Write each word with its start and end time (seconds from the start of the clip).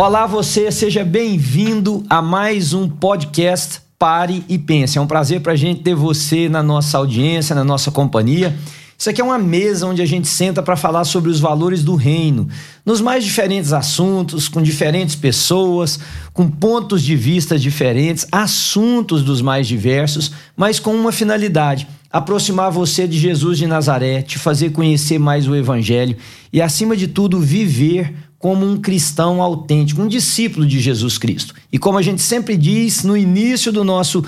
Olá, 0.00 0.26
você, 0.26 0.70
seja 0.70 1.04
bem-vindo 1.04 2.04
a 2.08 2.22
mais 2.22 2.72
um 2.72 2.88
podcast 2.88 3.80
Pare 3.98 4.44
e 4.48 4.56
Pense. 4.56 4.96
É 4.96 5.00
um 5.00 5.08
prazer 5.08 5.40
para 5.40 5.54
a 5.54 5.56
gente 5.56 5.82
ter 5.82 5.96
você 5.96 6.48
na 6.48 6.62
nossa 6.62 6.96
audiência, 6.98 7.52
na 7.52 7.64
nossa 7.64 7.90
companhia. 7.90 8.56
Isso 8.96 9.10
aqui 9.10 9.20
é 9.20 9.24
uma 9.24 9.40
mesa 9.40 9.88
onde 9.88 10.00
a 10.00 10.06
gente 10.06 10.28
senta 10.28 10.62
para 10.62 10.76
falar 10.76 11.04
sobre 11.04 11.28
os 11.28 11.40
valores 11.40 11.82
do 11.82 11.96
reino, 11.96 12.48
nos 12.86 13.00
mais 13.00 13.24
diferentes 13.24 13.72
assuntos, 13.72 14.46
com 14.46 14.62
diferentes 14.62 15.16
pessoas, 15.16 15.98
com 16.32 16.48
pontos 16.48 17.02
de 17.02 17.16
vista 17.16 17.58
diferentes, 17.58 18.24
assuntos 18.30 19.24
dos 19.24 19.42
mais 19.42 19.66
diversos, 19.66 20.30
mas 20.56 20.78
com 20.78 20.94
uma 20.94 21.10
finalidade: 21.10 21.88
aproximar 22.08 22.70
você 22.70 23.04
de 23.08 23.18
Jesus 23.18 23.58
de 23.58 23.66
Nazaré, 23.66 24.22
te 24.22 24.38
fazer 24.38 24.70
conhecer 24.70 25.18
mais 25.18 25.48
o 25.48 25.56
Evangelho 25.56 26.16
e, 26.52 26.62
acima 26.62 26.96
de 26.96 27.08
tudo, 27.08 27.40
viver 27.40 28.14
como 28.38 28.64
um 28.64 28.80
cristão 28.80 29.42
autêntico, 29.42 30.00
um 30.00 30.08
discípulo 30.08 30.66
de 30.66 30.78
Jesus 30.78 31.18
Cristo. 31.18 31.54
E 31.72 31.78
como 31.78 31.98
a 31.98 32.02
gente 32.02 32.22
sempre 32.22 32.56
diz 32.56 33.02
no 33.02 33.16
início 33.16 33.72
do 33.72 33.82
nosso 33.82 34.24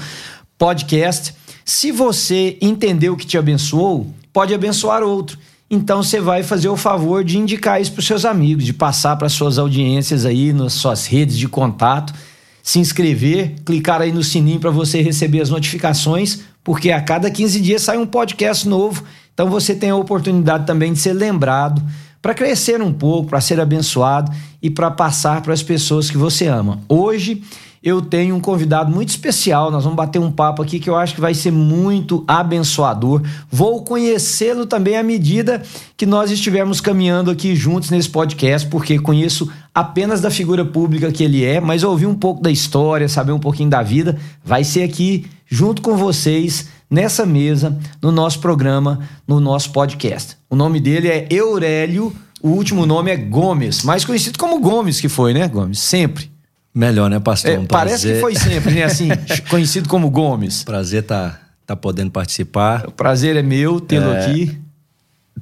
podcast, 0.58 1.34
se 1.64 1.92
você 1.92 2.58
entendeu 2.60 3.16
que 3.16 3.26
te 3.26 3.38
abençoou, 3.38 4.12
pode 4.32 4.52
abençoar 4.52 5.02
outro. 5.02 5.38
Então 5.70 6.02
você 6.02 6.20
vai 6.20 6.42
fazer 6.42 6.68
o 6.68 6.76
favor 6.76 7.22
de 7.22 7.38
indicar 7.38 7.80
isso 7.80 7.92
para 7.92 8.00
os 8.00 8.06
seus 8.06 8.24
amigos, 8.24 8.64
de 8.64 8.72
passar 8.72 9.14
para 9.14 9.28
suas 9.28 9.56
audiências 9.56 10.26
aí 10.26 10.52
nas 10.52 10.72
suas 10.72 11.06
redes 11.06 11.38
de 11.38 11.46
contato, 11.46 12.12
se 12.60 12.80
inscrever, 12.80 13.54
clicar 13.64 14.02
aí 14.02 14.10
no 14.10 14.24
sininho 14.24 14.58
para 14.58 14.70
você 14.70 15.00
receber 15.00 15.40
as 15.40 15.48
notificações, 15.48 16.40
porque 16.64 16.90
a 16.90 17.00
cada 17.00 17.30
15 17.30 17.60
dias 17.60 17.82
sai 17.82 17.96
um 17.96 18.06
podcast 18.06 18.68
novo. 18.68 19.04
Então 19.32 19.48
você 19.48 19.72
tem 19.72 19.90
a 19.90 19.96
oportunidade 19.96 20.66
também 20.66 20.92
de 20.92 20.98
ser 20.98 21.12
lembrado 21.12 21.80
para 22.22 22.34
crescer 22.34 22.82
um 22.82 22.92
pouco, 22.92 23.30
para 23.30 23.40
ser 23.40 23.60
abençoado 23.60 24.30
e 24.62 24.70
para 24.70 24.90
passar 24.90 25.40
para 25.42 25.54
as 25.54 25.62
pessoas 25.62 26.10
que 26.10 26.16
você 26.16 26.46
ama. 26.46 26.80
Hoje 26.88 27.42
eu 27.82 28.02
tenho 28.02 28.34
um 28.34 28.40
convidado 28.40 28.92
muito 28.92 29.08
especial. 29.08 29.70
Nós 29.70 29.84
vamos 29.84 29.96
bater 29.96 30.18
um 30.18 30.30
papo 30.30 30.60
aqui 30.62 30.78
que 30.78 30.90
eu 30.90 30.96
acho 30.96 31.14
que 31.14 31.20
vai 31.20 31.32
ser 31.32 31.50
muito 31.50 32.22
abençoador. 32.28 33.22
Vou 33.50 33.82
conhecê-lo 33.82 34.66
também 34.66 34.98
à 34.98 35.02
medida 35.02 35.62
que 35.96 36.04
nós 36.04 36.30
estivermos 36.30 36.80
caminhando 36.80 37.30
aqui 37.30 37.56
juntos 37.56 37.88
nesse 37.88 38.10
podcast, 38.10 38.68
porque 38.68 38.98
conheço 38.98 39.50
apenas 39.74 40.20
da 40.20 40.30
figura 40.30 40.64
pública 40.64 41.10
que 41.10 41.24
ele 41.24 41.42
é, 41.42 41.58
mas 41.58 41.82
ouvir 41.82 42.06
um 42.06 42.14
pouco 42.14 42.42
da 42.42 42.50
história, 42.50 43.08
saber 43.08 43.32
um 43.32 43.38
pouquinho 43.38 43.70
da 43.70 43.82
vida, 43.82 44.18
vai 44.44 44.62
ser 44.62 44.82
aqui 44.82 45.24
junto 45.48 45.80
com 45.80 45.96
vocês 45.96 46.68
nessa 46.90 47.24
mesa, 47.24 47.78
no 48.02 48.10
nosso 48.10 48.40
programa, 48.40 49.00
no 49.26 49.38
nosso 49.38 49.70
podcast. 49.70 50.36
O 50.50 50.56
nome 50.56 50.80
dele 50.80 51.08
é 51.08 51.26
Eurélio, 51.30 52.12
o 52.42 52.48
último 52.48 52.84
nome 52.84 53.12
é 53.12 53.16
Gomes, 53.16 53.84
mais 53.84 54.04
conhecido 54.04 54.38
como 54.38 54.58
Gomes, 54.60 55.00
que 55.00 55.08
foi, 55.08 55.32
né, 55.32 55.46
Gomes? 55.46 55.78
Sempre. 55.78 56.30
Melhor, 56.74 57.08
né, 57.10 57.20
pastor? 57.20 57.52
É, 57.52 57.58
um 57.58 57.66
parece 57.66 58.12
que 58.12 58.20
foi 58.20 58.34
sempre, 58.34 58.74
né? 58.74 58.84
Assim, 58.84 59.08
conhecido 59.48 59.88
como 59.88 60.10
Gomes. 60.10 60.64
Prazer 60.64 61.02
tá, 61.02 61.38
tá 61.66 61.76
podendo 61.76 62.10
participar. 62.10 62.86
O 62.86 62.92
prazer 62.92 63.36
é 63.36 63.42
meu 63.42 63.80
tê-lo 63.80 64.10
é, 64.10 64.24
aqui. 64.24 64.58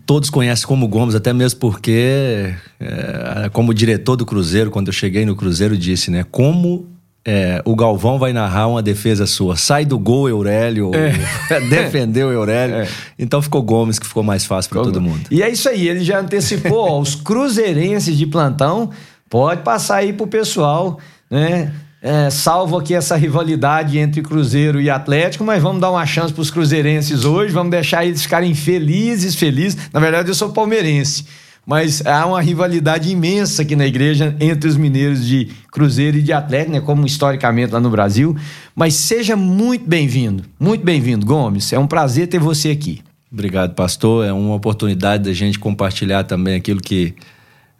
Todos 0.07 0.31
conhecem 0.31 0.67
como 0.67 0.89
Gomes, 0.89 1.15
até 1.15 1.33
mesmo 1.33 1.61
porque, 1.61 2.55
é, 2.81 3.51
como 3.53 3.75
diretor 3.75 4.17
do 4.17 4.25
Cruzeiro, 4.25 4.71
quando 4.71 4.89
eu 4.89 4.93
cheguei 4.93 5.27
no 5.27 5.37
Cruzeiro, 5.37 5.77
disse, 5.77 6.11
né? 6.11 6.25
Como 6.31 6.87
é, 7.31 7.61
o 7.65 7.77
Galvão 7.77 8.19
vai 8.19 8.33
narrar 8.33 8.69
uma 8.69 8.83
defesa 8.83 9.27
sua. 9.27 9.55
Sai 9.57 9.84
do 9.84 9.98
gol, 9.98 10.29
Eurélio. 10.29 10.91
É. 10.95 11.61
defendeu 11.69 12.33
Eurélio. 12.33 12.77
É. 12.77 12.89
Então 13.19 13.43
ficou 13.43 13.62
Gomes, 13.62 13.98
que 13.98 14.07
ficou 14.07 14.23
mais 14.23 14.47
fácil 14.47 14.71
para 14.71 14.83
todo 14.83 15.01
mundo. 15.01 15.27
E 15.31 15.43
é 15.43 15.51
isso 15.51 15.69
aí, 15.69 15.87
ele 15.87 16.03
já 16.03 16.21
antecipou 16.21 16.89
ó, 16.89 16.99
os 16.99 17.15
cruzeirenses 17.15 18.17
de 18.17 18.27
plantão. 18.27 18.91
Pode 19.29 19.61
passar 19.62 19.97
aí 19.97 20.15
pro 20.15 20.27
pessoal 20.27 20.99
né? 21.31 21.73
É, 22.01 22.31
salvo 22.31 22.79
aqui 22.79 22.95
essa 22.95 23.17
rivalidade 23.17 23.99
entre 23.99 24.23
Cruzeiro 24.23 24.81
e 24.81 24.89
Atlético, 24.89 25.43
mas 25.43 25.61
vamos 25.61 25.81
dar 25.81 25.91
uma 25.91 26.06
chance 26.06 26.33
para 26.33 26.43
os 26.43 26.51
cruzeirenses 26.51 27.25
hoje, 27.25 27.53
vamos 27.53 27.73
deixar 27.73 28.06
eles 28.06 28.22
ficarem 28.22 28.55
felizes, 28.55 29.34
felizes. 29.34 29.77
Na 29.93 29.99
verdade, 29.99 30.28
eu 30.28 30.34
sou 30.34 30.50
palmeirense, 30.50 31.27
mas 31.69 32.01
há 32.06 32.25
uma 32.25 32.41
rivalidade 32.41 33.11
imensa 33.11 33.61
aqui 33.61 33.77
na 33.77 33.87
igreja 33.87 34.34
entre 34.41 34.67
os 34.67 34.75
mineiros 34.75 35.27
de 35.27 35.51
Cruzeiro 35.71 36.17
e 36.17 36.23
de 36.23 36.33
Atlético, 36.33 36.73
né, 36.73 36.81
como 36.81 37.05
historicamente 37.05 37.75
lá 37.75 37.79
no 37.79 37.91
Brasil. 37.91 38.34
Mas 38.75 38.95
seja 38.95 39.37
muito 39.37 39.87
bem-vindo, 39.87 40.45
muito 40.59 40.83
bem-vindo, 40.83 41.27
Gomes. 41.27 41.71
É 41.71 41.78
um 41.78 41.87
prazer 41.87 42.27
ter 42.27 42.39
você 42.39 42.71
aqui. 42.71 43.03
Obrigado, 43.31 43.75
pastor. 43.75 44.25
É 44.25 44.33
uma 44.33 44.55
oportunidade 44.55 45.25
da 45.25 45.33
gente 45.34 45.59
compartilhar 45.59 46.25
também 46.25 46.55
aquilo 46.55 46.81
que 46.81 47.15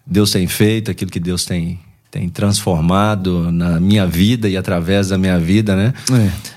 Deus 0.07 0.33
tem 0.33 0.47
feito, 0.47 0.91
aquilo 0.91 1.11
que 1.11 1.21
Deus 1.21 1.47
tem 1.47 1.81
tem 2.11 2.27
transformado 2.29 3.53
na 3.53 3.79
minha 3.79 4.07
vida 4.07 4.49
e 4.49 4.57
através 4.57 5.09
da 5.09 5.19
minha 5.19 5.39
vida, 5.39 5.77
né? 5.77 5.93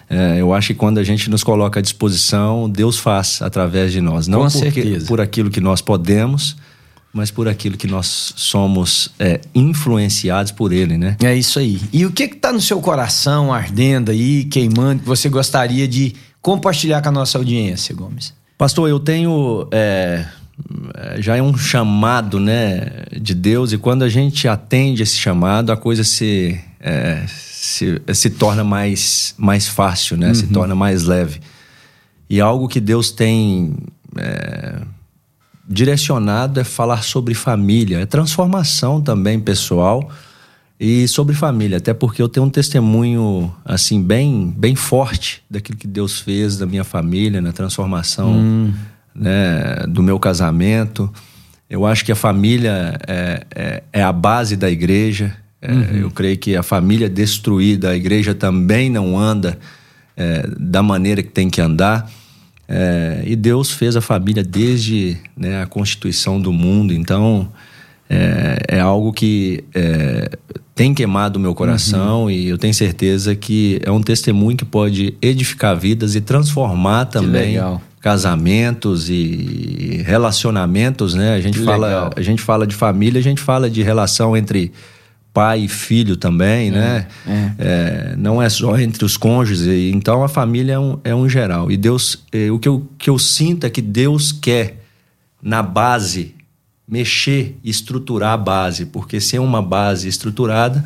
É. 0.09 0.35
É, 0.37 0.41
eu 0.41 0.53
acho 0.53 0.67
que 0.69 0.73
quando 0.73 0.97
a 0.97 1.03
gente 1.03 1.29
nos 1.29 1.43
coloca 1.43 1.79
à 1.79 1.81
disposição, 1.81 2.69
Deus 2.69 2.97
faz 2.97 3.41
através 3.41 3.91
de 3.91 3.99
nós. 3.99 4.27
Não 4.27 4.43
Com 4.43 4.49
porque, 4.49 4.71
certeza. 4.71 5.05
por 5.07 5.19
aquilo 5.19 5.49
que 5.49 5.59
nós 5.59 5.81
podemos, 5.81 6.55
mas 7.13 7.29
por 7.29 7.47
aquilo 7.47 7.77
que 7.77 7.87
nós 7.87 8.33
somos 8.35 9.11
é, 9.19 9.41
influenciados 9.53 10.51
por 10.51 10.71
Ele, 10.71 10.97
né? 10.97 11.17
É 11.21 11.35
isso 11.35 11.59
aí. 11.59 11.79
E 11.91 12.05
o 12.05 12.11
que 12.11 12.23
está 12.23 12.51
no 12.51 12.61
seu 12.61 12.79
coração 12.79 13.53
ardendo 13.53 14.11
aí, 14.11 14.45
queimando, 14.45 15.01
que 15.01 15.07
você 15.07 15.27
gostaria 15.29 15.87
de 15.87 16.15
compartilhar 16.41 17.01
com 17.01 17.09
a 17.09 17.11
nossa 17.11 17.37
audiência, 17.37 17.93
Gomes? 17.93 18.33
Pastor, 18.57 18.89
eu 18.89 18.99
tenho 18.99 19.67
é, 19.71 20.25
já 21.19 21.35
é 21.35 21.41
um 21.41 21.57
chamado 21.57 22.39
né, 22.39 23.05
de 23.19 23.33
Deus, 23.33 23.71
e 23.71 23.77
quando 23.77 24.03
a 24.03 24.09
gente 24.09 24.47
atende 24.47 25.03
esse 25.03 25.17
chamado, 25.17 25.71
a 25.71 25.77
coisa 25.77 26.03
se, 26.03 26.59
é, 26.79 27.23
se, 27.27 28.01
se, 28.13 28.29
torna 28.29 28.63
mais, 28.63 29.33
mais 29.37 29.67
fácil, 29.67 30.17
né? 30.17 30.29
Uhum. 30.29 30.35
se 30.35 30.47
torna 30.47 30.75
mais 30.75 31.03
leve. 31.03 31.39
E 32.29 32.39
algo 32.39 32.67
que 32.67 32.79
Deus 32.79 33.11
tem 33.11 33.75
é, 34.17 34.81
direcionado 35.71 36.59
é 36.59 36.63
falar 36.63 37.03
sobre 37.03 37.33
família, 37.33 37.99
é 37.99 38.05
transformação 38.05 39.01
também 39.01 39.39
pessoal 39.39 40.11
e 40.79 41.07
sobre 41.07 41.35
família, 41.35 41.77
até 41.77 41.93
porque 41.93 42.21
eu 42.21 42.27
tenho 42.27 42.45
um 42.45 42.49
testemunho 42.49 43.53
assim 43.63 44.01
bem, 44.01 44.53
bem 44.57 44.75
forte 44.75 45.43
daquilo 45.49 45.77
que 45.77 45.87
Deus 45.87 46.19
fez 46.19 46.57
da 46.57 46.65
minha 46.65 46.83
família, 46.83 47.39
na 47.39 47.51
transformação. 47.51 48.33
Hum 48.33 48.73
né, 49.15 49.85
do 49.87 50.01
meu 50.01 50.19
casamento. 50.19 51.11
Eu 51.69 51.85
acho 51.85 52.03
que 52.03 52.11
a 52.11 52.15
família 52.15 52.99
é, 53.07 53.45
é, 53.55 53.83
é 53.93 54.03
a 54.03 54.11
base 54.11 54.55
da 54.55 54.69
igreja. 54.69 55.35
É, 55.61 55.71
uhum. 55.71 55.97
Eu 56.01 56.11
creio 56.11 56.37
que 56.37 56.55
a 56.55 56.63
família 56.63 57.09
destruída, 57.09 57.89
a 57.89 57.95
igreja 57.95 58.33
também 58.33 58.89
não 58.89 59.17
anda 59.17 59.57
é, 60.17 60.47
da 60.57 60.81
maneira 60.81 61.21
que 61.21 61.29
tem 61.29 61.49
que 61.49 61.61
andar. 61.61 62.09
É, 62.67 63.23
e 63.25 63.35
Deus 63.35 63.71
fez 63.71 63.95
a 63.95 64.01
família 64.01 64.43
desde 64.43 65.17
né, 65.35 65.61
a 65.61 65.65
constituição 65.65 66.39
do 66.39 66.53
mundo. 66.53 66.93
Então, 66.93 67.49
é, 68.09 68.77
é 68.77 68.79
algo 68.79 69.11
que 69.11 69.63
tem 70.73 70.93
queimado 70.93 71.37
o 71.37 71.41
meu 71.41 71.53
coração 71.53 72.23
uhum. 72.23 72.31
e 72.31 72.47
eu 72.47 72.57
tenho 72.57 72.73
certeza 72.73 73.35
que 73.35 73.79
é 73.83 73.91
um 73.91 74.01
testemunho 74.01 74.57
que 74.57 74.65
pode 74.65 75.15
edificar 75.21 75.77
vidas 75.77 76.15
e 76.15 76.21
transformar 76.21 77.05
também 77.05 77.57
casamentos 78.01 79.09
e 79.09 80.01
relacionamentos, 80.03 81.13
né? 81.13 81.35
A 81.35 81.39
gente 81.39 81.59
fala, 81.59 82.09
a 82.15 82.21
gente 82.21 82.41
fala 82.41 82.65
de 82.65 82.73
família, 82.73 83.19
a 83.19 83.23
gente 83.23 83.39
fala 83.39 83.69
de 83.69 83.83
relação 83.83 84.35
entre 84.35 84.71
pai 85.33 85.61
e 85.61 85.67
filho 85.67 86.17
também, 86.17 86.69
é, 86.69 86.71
né? 86.71 87.07
É. 87.27 87.51
É, 87.57 88.15
não 88.17 88.41
é 88.41 88.49
só 88.49 88.77
entre 88.77 89.05
os 89.05 89.17
cônjuges. 89.17 89.65
Então 89.93 90.23
a 90.23 90.27
família 90.27 90.73
é 90.73 90.79
um, 90.79 90.99
é 91.03 91.15
um 91.15 91.27
geral. 91.27 91.71
E 91.71 91.77
Deus, 91.77 92.23
é, 92.31 92.51
o 92.51 92.59
que 92.59 92.67
eu, 92.67 92.87
que 92.97 93.09
eu 93.09 93.17
sinto 93.17 93.65
é 93.65 93.69
que 93.69 93.81
Deus 93.81 94.31
quer 94.31 94.83
na 95.41 95.63
base 95.63 96.35
mexer, 96.87 97.57
estruturar 97.63 98.33
a 98.33 98.37
base, 98.37 98.85
porque 98.85 99.21
se 99.21 99.37
é 99.37 99.39
uma 99.39 99.61
base 99.61 100.09
estruturada 100.09 100.83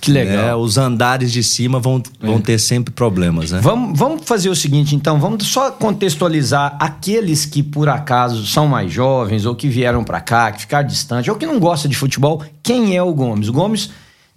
que 0.00 0.10
legal. 0.10 0.36
Né? 0.36 0.54
Os 0.54 0.78
andares 0.78 1.32
de 1.32 1.42
cima 1.42 1.80
vão, 1.80 2.02
vão 2.20 2.36
é. 2.36 2.40
ter 2.40 2.58
sempre 2.58 2.92
problemas, 2.92 3.50
né? 3.50 3.60
Vamos, 3.62 3.98
vamos 3.98 4.22
fazer 4.24 4.48
o 4.48 4.56
seguinte, 4.56 4.94
então, 4.94 5.18
vamos 5.18 5.46
só 5.46 5.70
contextualizar 5.70 6.76
aqueles 6.78 7.44
que 7.44 7.62
por 7.62 7.88
acaso 7.88 8.46
são 8.46 8.66
mais 8.66 8.92
jovens 8.92 9.46
ou 9.46 9.54
que 9.54 9.68
vieram 9.68 10.04
para 10.04 10.20
cá, 10.20 10.52
que 10.52 10.60
ficaram 10.60 10.86
distantes 10.86 11.28
ou 11.28 11.36
que 11.36 11.46
não 11.46 11.58
gostam 11.58 11.90
de 11.90 11.96
futebol. 11.96 12.42
Quem 12.62 12.96
é 12.96 13.02
o 13.02 13.12
Gomes? 13.12 13.48
O 13.48 13.52
Gomes 13.52 13.90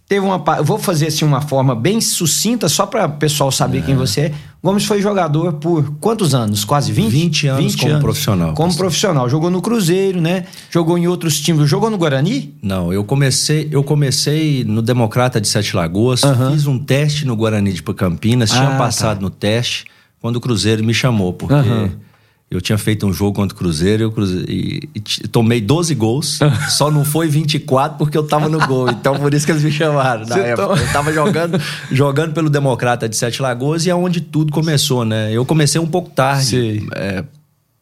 teve 0.09 0.25
uma. 0.25 0.43
Eu 0.57 0.65
vou 0.65 0.79
fazer 0.79 1.07
assim 1.07 1.23
uma 1.23 1.39
forma 1.39 1.75
bem 1.75 2.01
sucinta, 2.01 2.67
só 2.67 2.87
para 2.87 3.05
o 3.05 3.11
pessoal 3.11 3.51
saber 3.51 3.77
é. 3.77 3.81
quem 3.83 3.95
você 3.95 4.21
é. 4.21 4.33
Gomes 4.61 4.83
foi 4.83 5.01
jogador 5.01 5.53
por 5.53 5.93
quantos 6.01 6.35
anos? 6.35 6.65
Quase 6.65 6.91
20? 6.91 7.09
20 7.09 7.47
anos 7.47 7.63
20 7.63 7.77
como 7.77 7.91
anos. 7.91 8.03
profissional. 8.03 8.53
Como 8.55 8.75
profissional. 8.75 9.29
Jogou 9.29 9.49
no 9.49 9.61
Cruzeiro, 9.61 10.19
né? 10.19 10.47
Jogou 10.69 10.97
em 10.97 11.07
outros 11.07 11.39
times. 11.39 11.69
Jogou 11.69 11.89
no 11.89 11.97
Guarani? 11.97 12.53
Não, 12.61 12.91
eu 12.91 13.05
comecei, 13.05 13.69
eu 13.71 13.83
comecei 13.83 14.65
no 14.65 14.81
Democrata 14.81 15.39
de 15.39 15.47
Sete 15.47 15.75
Lagoas, 15.75 16.23
uhum. 16.23 16.51
fiz 16.51 16.67
um 16.67 16.77
teste 16.77 17.25
no 17.25 17.37
Guarani 17.37 17.71
de 17.71 17.81
Campinas, 17.83 18.49
tinha 18.49 18.75
ah, 18.75 18.77
passado 18.77 19.17
tá. 19.17 19.21
no 19.21 19.29
teste 19.29 19.85
quando 20.19 20.35
o 20.37 20.41
Cruzeiro 20.41 20.83
me 20.83 20.93
chamou, 20.93 21.31
porque. 21.31 21.53
Uhum 21.53 22.08
Eu 22.51 22.59
tinha 22.59 22.77
feito 22.79 23.05
um 23.05 23.13
jogo 23.13 23.35
contra 23.35 23.55
o 23.55 23.57
Cruzeiro, 23.57 24.03
eu 24.03 24.11
cruze... 24.11 24.43
e, 24.47 24.89
e, 24.95 25.27
tomei 25.27 25.61
12 25.61 25.93
gols, 25.93 26.39
só 26.69 26.89
não 26.89 27.05
foi 27.05 27.27
24 27.27 27.97
porque 27.97 28.17
eu 28.17 28.23
tava 28.23 28.49
no 28.49 28.65
gol. 28.65 28.89
Então 28.89 29.19
por 29.19 29.33
isso 29.33 29.45
que 29.45 29.51
eles 29.51 29.63
me 29.63 29.71
chamaram 29.71 30.25
na 30.25 30.35
Você 30.35 30.39
época. 30.41 30.67
Tô... 30.67 30.75
Eu 30.75 30.91
tava 30.91 31.13
jogando, 31.13 31.61
jogando 31.91 32.33
pelo 32.33 32.49
Democrata 32.49 33.07
de 33.07 33.15
Sete 33.15 33.39
Lagoas 33.39 33.85
e 33.85 33.91
é 33.91 33.95
onde 33.95 34.19
tudo 34.19 34.51
começou, 34.51 35.05
né? 35.05 35.31
Eu 35.31 35.45
comecei 35.45 35.79
um 35.79 35.85
pouco 35.85 36.09
tarde. 36.09 36.87
É, 36.95 37.23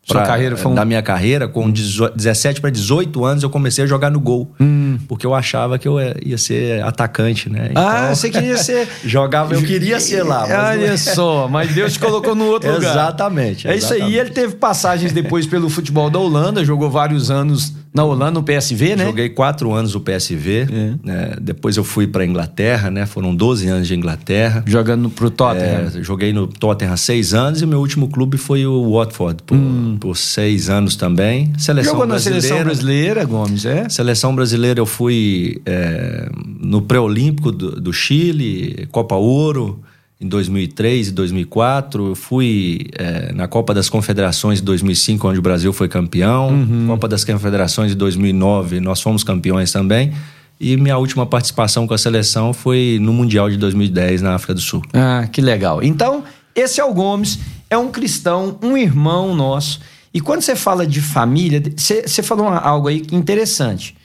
Sua 0.10 0.24
carreira 0.24 0.56
foi 0.56 0.72
um... 0.72 0.76
Da 0.76 0.86
minha 0.86 1.02
carreira, 1.02 1.50
com 1.50 1.70
17 1.70 2.62
para 2.62 2.70
18 2.70 3.26
anos, 3.26 3.44
eu 3.44 3.50
comecei 3.50 3.84
a 3.84 3.88
jogar 3.88 4.10
no 4.10 4.22
gol. 4.22 4.54
Hum. 4.58 4.98
Porque 5.06 5.26
eu 5.26 5.36
achava 5.36 5.78
que 5.78 5.86
eu 5.86 5.98
ia 6.24 6.38
ser 6.38 6.82
atacante, 6.84 7.50
né? 7.50 7.64
Ah, 7.64 7.72
então, 7.72 7.84
ah, 7.84 8.16
você 8.16 8.30
queria 8.30 8.58
ser. 8.58 8.88
jogava, 9.04 9.54
eu 9.54 9.62
queria 9.62 10.00
ser 10.00 10.24
lá. 10.24 10.48
Mas 10.48 10.80
Olha 10.80 10.90
não... 10.92 10.98
só, 10.98 11.48
mas 11.50 11.74
Deus 11.74 11.94
te 11.94 12.00
colocou 12.00 12.34
no 12.34 12.46
outro 12.46 12.72
lugar. 12.72 12.92
Exatamente. 12.92 13.68
É 13.68 13.76
isso 13.76 13.94
aí. 13.94 14.18
Ele 14.18 14.30
teve 14.30 14.56
passagens 14.56 15.12
depois 15.12 15.46
pelo 15.46 15.70
futebol 15.70 16.10
da 16.10 16.20
Holanda, 16.20 16.64
jogou 16.64 16.90
vários 16.90 17.30
anos 17.30 17.74
na 17.94 18.04
Holanda, 18.04 18.32
no 18.32 18.44
PSV, 18.44 18.96
né? 18.96 19.06
Joguei 19.06 19.30
quatro 19.30 19.74
anos 19.74 19.94
no 19.94 20.02
PSV. 20.02 20.68
É. 20.72 20.94
Né? 21.04 21.36
Depois 21.42 21.78
eu 21.78 21.84
fui 21.84 22.08
para 22.08 22.26
Inglaterra, 22.26 22.92
né? 22.92 23.06
Foram 23.06 23.36
12 23.36 23.68
anos 23.68 23.88
de 23.88 23.96
Inglaterra. 23.96 24.64
Jogando 24.68 25.10
pro 25.10 25.30
Tottenham. 25.30 25.92
É, 25.96 26.04
joguei 26.04 26.32
no 26.32 26.48
Tottenham 26.48 26.94
há 26.94 26.98
seis 26.98 27.34
anos 27.34 27.62
e 27.62 27.66
o 27.66 27.68
meu 27.68 27.80
último 27.80 28.08
clube 28.08 28.38
foi 28.38 28.66
o 28.66 28.94
Watford, 28.94 29.44
por, 29.44 29.56
hum. 29.56 29.98
por 30.00 30.16
seis 30.16 30.70
anos 30.70 30.96
também. 30.96 31.52
Seleção 31.58 31.94
Jogou 31.94 32.08
brasileira. 32.08 32.36
na 32.36 32.42
seleção 32.42 32.64
brasileira, 32.64 33.26
Gomes, 33.26 33.66
é? 33.66 33.90
Seleção 33.90 34.36
brasileira 34.36 34.80
eu 34.80 34.86
fui 34.86 35.62
é, 35.66 36.30
no 36.60 36.82
pré-olímpico 36.82 37.52
do, 37.52 37.80
do 37.82 37.94
Chile, 37.94 38.88
Copa 38.92 39.16
Ouro 39.16 39.82
em 40.20 40.28
2003 40.28 41.10
e 41.10 41.12
2004. 41.12 42.08
Eu 42.08 42.16
fui 42.16 42.88
é, 42.98 43.32
na 43.34 43.48
Copa 43.48 43.74
das 43.74 43.90
Confederações 43.90 44.60
de 44.60 44.66
2005, 44.66 45.28
onde 45.28 45.40
o 45.40 45.42
Brasil 45.42 45.72
foi 45.72 45.88
campeão. 45.88 46.50
Uhum. 46.50 46.88
Copa 46.88 47.08
das 47.08 47.24
Confederações 47.24 47.92
de 47.92 47.96
2009, 47.96 48.80
nós 48.80 49.02
fomos 49.02 49.24
campeões 49.24 49.72
também. 49.72 50.14
E 50.60 50.76
minha 50.76 50.98
última 50.98 51.26
participação 51.26 51.86
com 51.86 51.94
a 51.94 51.98
seleção 51.98 52.52
foi 52.52 52.98
no 53.00 53.14
Mundial 53.14 53.50
de 53.50 53.58
2010 53.58 54.24
na 54.24 54.34
África 54.34 54.56
do 54.56 54.60
Sul. 54.60 54.82
Ah, 54.92 55.28
que 55.32 55.40
legal. 55.40 55.84
Então, 55.84 56.24
esse 56.56 56.82
é 56.82 56.84
o 56.84 56.92
Gomes, 56.94 57.38
é 57.70 57.78
um 57.78 57.92
cristão, 57.92 58.58
um 58.64 58.76
irmão 58.76 59.36
nosso. 59.36 59.80
E 60.12 60.20
quando 60.20 60.42
você 60.42 60.56
fala 60.56 60.88
de 60.88 61.00
família, 61.00 61.62
você, 61.76 62.24
falou 62.24 62.48
algo 62.48 62.88
aí 62.88 63.06
interessante. 63.12 63.96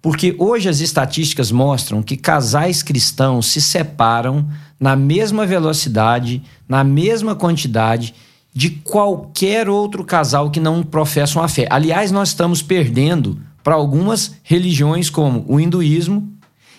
Porque 0.00 0.34
hoje 0.38 0.68
as 0.68 0.80
estatísticas 0.80 1.50
mostram 1.50 2.02
que 2.02 2.16
casais 2.16 2.82
cristãos 2.82 3.46
se 3.46 3.60
separam 3.60 4.48
na 4.78 4.94
mesma 4.94 5.44
velocidade, 5.44 6.42
na 6.68 6.84
mesma 6.84 7.34
quantidade 7.34 8.14
de 8.54 8.70
qualquer 8.70 9.68
outro 9.68 10.04
casal 10.04 10.50
que 10.50 10.60
não 10.60 10.82
professa 10.82 11.38
uma 11.38 11.48
fé. 11.48 11.66
Aliás, 11.70 12.10
nós 12.10 12.28
estamos 12.28 12.62
perdendo 12.62 13.38
para 13.62 13.74
algumas 13.74 14.36
religiões 14.42 15.10
como 15.10 15.44
o 15.48 15.60
hinduísmo 15.60 16.32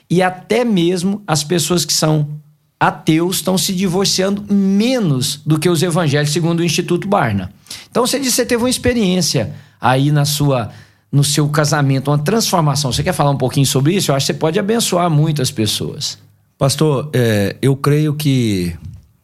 e 0.10 0.22
até 0.22 0.66
mesmo 0.66 1.22
as 1.28 1.44
pessoas 1.44 1.86
que 1.86 1.94
são 1.94 2.40
ateus 2.80 3.38
estão 3.38 3.58
se 3.58 3.74
divorciando 3.74 4.46
menos 4.52 5.42
do 5.46 5.60
que 5.60 5.70
os 5.70 5.84
evangélicos, 5.84 6.34
segundo 6.34 6.62
o 6.62 6.64
Instituto 6.64 7.08
Barna. 7.08 7.54
Então 7.92 8.08
você 8.08 8.18
disse 8.18 8.32
que 8.32 8.36
você 8.38 8.46
teve 8.46 8.64
uma 8.64 8.70
experiência 8.70 9.54
aí 9.80 10.12
na 10.12 10.26
sua 10.26 10.72
no 11.12 11.24
seu 11.24 11.50
casamento, 11.50 12.12
uma 12.12 12.20
transformação. 12.20 12.92
Você 12.92 13.04
quer 13.04 13.14
falar 13.14 13.32
um 13.32 13.38
pouquinho 13.38 13.66
sobre 13.66 13.96
isso? 13.96 14.12
Eu 14.12 14.16
acho 14.16 14.28
que 14.28 14.34
você 14.34 14.40
pode 14.40 14.60
abençoar 14.60 15.10
muitas 15.10 15.50
pessoas. 15.50 16.20
Pastor, 16.58 17.10
é, 17.14 17.56
eu 17.62 17.76
creio 17.76 18.14
que 18.14 18.76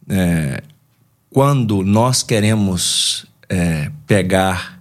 é, 0.09 0.63
quando 1.29 1.83
nós 1.83 2.23
queremos 2.23 3.25
é, 3.49 3.91
pegar 4.07 4.79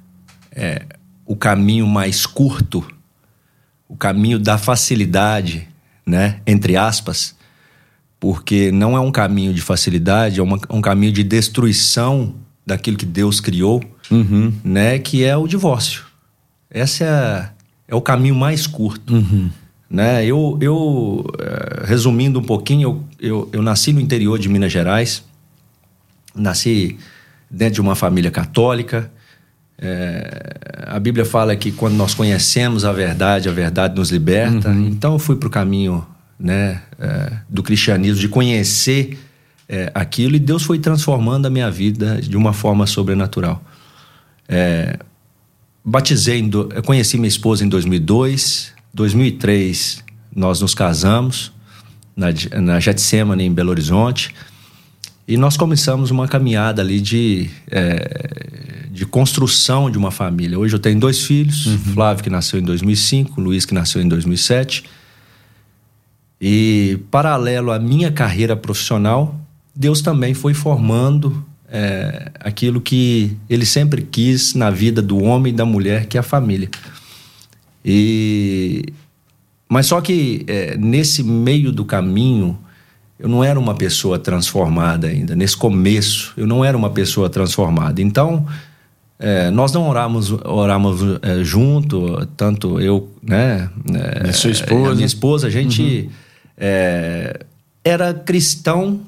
é, 0.53 0.83
o 1.27 1.37
caminho 1.37 1.87
mais 1.87 2.27
curto, 2.27 2.87
o 3.89 3.97
caminho 3.97 4.39
da 4.39 4.57
facilidade, 4.57 5.69
né, 6.07 6.41
entre 6.47 6.77
aspas, 6.77 7.35
porque 8.19 8.71
não 8.73 8.97
é 8.97 9.01
um 9.01 9.11
caminho 9.11 9.53
de 9.53 9.61
facilidade, 9.61 10.41
é 10.41 10.43
uma, 10.43 10.59
um 10.71 10.81
caminho 10.81 11.13
de 11.13 11.23
destruição 11.23 12.35
daquilo 12.65 12.97
que 12.97 13.05
Deus 13.05 13.41
criou, 13.41 13.83
uhum. 14.11 14.53
né, 14.63 14.99
que 14.99 15.25
é 15.25 15.37
o 15.37 15.47
divórcio. 15.47 16.05
Esse 16.75 17.05
é, 17.05 17.49
é 17.87 17.95
o 17.95 18.01
caminho 18.01 18.35
mais 18.35 18.67
curto. 18.67 19.15
Uhum. 19.15 19.49
Né? 19.89 20.27
Eu, 20.27 20.59
eu 20.61 21.25
eh, 21.39 21.85
resumindo 21.85 22.41
um 22.41 22.43
pouquinho, 22.43 23.05
eu, 23.21 23.29
eu, 23.31 23.49
eu 23.53 23.63
nasci 23.63 23.93
no 23.93 24.01
interior 24.01 24.41
de 24.41 24.49
Minas 24.49 24.73
Gerais, 24.73 25.23
nasci 26.35 26.99
dentro 27.49 27.75
de 27.75 27.81
uma 27.81 27.95
família 27.95 28.31
católica. 28.31 29.09
É, 29.79 30.55
a 30.89 30.99
Bíblia 30.99 31.25
fala 31.25 31.55
que 31.55 31.71
quando 31.71 31.95
nós 31.95 32.13
conhecemos 32.13 32.85
a 32.85 32.93
verdade, 32.93 33.49
a 33.49 33.53
verdade 33.53 33.95
nos 33.95 34.11
liberta. 34.11 34.71
Uhum. 34.71 34.89
Então 34.89 35.13
eu 35.13 35.19
fui 35.21 35.37
para 35.37 35.47
o 35.47 35.51
caminho 35.51 36.05
né, 36.37 36.83
é, 36.99 37.33
do 37.49 37.63
cristianismo, 37.63 38.19
de 38.19 38.29
conhecer 38.29 39.17
é, 39.69 39.93
aquilo, 39.95 40.35
e 40.35 40.41
Deus 40.41 40.65
foi 40.65 40.81
transformando 40.81 41.47
a 41.47 41.51
minha 41.51 41.71
vida 41.71 42.21
de 42.21 42.37
uma 42.37 42.53
forma 42.53 42.85
sobrenatural. 42.85 43.63
Batizei, 45.85 46.41
do, 46.43 46.69
eu 46.73 46.83
conheci 46.83 47.17
minha 47.19 47.29
esposa 47.29 47.65
em 47.65 47.69
2002, 47.69 48.73
2003 48.93 50.03
nós 50.35 50.61
nos 50.61 50.75
casamos 50.75 51.53
na, 52.17 52.29
na 52.61 52.81
Getsemane 52.81 53.45
em 53.45 53.53
Belo 53.53 53.71
Horizonte 53.71 54.35
e 55.27 55.37
nós 55.37 55.57
começamos 55.57 56.11
uma 56.11 56.29
caminhada 56.29 56.83
ali 56.83 57.01
de, 57.01 57.49
é, 57.71 58.87
de 58.91 59.07
construção 59.07 59.91
de 59.91 59.97
uma 59.97 60.11
família. 60.11 60.59
Hoje 60.59 60.75
eu 60.75 60.79
tenho 60.79 60.99
dois 60.99 61.25
filhos, 61.25 61.67
uhum. 61.67 61.79
Flávio 61.79 62.25
que 62.25 62.31
nasceu 62.31 62.61
em 62.61 62.63
2005, 62.63 63.41
Luiz 63.41 63.65
que 63.65 63.75
nasceu 63.75 64.03
em 64.03 64.09
2007. 64.09 64.85
E 66.41 66.99
paralelo 67.11 67.73
à 67.73 67.79
minha 67.79 68.13
carreira 68.13 68.55
profissional, 68.55 69.41
Deus 69.75 70.03
também 70.03 70.35
foi 70.35 70.53
formando 70.53 71.45
é, 71.69 72.31
aquilo 72.41 72.81
que 72.81 73.37
Ele 73.49 73.67
sempre 73.67 74.03
quis 74.03 74.55
na 74.55 74.71
vida 74.71 75.01
do 75.01 75.23
homem 75.23 75.53
e 75.53 75.57
da 75.57 75.65
mulher, 75.65 76.07
que 76.07 76.17
é 76.17 76.21
a 76.21 76.23
família. 76.23 76.69
E 77.85 78.85
mas 79.69 79.87
só 79.87 80.01
que 80.01 80.45
é, 80.47 80.77
nesse 80.77 81.23
meio 81.23 81.73
do 81.73 81.85
caminho 81.85 82.59
eu 83.19 83.29
não 83.29 83.43
era 83.43 83.59
uma 83.59 83.75
pessoa 83.75 84.19
transformada 84.19 85.09
ainda. 85.09 85.35
Nesse 85.35 85.57
começo 85.57 86.33
eu 86.37 86.47
não 86.47 86.65
era 86.65 86.77
uma 86.77 86.91
pessoa 86.91 87.29
transformada. 87.29 88.01
Então 88.01 88.47
é, 89.19 89.51
nós 89.51 89.73
não 89.73 89.89
oramos, 89.89 90.33
oramos 90.45 91.01
é, 91.23 91.43
junto, 91.45 92.27
tanto 92.37 92.81
eu, 92.81 93.09
né? 93.23 93.71
É, 94.25 94.33
sua 94.33 94.51
esposa. 94.51 94.91
A 94.91 94.95
minha 94.95 95.07
esposa, 95.07 95.47
a 95.47 95.51
gente 95.51 95.83
uhum. 95.83 96.11
é, 96.59 97.41
era 97.85 98.13
cristão, 98.13 99.01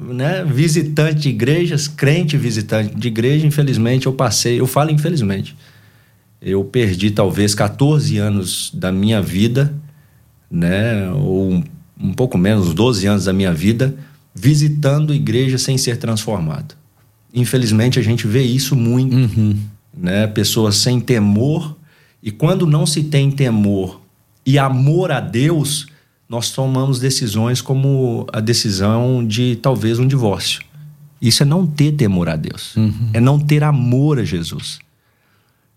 né? 0.00 0.44
Visitante 0.44 1.20
de 1.20 1.28
igrejas, 1.28 1.86
crente 1.86 2.36
visitante 2.36 2.94
de 2.94 3.08
igreja. 3.08 3.46
Infelizmente 3.46 4.06
eu 4.06 4.12
passei, 4.12 4.60
eu 4.60 4.66
falo 4.66 4.90
infelizmente, 4.90 5.56
eu 6.40 6.64
perdi 6.64 7.10
talvez 7.10 7.54
14 7.54 8.18
anos 8.18 8.70
da 8.74 8.92
minha 8.92 9.22
vida, 9.22 9.74
né, 10.50 11.10
ou 11.10 11.52
um, 11.52 11.64
um 11.98 12.12
pouco 12.12 12.36
menos, 12.36 12.74
12 12.74 13.06
anos 13.06 13.24
da 13.24 13.32
minha 13.32 13.52
vida, 13.52 13.96
visitando 14.34 15.14
igreja 15.14 15.56
sem 15.56 15.78
ser 15.78 15.96
transformado. 15.96 16.74
Infelizmente 17.32 17.98
a 17.98 18.02
gente 18.02 18.26
vê 18.26 18.42
isso 18.42 18.76
muito, 18.76 19.16
uhum. 19.16 19.56
né? 19.96 20.26
Pessoas 20.26 20.76
sem 20.76 21.00
temor 21.00 21.76
e 22.22 22.30
quando 22.30 22.66
não 22.66 22.86
se 22.86 23.04
tem 23.04 23.30
temor 23.30 24.00
e 24.46 24.58
amor 24.58 25.10
a 25.10 25.20
Deus, 25.20 25.86
nós 26.28 26.50
tomamos 26.50 26.98
decisões 26.98 27.60
como 27.60 28.26
a 28.32 28.40
decisão 28.40 29.24
de 29.26 29.56
talvez 29.56 29.98
um 29.98 30.06
divórcio. 30.06 30.62
Isso 31.20 31.42
é 31.42 31.46
não 31.46 31.66
ter 31.66 31.92
temor 31.92 32.28
a 32.28 32.36
Deus, 32.36 32.76
uhum. 32.76 33.10
é 33.12 33.20
não 33.20 33.38
ter 33.38 33.62
amor 33.62 34.18
a 34.18 34.24
Jesus. 34.24 34.78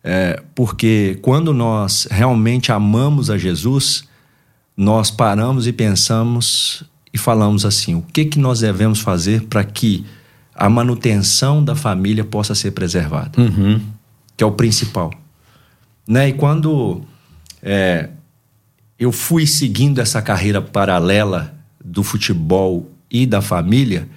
É, 0.03 0.41
porque 0.55 1.19
quando 1.21 1.53
nós 1.53 2.07
realmente 2.09 2.71
amamos 2.71 3.29
a 3.29 3.37
Jesus, 3.37 4.05
nós 4.75 5.09
paramos 5.09 5.67
e 5.67 5.73
pensamos 5.73 6.83
e 7.13 7.17
falamos 7.17 7.65
assim: 7.65 7.95
o 7.95 8.01
que, 8.01 8.25
que 8.25 8.39
nós 8.39 8.59
devemos 8.59 8.99
fazer 8.99 9.43
para 9.43 9.63
que 9.63 10.05
a 10.53 10.69
manutenção 10.69 11.63
da 11.63 11.75
família 11.75 12.23
possa 12.23 12.55
ser 12.55 12.71
preservada? 12.71 13.41
Uhum. 13.41 13.81
Que 14.35 14.43
é 14.43 14.47
o 14.47 14.51
principal. 14.51 15.11
Né? 16.07 16.29
E 16.29 16.33
quando 16.33 17.01
é, 17.61 18.09
eu 18.99 19.11
fui 19.11 19.45
seguindo 19.45 19.99
essa 19.99 20.21
carreira 20.21 20.61
paralela 20.61 21.53
do 21.83 22.03
futebol 22.03 22.91
e 23.09 23.25
da 23.25 23.41
família, 23.41 24.07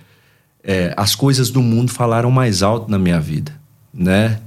é, 0.62 0.92
as 0.96 1.14
coisas 1.14 1.50
do 1.50 1.62
mundo 1.62 1.90
falaram 1.90 2.30
mais 2.30 2.62
alto 2.62 2.90
na 2.90 2.98
minha 2.98 3.20
vida, 3.20 3.52
né? 3.92 4.40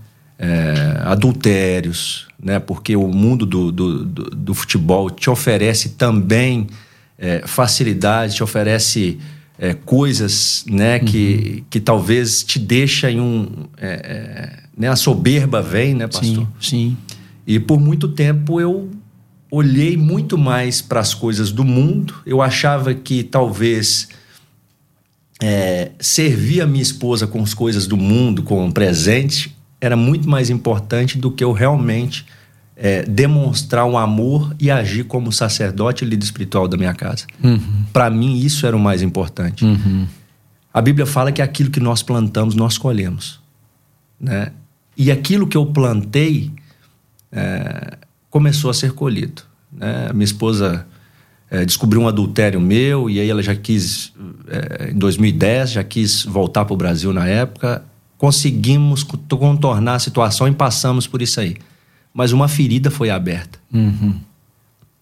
é, 0.44 1.02
adultérios, 1.06 2.28
né? 2.42 2.60
porque 2.60 2.96
o 2.96 3.08
mundo 3.08 3.46
do, 3.46 3.72
do, 3.72 4.06
do, 4.06 4.24
do 4.30 4.54
futebol 4.54 5.10
te 5.10 5.30
oferece 5.30 5.90
também 5.90 6.68
é, 7.18 7.44
facilidade, 7.46 8.36
te 8.36 8.44
oferece 8.44 9.20
é, 9.58 9.74
coisas 9.74 10.66
né, 10.68 10.98
uhum. 10.98 11.06
que, 11.06 11.64
que 11.70 11.80
talvez 11.80 12.44
te 12.44 12.60
deixa 12.60 13.10
em 13.10 13.22
um. 13.22 13.48
É, 13.78 13.88
é, 13.88 14.64
né, 14.78 14.90
a 14.90 14.96
soberba 14.96 15.62
vem, 15.62 15.94
né, 15.94 16.08
pastor? 16.08 16.26
Sim, 16.26 16.48
sim. 16.60 16.98
E 17.46 17.60
por 17.60 17.80
muito 17.80 18.10
tempo 18.10 18.60
eu 18.60 18.90
olhei 19.56 19.96
muito 19.96 20.36
mais 20.36 20.82
para 20.82 21.00
as 21.00 21.14
coisas 21.14 21.52
do 21.52 21.64
mundo. 21.64 22.16
Eu 22.26 22.42
achava 22.42 22.92
que 22.96 23.22
talvez 23.22 24.10
é, 25.40 25.92
servir 26.00 26.62
a 26.62 26.66
minha 26.66 26.82
esposa 26.82 27.28
com 27.28 27.40
as 27.44 27.54
coisas 27.54 27.86
do 27.86 27.96
mundo, 27.96 28.42
com 28.42 28.66
um 28.66 28.72
presente, 28.72 29.56
era 29.80 29.96
muito 29.96 30.28
mais 30.28 30.50
importante 30.50 31.20
do 31.20 31.30
que 31.30 31.44
eu 31.44 31.52
realmente 31.52 32.26
é, 32.76 33.04
demonstrar 33.04 33.86
um 33.86 33.96
amor 33.96 34.56
e 34.60 34.72
agir 34.72 35.04
como 35.04 35.32
sacerdote 35.32 36.04
e 36.04 36.08
líder 36.08 36.24
espiritual 36.24 36.68
da 36.68 36.76
minha 36.76 36.96
casa. 36.96 37.28
Uhum. 37.44 37.86
Para 37.94 38.10
mim, 38.10 38.40
isso 38.40 38.66
era 38.66 38.76
o 38.76 38.80
mais 38.80 39.04
importante. 39.04 39.64
Uhum. 39.64 40.08
A 40.74 40.82
Bíblia 40.82 41.06
fala 41.06 41.32
que 41.32 41.44
aquilo 41.44 41.70
que 41.70 41.80
nós 41.80 42.02
plantamos, 42.02 42.56
nós 42.56 42.80
colhemos. 42.80 43.40
Né? 44.20 44.52
E 44.98 45.12
aquilo 45.12 45.46
que 45.46 45.56
eu 45.56 45.68
plantei 45.68 46.52
é, 47.32 47.98
começou 48.34 48.72
a 48.72 48.74
ser 48.74 48.94
colhido. 48.94 49.44
Né? 49.72 50.10
Minha 50.12 50.26
esposa 50.26 50.88
é, 51.50 51.64
descobriu 51.64 52.02
um 52.02 52.08
adultério 52.08 52.60
meu 52.60 53.10
e 53.10 53.20
aí 53.20 53.30
ela 53.30 53.44
já 53.44 53.56
quis, 53.56 54.12
é, 54.48 54.90
em 54.92 54.98
2010, 54.98 55.74
já 55.74 55.84
quis 55.84 56.24
voltar 56.24 56.66
para 56.66 56.74
o 56.74 56.78
Brasil 56.78 57.14
na 57.14 57.28
época. 57.28 57.84
Conseguimos 58.18 59.04
contornar 59.04 59.96
a 59.96 60.00
situação 60.00 60.48
e 60.48 60.52
passamos 60.52 61.06
por 61.08 61.22
isso 61.22 61.40
aí 61.40 61.56
mas 62.14 62.32
uma 62.32 62.48
ferida 62.48 62.92
foi 62.92 63.10
aberta. 63.10 63.60
Uhum. 63.74 64.20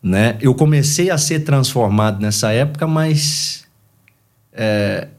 Né? 0.02 0.38
Eu 0.40 0.56
comecei 0.56 1.10
a 1.12 1.18
ser 1.18 1.42
transformado 1.42 2.22
nessa 2.22 2.52
época, 2.52 2.88
mas 2.88 3.66
é, 4.54 5.10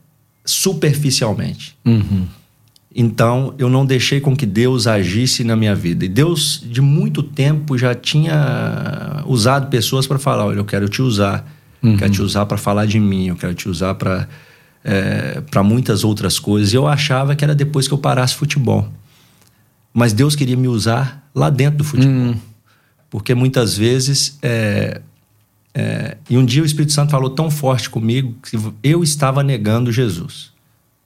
superficialmente. 0.44 1.76
Uhum. 1.84 2.26
Então, 2.94 3.54
eu 3.58 3.68
não 3.70 3.86
deixei 3.86 4.20
com 4.20 4.36
que 4.36 4.44
Deus 4.44 4.86
agisse 4.86 5.42
na 5.42 5.56
minha 5.56 5.74
vida. 5.74 6.04
E 6.04 6.08
Deus, 6.08 6.62
de 6.64 6.80
muito 6.80 7.22
tempo, 7.22 7.78
já 7.78 7.94
tinha 7.94 9.22
usado 9.26 9.68
pessoas 9.68 10.06
para 10.06 10.18
falar: 10.18 10.46
olha, 10.46 10.58
eu 10.58 10.64
quero 10.64 10.88
te 10.88 11.00
usar. 11.00 11.50
Uhum. 11.82 11.96
Quero 11.96 12.12
te 12.12 12.22
usar 12.22 12.46
para 12.46 12.58
falar 12.58 12.86
de 12.86 13.00
mim, 13.00 13.28
eu 13.28 13.36
quero 13.36 13.54
te 13.54 13.68
usar 13.68 13.94
para 13.94 14.28
é, 14.84 15.40
para 15.50 15.62
muitas 15.62 16.04
outras 16.04 16.38
coisas. 16.38 16.72
E 16.72 16.76
eu 16.76 16.86
achava 16.86 17.34
que 17.34 17.44
era 17.44 17.54
depois 17.54 17.88
que 17.88 17.94
eu 17.94 17.98
parasse 17.98 18.34
futebol. 18.34 18.88
Mas 19.92 20.12
Deus 20.12 20.34
queria 20.34 20.56
me 20.56 20.68
usar 20.68 21.28
lá 21.34 21.50
dentro 21.50 21.78
do 21.78 21.84
futebol. 21.84 22.34
Hum. 22.34 22.36
Porque 23.10 23.34
muitas 23.34 23.76
vezes. 23.76 24.38
É, 24.42 25.00
é, 25.74 26.18
e 26.28 26.36
um 26.36 26.44
dia 26.44 26.62
o 26.62 26.66
Espírito 26.66 26.92
Santo 26.92 27.10
falou 27.10 27.30
tão 27.30 27.50
forte 27.50 27.88
comigo 27.88 28.34
que 28.42 28.58
eu 28.82 29.02
estava 29.02 29.42
negando 29.42 29.90
Jesus. 29.90 30.51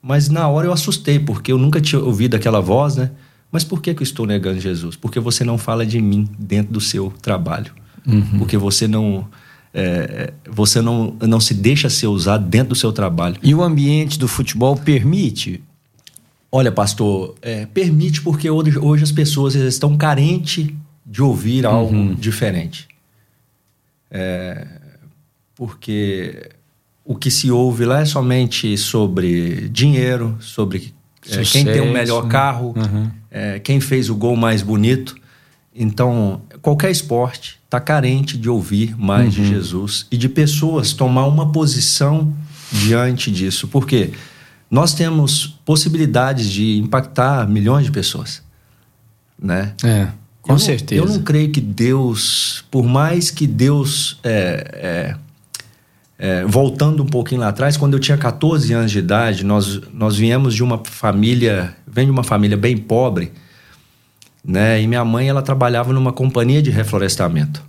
Mas 0.06 0.28
na 0.28 0.46
hora 0.46 0.68
eu 0.68 0.72
assustei, 0.72 1.18
porque 1.18 1.50
eu 1.50 1.58
nunca 1.58 1.80
tinha 1.80 2.00
ouvido 2.00 2.36
aquela 2.36 2.60
voz, 2.60 2.96
né? 2.96 3.10
Mas 3.50 3.64
por 3.64 3.80
que, 3.80 3.92
que 3.92 4.02
eu 4.02 4.04
estou 4.04 4.24
negando 4.24 4.60
Jesus? 4.60 4.94
Porque 4.94 5.18
você 5.18 5.42
não 5.42 5.58
fala 5.58 5.84
de 5.84 6.00
mim 6.00 6.28
dentro 6.38 6.72
do 6.72 6.80
seu 6.80 7.12
trabalho. 7.20 7.72
Uhum. 8.06 8.38
Porque 8.38 8.56
você 8.56 8.86
não. 8.86 9.26
É, 9.74 10.32
você 10.48 10.80
não, 10.80 11.16
não 11.20 11.40
se 11.40 11.52
deixa 11.52 11.90
ser 11.90 12.06
usado 12.06 12.46
dentro 12.46 12.68
do 12.68 12.74
seu 12.74 12.92
trabalho. 12.92 13.36
E 13.42 13.52
o 13.52 13.62
ambiente 13.62 14.18
do 14.18 14.28
futebol 14.28 14.76
permite 14.76 15.60
Olha, 16.50 16.70
pastor, 16.70 17.34
é, 17.42 17.66
permite 17.66 18.22
porque 18.22 18.48
hoje, 18.48 18.78
hoje 18.78 19.02
as 19.02 19.12
pessoas 19.12 19.54
estão 19.54 19.96
carentes 19.96 20.68
de 21.04 21.20
ouvir 21.20 21.66
algo 21.66 21.94
uhum. 21.94 22.14
diferente. 22.14 22.86
É, 24.10 24.66
porque 25.54 26.50
o 27.06 27.14
que 27.14 27.30
se 27.30 27.50
ouve 27.50 27.84
lá 27.84 28.00
é 28.00 28.04
somente 28.04 28.76
sobre 28.76 29.68
dinheiro, 29.68 30.36
sobre 30.40 30.92
é, 31.30 31.42
quem 31.42 31.64
tem 31.64 31.80
o 31.80 31.92
melhor 31.92 32.26
carro, 32.26 32.74
uhum. 32.76 33.10
é, 33.30 33.60
quem 33.60 33.80
fez 33.80 34.10
o 34.10 34.14
gol 34.16 34.36
mais 34.36 34.60
bonito. 34.60 35.16
Então, 35.74 36.42
qualquer 36.60 36.90
esporte 36.90 37.60
está 37.64 37.78
carente 37.78 38.36
de 38.36 38.48
ouvir 38.48 38.98
mais 38.98 39.36
uhum. 39.36 39.44
de 39.44 39.48
Jesus 39.48 40.06
e 40.10 40.16
de 40.16 40.28
pessoas 40.28 40.92
tomar 40.92 41.26
uma 41.26 41.52
posição 41.52 42.34
diante 42.72 43.30
disso. 43.30 43.68
Porque 43.68 44.10
nós 44.68 44.92
temos 44.92 45.58
possibilidades 45.64 46.50
de 46.50 46.78
impactar 46.78 47.48
milhões 47.48 47.84
de 47.84 47.92
pessoas, 47.92 48.42
né? 49.40 49.74
É, 49.84 50.08
com 50.42 50.54
eu 50.54 50.58
certeza. 50.58 51.04
Não, 51.04 51.08
eu 51.08 51.18
não 51.18 51.24
creio 51.24 51.50
que 51.50 51.60
Deus, 51.60 52.64
por 52.70 52.84
mais 52.84 53.30
que 53.30 53.46
Deus, 53.46 54.18
é, 54.24 55.14
é, 56.18 56.44
voltando 56.44 57.02
um 57.02 57.06
pouquinho 57.06 57.42
lá 57.42 57.48
atrás, 57.48 57.76
quando 57.76 57.94
eu 57.94 58.00
tinha 58.00 58.16
14 58.16 58.72
anos 58.72 58.90
de 58.90 58.98
idade, 58.98 59.44
nós, 59.44 59.80
nós 59.92 60.16
viemos 60.16 60.54
de 60.54 60.62
uma 60.62 60.80
família, 60.84 61.76
vem 61.86 62.06
de 62.06 62.10
uma 62.10 62.24
família 62.24 62.56
bem 62.56 62.76
pobre, 62.76 63.32
né? 64.42 64.80
E 64.80 64.86
minha 64.86 65.04
mãe, 65.04 65.28
ela 65.28 65.42
trabalhava 65.42 65.92
numa 65.92 66.12
companhia 66.12 66.62
de 66.62 66.70
reflorestamento. 66.70 67.62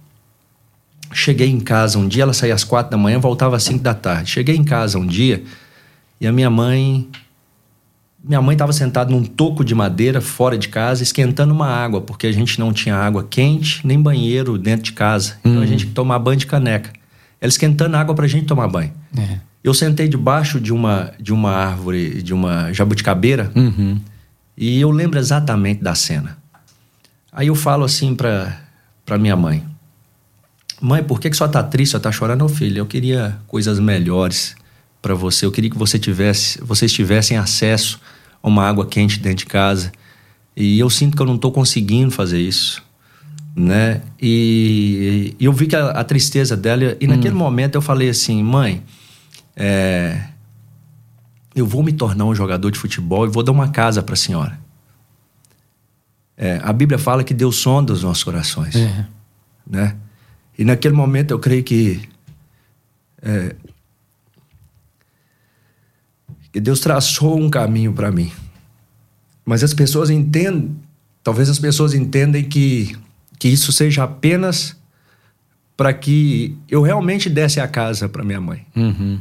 Cheguei 1.11 1.49
em 1.49 1.59
casa 1.59 1.97
um 1.97 2.07
dia, 2.07 2.23
ela 2.23 2.33
saía 2.33 2.53
às 2.53 2.63
quatro 2.63 2.91
da 2.91 2.97
manhã, 2.97 3.19
voltava 3.19 3.55
às 3.55 3.63
cinco 3.63 3.83
da 3.83 3.93
tarde. 3.93 4.29
Cheguei 4.29 4.55
em 4.55 4.63
casa 4.63 4.97
um 4.97 5.05
dia 5.05 5.43
e 6.19 6.27
a 6.27 6.31
minha 6.31 6.49
mãe. 6.49 7.07
Minha 8.23 8.41
mãe 8.41 8.53
estava 8.53 8.73
sentada 8.73 9.09
num 9.09 9.23
toco 9.23 9.63
de 9.63 9.73
madeira 9.73 10.19
fora 10.19 10.57
de 10.57 10.67
casa, 10.67 11.01
esquentando 11.01 11.53
uma 11.53 11.67
água, 11.67 12.01
porque 12.01 12.27
a 12.27 12.31
gente 12.31 12.59
não 12.59 12.73
tinha 12.73 12.95
água 12.95 13.25
quente 13.27 13.85
nem 13.85 14.01
banheiro 14.01 14.57
dentro 14.57 14.83
de 14.83 14.91
casa. 14.91 15.37
Então 15.39 15.53
a 15.53 15.61
uhum. 15.61 15.67
gente 15.67 15.87
tomar 15.87 16.19
banho 16.19 16.37
de 16.37 16.45
caneca. 16.45 16.96
Ela 17.39 17.49
esquentando 17.49 17.95
água 17.95 18.15
para 18.15 18.25
a 18.25 18.27
gente 18.27 18.45
tomar 18.45 18.67
banho. 18.67 18.91
É. 19.17 19.39
Eu 19.63 19.73
sentei 19.73 20.07
debaixo 20.07 20.59
de 20.59 20.71
uma, 20.71 21.11
de 21.19 21.33
uma 21.33 21.51
árvore, 21.51 22.21
de 22.21 22.33
uma 22.33 22.71
jabuticabeira, 22.71 23.51
uhum. 23.55 23.99
e 24.55 24.79
eu 24.79 24.91
lembro 24.91 25.19
exatamente 25.19 25.83
da 25.83 25.93
cena. 25.93 26.37
Aí 27.31 27.47
eu 27.47 27.55
falo 27.55 27.83
assim 27.83 28.15
para 28.15 29.17
minha 29.19 29.35
mãe: 29.35 29.63
Mãe, 30.79 31.03
por 31.03 31.19
que, 31.19 31.29
que 31.29 31.35
só 31.35 31.47
tá 31.47 31.63
triste, 31.63 31.91
só 31.93 31.99
tá 31.99 32.11
chorando? 32.11 32.45
Ô 32.45 32.49
filho, 32.49 32.79
eu 32.79 32.85
queria 32.85 33.37
coisas 33.47 33.79
melhores 33.79 34.55
para 35.01 35.15
você. 35.15 35.45
Eu 35.45 35.51
queria 35.51 35.69
que 35.69 35.77
você 35.77 35.97
tivesse, 35.97 36.59
vocês 36.61 36.91
tivessem 36.93 37.37
acesso 37.37 37.99
a 38.41 38.47
uma 38.47 38.67
água 38.67 38.85
quente 38.85 39.19
dentro 39.19 39.39
de 39.39 39.45
casa. 39.47 39.91
E 40.55 40.79
eu 40.79 40.89
sinto 40.89 41.15
que 41.15 41.21
eu 41.21 41.25
não 41.25 41.35
estou 41.35 41.51
conseguindo 41.51 42.11
fazer 42.11 42.39
isso, 42.39 42.83
né? 43.57 44.03
E, 44.21 45.35
e 45.39 45.45
eu 45.45 45.51
vi 45.51 45.65
que 45.65 45.75
a, 45.75 45.89
a, 45.89 46.03
tristeza 46.03 46.55
dela 46.55 46.95
e 47.01 47.07
naquele 47.07 47.33
hum. 47.33 47.39
momento 47.39 47.73
eu 47.73 47.81
falei 47.81 48.07
assim, 48.07 48.43
mãe, 48.43 48.83
é, 49.55 50.27
eu 51.55 51.65
vou 51.65 51.81
me 51.81 51.91
tornar 51.91 52.25
um 52.25 52.35
jogador 52.35 52.69
de 52.69 52.77
futebol 52.77 53.25
e 53.25 53.29
vou 53.29 53.41
dar 53.41 53.51
uma 53.51 53.69
casa 53.69 54.03
para 54.03 54.13
a 54.13 54.17
senhora. 54.17 54.59
É, 56.37 56.59
a 56.61 56.71
Bíblia 56.71 56.99
fala 56.99 57.23
que 57.23 57.33
Deus 57.33 57.55
sonda 57.55 57.91
os 57.91 58.03
nossos 58.03 58.23
corações, 58.23 58.75
é. 58.75 59.07
né? 59.65 59.95
E 60.55 60.63
naquele 60.63 60.93
momento 60.93 61.31
eu 61.31 61.39
creio 61.39 61.63
que 61.63 62.07
é, 63.23 63.55
que 66.51 66.59
Deus 66.59 66.79
traçou 66.79 67.39
um 67.39 67.49
caminho 67.49 67.91
para 67.91 68.11
mim. 68.11 68.31
Mas 69.43 69.63
as 69.63 69.73
pessoas 69.73 70.11
entendem, 70.11 70.75
talvez 71.23 71.49
as 71.49 71.57
pessoas 71.57 71.95
entendem 71.95 72.43
que, 72.43 72.95
que 73.39 73.47
isso 73.47 73.71
seja 73.71 74.03
apenas 74.03 74.75
para 75.75 75.93
que 75.93 76.57
eu 76.67 76.81
realmente 76.81 77.29
desse 77.29 77.59
a 77.59 77.67
casa 77.67 78.09
para 78.09 78.23
minha 78.23 78.41
mãe. 78.41 78.65
Uhum. 78.75 79.19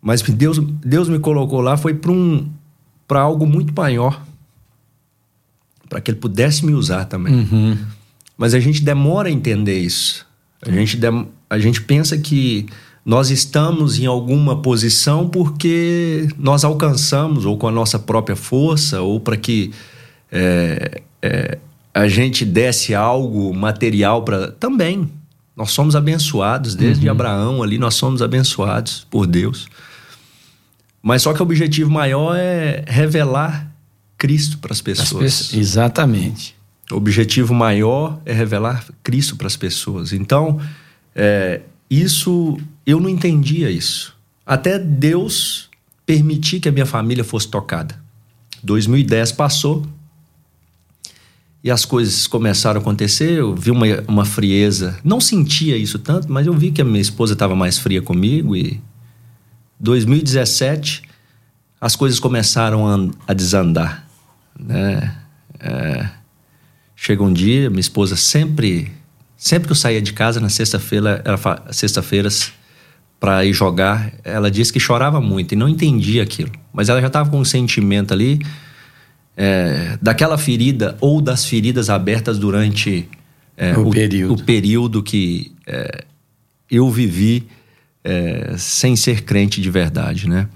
Mas 0.00 0.20
Deus, 0.20 0.58
Deus 0.58 1.08
me 1.08 1.18
colocou 1.18 1.62
lá 1.62 1.78
foi 1.78 1.94
para 1.94 2.12
um, 2.12 2.50
para 3.08 3.20
algo 3.20 3.46
muito 3.46 3.72
maior, 3.74 4.22
para 5.88 6.00
que 6.00 6.10
Ele 6.10 6.18
pudesse 6.18 6.66
me 6.66 6.74
usar 6.74 7.06
também. 7.06 7.34
Uhum. 7.34 7.78
Mas 8.36 8.52
a 8.52 8.60
gente 8.60 8.82
demora 8.82 9.28
a 9.28 9.32
entender 9.32 9.78
isso. 9.78 10.26
A 10.60 10.70
gente, 10.70 10.98
a 11.48 11.58
gente 11.58 11.80
pensa 11.82 12.18
que 12.18 12.66
nós 13.04 13.30
estamos 13.30 13.98
em 13.98 14.06
alguma 14.06 14.60
posição 14.60 15.28
porque 15.28 16.28
nós 16.38 16.64
alcançamos, 16.64 17.44
ou 17.44 17.56
com 17.56 17.68
a 17.68 17.72
nossa 17.72 17.98
própria 17.98 18.36
força, 18.36 19.00
ou 19.00 19.20
para 19.20 19.36
que 19.36 19.72
é, 20.32 21.02
é, 21.22 21.58
a 21.94 22.08
gente 22.08 22.44
desse 22.44 22.94
algo 22.94 23.54
material 23.54 24.24
para. 24.24 24.50
Também. 24.50 25.08
Nós 25.56 25.70
somos 25.70 25.94
abençoados, 25.94 26.74
desde 26.74 27.06
uhum. 27.06 27.12
Abraão 27.12 27.62
ali, 27.62 27.78
nós 27.78 27.94
somos 27.94 28.20
abençoados 28.20 29.06
por 29.08 29.24
Deus. 29.24 29.68
Mas 31.00 31.22
só 31.22 31.32
que 31.32 31.38
o 31.38 31.44
objetivo 31.44 31.88
maior 31.88 32.34
é 32.34 32.84
revelar 32.88 33.70
Cristo 34.18 34.58
para 34.58 34.72
as 34.72 34.80
pessoas. 34.80 35.54
Exatamente. 35.54 36.56
O 36.90 36.96
objetivo 36.96 37.54
maior 37.54 38.20
é 38.24 38.32
revelar 38.32 38.84
Cristo 39.02 39.36
para 39.36 39.46
as 39.46 39.56
pessoas. 39.56 40.12
Então, 40.12 40.60
é, 41.14 41.60
isso, 41.88 42.58
eu 42.84 42.98
não 42.98 43.08
entendia 43.08 43.70
isso. 43.70 44.16
Até 44.44 44.76
Deus 44.76 45.70
permitir 46.04 46.58
que 46.58 46.68
a 46.68 46.72
minha 46.72 46.86
família 46.86 47.22
fosse 47.22 47.46
tocada. 47.46 47.94
2010 48.64 49.32
passou 49.32 49.86
e 51.64 51.70
as 51.70 51.84
coisas 51.84 52.26
começaram 52.26 52.78
a 52.78 52.82
acontecer. 52.82 53.38
Eu 53.38 53.54
vi 53.56 53.70
uma, 53.70 53.86
uma 54.06 54.24
frieza. 54.24 54.98
Não 55.02 55.20
sentia 55.20 55.76
isso 55.76 55.98
tanto, 55.98 56.30
mas 56.30 56.46
eu 56.46 56.52
vi 56.52 56.70
que 56.70 56.82
a 56.82 56.84
minha 56.84 57.00
esposa 57.00 57.32
estava 57.32 57.56
mais 57.56 57.78
fria 57.78 58.02
comigo 58.02 58.54
e, 58.54 58.80
2017 59.80 61.02
as 61.80 61.94
coisas 61.94 62.18
começaram 62.18 62.86
a, 62.88 63.32
a 63.32 63.34
desandar, 63.34 64.06
né? 64.58 65.14
É, 65.60 66.08
chega 66.96 67.22
um 67.22 67.32
dia, 67.32 67.68
minha 67.68 67.80
esposa 67.80 68.16
sempre, 68.16 68.90
sempre 69.36 69.66
que 69.66 69.72
eu 69.72 69.76
saía 69.76 70.00
de 70.00 70.14
casa 70.14 70.40
na 70.40 70.48
sexta-feira, 70.48 71.22
sexta-feiras 71.70 72.52
para 73.20 73.44
ir 73.44 73.52
jogar, 73.52 74.12
ela 74.24 74.50
disse 74.50 74.72
que 74.72 74.80
chorava 74.80 75.20
muito 75.20 75.52
e 75.52 75.56
não 75.56 75.68
entendia 75.68 76.22
aquilo, 76.22 76.52
mas 76.72 76.88
ela 76.88 77.00
já 77.00 77.08
estava 77.08 77.28
com 77.28 77.38
um 77.38 77.44
sentimento 77.44 78.14
ali 78.14 78.40
é, 79.36 79.98
daquela 80.00 80.38
ferida 80.38 80.96
ou 81.00 81.20
das 81.20 81.44
feridas 81.44 81.90
abertas 81.90 82.38
durante 82.38 83.08
é, 83.56 83.76
o, 83.76 83.88
o, 83.88 83.90
período. 83.90 84.34
o, 84.34 84.44
período. 84.44 85.02
que 85.02 85.52
é, 85.66 86.04
eu 86.70 86.90
vivi 86.90 87.46
é, 88.02 88.54
sem 88.58 88.96
ser 88.96 89.22
crente 89.22 89.60
de 89.60 89.70
verdade, 89.70 90.28
né? 90.28 90.48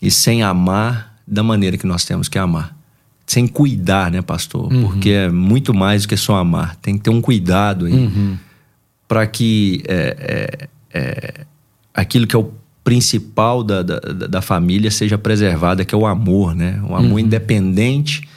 E 0.00 0.10
sem 0.10 0.42
amar 0.42 1.16
da 1.26 1.42
maneira 1.42 1.76
que 1.76 1.86
nós 1.86 2.04
temos 2.04 2.28
que 2.28 2.38
amar. 2.38 2.76
Sem 3.26 3.46
cuidar, 3.46 4.10
né, 4.10 4.20
pastor? 4.20 4.70
Uhum. 4.72 4.82
Porque 4.82 5.10
é 5.10 5.30
muito 5.30 5.72
mais 5.72 6.02
do 6.02 6.08
que 6.08 6.16
só 6.16 6.36
amar. 6.36 6.76
Tem 6.76 6.96
que 6.96 7.04
ter 7.04 7.10
um 7.10 7.22
cuidado 7.22 7.86
aí 7.86 7.92
uhum. 7.92 8.36
para 9.08 9.26
que 9.26 9.82
é, 9.88 10.68
é, 10.92 11.46
aquilo 11.94 12.26
que 12.26 12.36
é 12.36 12.38
o 12.38 12.52
principal 12.84 13.64
da, 13.64 13.82
da, 13.82 13.98
da, 13.98 14.42
família 14.42 14.90
seja 14.90 15.16
preservada, 15.16 15.84
que 15.86 15.94
é 15.94 15.98
o 15.98 16.06
amor, 16.06 16.54
né? 16.54 16.80
Um 16.86 16.94
amor 16.94 17.12
uhum. 17.12 17.18
independente, 17.18 18.28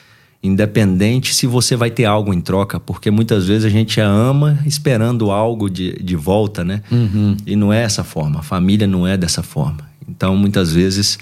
independente 0.42 1.36
se 1.36 1.46
você 1.46 1.76
vai 1.76 1.92
ter 1.92 2.06
algo 2.06 2.34
em 2.34 2.40
troca, 2.40 2.80
porque 2.80 3.12
muitas 3.12 3.46
vezes 3.46 3.66
a 3.66 3.70
gente 3.70 4.00
ama 4.00 4.58
esperando 4.66 5.30
algo 5.32 5.70
de, 5.70 6.02
de 6.02 6.16
volta, 6.16 6.64
né? 6.64 6.82
Uhum. 6.90 7.36
E 7.46 7.58
não 7.58 7.74
é 7.74 7.84
essa 7.84 8.06
forma, 8.06 8.40
a 8.40 8.44
família 8.44 8.88
não 8.88 9.06
é 9.06 9.18
dessa 9.18 9.44
forma. 9.44 9.80
Então, 10.08 10.38
muitas 10.38 10.72
vezes 10.72 11.20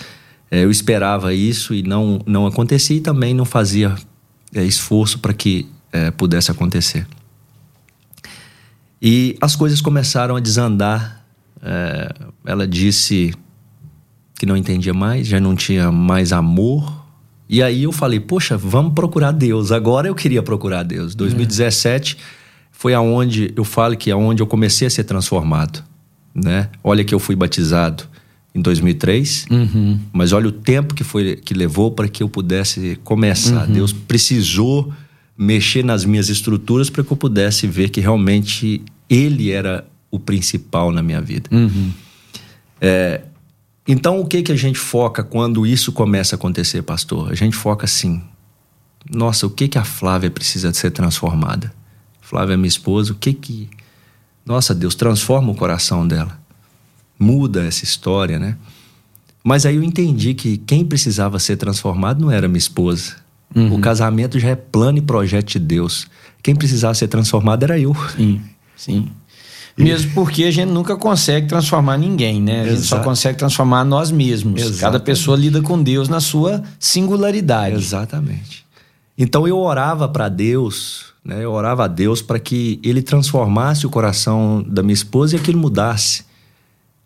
é, 0.51 0.63
eu 0.63 0.70
esperava 0.70 1.34
isso 1.34 1.74
e 1.74 1.82
não, 1.82 2.22
não 2.27 2.46
acontecia 2.46 2.98
e 2.98 3.01
também 3.01 3.34
não 3.34 3.46
fazia 3.46 3.96
é, 4.53 4.63
esforço 4.63 5.17
para 5.17 5.34
que 5.34 5.67
é, 5.91 6.12
pudesse 6.12 6.51
acontecer. 6.51 7.08
E 9.01 9.36
as 9.41 9.55
coisas 9.55 9.82
começaram 9.82 10.36
a 10.36 10.39
desandar 10.39 11.25
é, 11.65 12.13
ela 12.45 12.67
disse 12.67 13.34
que 14.38 14.45
não 14.45 14.55
entendia 14.55 14.93
mais, 14.93 15.25
já 15.25 15.39
não 15.39 15.55
tinha 15.55 15.91
mais 15.91 16.31
amor. 16.31 17.03
E 17.50 17.63
aí 17.63 17.84
eu 17.84 17.91
falei, 17.91 18.19
poxa, 18.19 18.55
vamos 18.55 18.93
procurar 18.93 19.31
Deus. 19.31 19.72
Agora 19.72 20.07
eu 20.07 20.13
queria 20.13 20.43
procurar 20.43 20.84
Deus. 20.84 21.15
2017 21.15 22.17
é. 22.19 22.24
foi 22.72 22.93
aonde 22.93 23.51
eu 23.55 23.63
falo 23.63 23.98
que 23.98 24.12
é 24.12 24.15
onde 24.15 24.43
eu 24.43 24.48
comecei 24.48 24.86
a 24.86 24.89
ser 24.91 25.05
transformado, 25.05 25.84
né? 26.34 26.69
Olha 26.84 27.03
que 27.03 27.15
eu 27.15 27.19
fui 27.19 27.36
batizado 27.36 28.03
em 28.53 28.62
2003, 28.62 29.48
uhum. 29.50 30.00
mas 30.13 30.31
olha 30.31 30.48
o 30.48 30.51
tempo 30.51 30.93
que 30.93 31.03
foi 31.03 31.36
que 31.36 31.53
levou 31.53 31.91
para 31.91 32.07
que 32.07 32.22
eu 32.22 32.29
pudesse 32.29 32.98
começar. 33.03 33.67
Uhum. 33.67 33.74
Deus 33.74 33.91
precisou 33.91 34.93
mexer 35.38 35.84
nas 35.84 36.05
minhas 36.05 36.29
estruturas 36.29 36.89
para 36.89 37.03
que 37.03 37.12
eu 37.12 37.17
pudesse 37.17 37.67
ver 37.67 37.89
que 37.89 38.00
realmente 38.00 38.81
Ele 39.10 39.51
era 39.51 39.86
o 40.15 40.19
principal 40.19 40.91
na 40.91 41.01
minha 41.01 41.22
vida. 41.22 41.50
Uhum. 41.51 41.91
É, 42.79 43.22
então, 43.88 44.19
o 44.19 44.25
que, 44.25 44.41
que 44.41 44.51
a 44.51 44.55
gente 44.55 44.79
foca 44.79 45.24
quando 45.24 45.65
isso 45.65 45.91
começa 45.91 46.36
a 46.36 46.38
acontecer, 46.38 46.81
pastor? 46.81 47.31
A 47.31 47.36
gente 47.36 47.55
foca 47.55 47.86
assim: 47.86 48.22
nossa, 49.13 49.45
o 49.45 49.50
que, 49.50 49.67
que 49.67 49.77
a 49.77 49.84
Flávia 49.84 50.31
precisa 50.31 50.72
de 50.72 50.77
ser 50.77 50.91
transformada? 50.91 51.72
Flávia 52.22 52.57
minha 52.57 52.67
esposa, 52.67 53.13
o 53.13 53.15
que 53.15 53.34
que. 53.34 53.69
Nossa, 54.45 54.74
Deus, 54.74 54.95
transforma 54.95 55.51
o 55.51 55.55
coração 55.55 56.07
dela. 56.07 56.39
Muda 57.17 57.65
essa 57.65 57.84
história, 57.84 58.39
né? 58.39 58.57
Mas 59.43 59.65
aí 59.65 59.75
eu 59.75 59.84
entendi 59.84 60.34
que 60.34 60.57
quem 60.57 60.84
precisava 60.84 61.38
ser 61.38 61.55
transformado 61.55 62.19
não 62.19 62.31
era 62.31 62.48
minha 62.48 62.57
esposa. 62.57 63.17
Uhum. 63.55 63.75
O 63.75 63.79
casamento 63.79 64.39
já 64.39 64.50
é 64.50 64.55
plano 64.55 64.98
e 64.98 65.01
projeto 65.01 65.51
de 65.51 65.60
Deus. 65.60 66.07
Quem 66.41 66.55
precisava 66.55 66.95
ser 66.95 67.07
transformado 67.07 67.63
era 67.63 67.79
eu. 67.79 67.95
Sim, 68.15 68.41
sim. 68.75 69.07
Mesmo 69.77 70.12
porque 70.13 70.46
a 70.46 70.51
gente 70.51 70.70
nunca 70.70 70.96
consegue 70.96 71.48
transformar 71.48 71.98
ninguém, 71.98 72.41
né? 72.41 72.62
A 72.62 72.70
gente 72.70 72.84
só 72.84 73.00
consegue 73.00 73.38
transformar 73.38 73.84
nós 73.84 74.10
mesmos. 74.10 74.62
Exatamente. 74.62 74.82
Cada 74.82 75.00
pessoa 75.00 75.36
lida 75.36 75.62
com 75.62 75.82
Deus 75.82 76.08
na 76.08 76.21
sua 76.21 76.63
singularidade. 76.80 77.76
Exatamente. 77.76 78.65
Então 79.17 79.45
eu 79.47 79.58
orava 79.58 80.08
para 80.08 80.30
Deus, 80.30 81.08
né? 81.23 81.43
Eu 81.43 81.52
orava 81.52 81.86
a 81.86 81.88
Deus 81.88 82.21
para 82.21 82.39
que 82.39 82.80
ele 82.84 83.02
transformasse 83.02 83.86
o 83.86 83.89
coração 83.89 84.63
da 84.65 84.82
minha 84.82 84.93
esposa 84.93 85.36
e 85.36 85.39
aquilo 85.39 85.60
mudasse. 85.60 86.23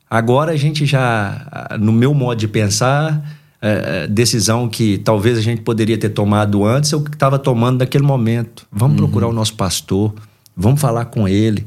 Agora 0.07 0.51
a 0.51 0.55
gente 0.55 0.85
já, 0.85 1.69
no 1.79 1.91
meu 1.91 2.13
modo 2.13 2.39
de 2.39 2.47
pensar, 2.47 3.37
é, 3.61 4.03
é 4.03 4.07
decisão 4.07 4.67
que 4.67 4.97
talvez 4.99 5.37
a 5.37 5.41
gente 5.41 5.61
poderia 5.61 5.97
ter 5.97 6.09
tomado 6.09 6.65
antes, 6.65 6.91
eu 6.91 6.99
estava 6.99 7.37
tomando 7.39 7.79
naquele 7.79 8.03
momento. 8.03 8.65
Vamos 8.71 8.99
uhum. 8.99 9.05
procurar 9.05 9.27
o 9.27 9.33
nosso 9.33 9.55
pastor, 9.55 10.13
vamos 10.55 10.81
falar 10.81 11.05
com 11.05 11.27
ele. 11.27 11.65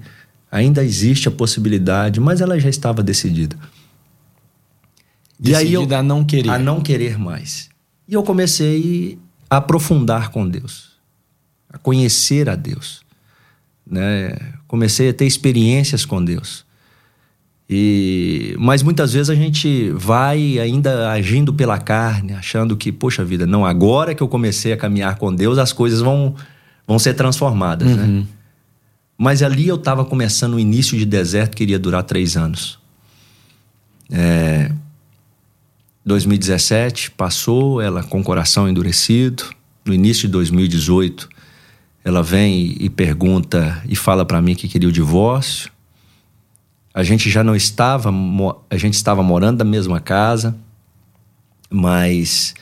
Ainda 0.53 0.85
existe 0.85 1.29
a 1.29 1.31
possibilidade, 1.31 2.21
mas 2.21 2.43
ela 2.43 2.61
já 2.61 2.69
estava 2.69 3.03
decidida. 3.03 3.57
Decidida 5.41 5.63
e 5.63 5.67
aí 5.67 5.73
eu, 5.73 5.97
a 5.97 6.03
não 6.03 6.23
querer. 6.23 6.51
A 6.51 6.59
não 6.59 6.83
querer 6.83 7.19
mais. 7.19 7.71
E 8.07 8.13
eu 8.13 8.23
comecei 8.23 9.19
a 9.49 9.57
aprofundar 9.57 10.29
com 10.29 10.47
Deus, 10.47 10.91
a 11.73 11.79
conhecer 11.79 12.51
a 12.51 12.55
Deus. 12.55 13.01
Né? 13.87 14.37
Comecei 14.69 15.09
a 15.09 15.15
ter 15.15 15.25
experiências 15.25 16.05
com 16.05 16.23
Deus. 16.23 16.67
E, 17.69 18.55
mas 18.59 18.83
muitas 18.83 19.15
vezes 19.15 19.31
a 19.31 19.35
gente 19.35 19.91
vai 19.93 20.59
ainda 20.59 21.11
agindo 21.11 21.55
pela 21.55 21.79
carne, 21.79 22.35
achando 22.35 22.77
que, 22.77 22.93
poxa 22.93 23.25
vida, 23.25 23.47
não, 23.47 23.65
agora 23.65 24.15
que 24.15 24.23
eu 24.23 24.29
comecei 24.29 24.75
a 24.75 24.77
caminhar 24.77 25.17
com 25.17 25.35
Deus, 25.35 25.57
as 25.57 25.73
coisas 25.73 26.01
vão, 26.01 26.35
vão 26.87 26.99
ser 26.99 27.15
transformadas, 27.15 27.97
né? 27.97 28.03
uhum. 28.03 28.19
né? 28.21 28.27
Mas 29.17 29.43
ali 29.43 29.69
eu 29.69 29.77
estava 29.77 30.05
começando 30.05 30.55
o 30.55 30.61
início 30.61 30.99
de 30.99 31.05
deserto 31.05 31.57
que 31.57 31.63
iria 31.63 31.79
durar 31.79 32.03
três 32.03 32.37
anos. 32.37 32.79
É, 34.11 34.71
2017 36.05 37.13
passou, 37.13 37.81
ela 37.81 38.03
com 38.03 38.21
o 38.21 38.25
coração 38.25 38.69
endurecido. 38.69 39.45
No 39.85 39.93
início 39.93 40.29
de 40.29 40.33
2018, 40.33 41.29
ela 42.05 42.23
vem 42.23 42.77
e 42.79 42.91
pergunta 42.91 43.83
e 43.89 43.95
fala 43.95 44.25
para 44.25 44.43
mim 44.43 44.55
que 44.55 44.69
queria 44.69 44.89
o 44.89 44.93
divórcio. 44.93 45.71
A 46.95 47.03
gente 47.03 47.31
já 47.31 47.43
não 47.43 47.57
estava, 47.57 48.13
a 48.69 48.77
gente 48.77 48.95
estava 48.95 49.23
morando 49.23 49.59
na 49.59 49.65
mesma 49.65 49.99
casa, 49.99 50.57
mas, 51.71 52.55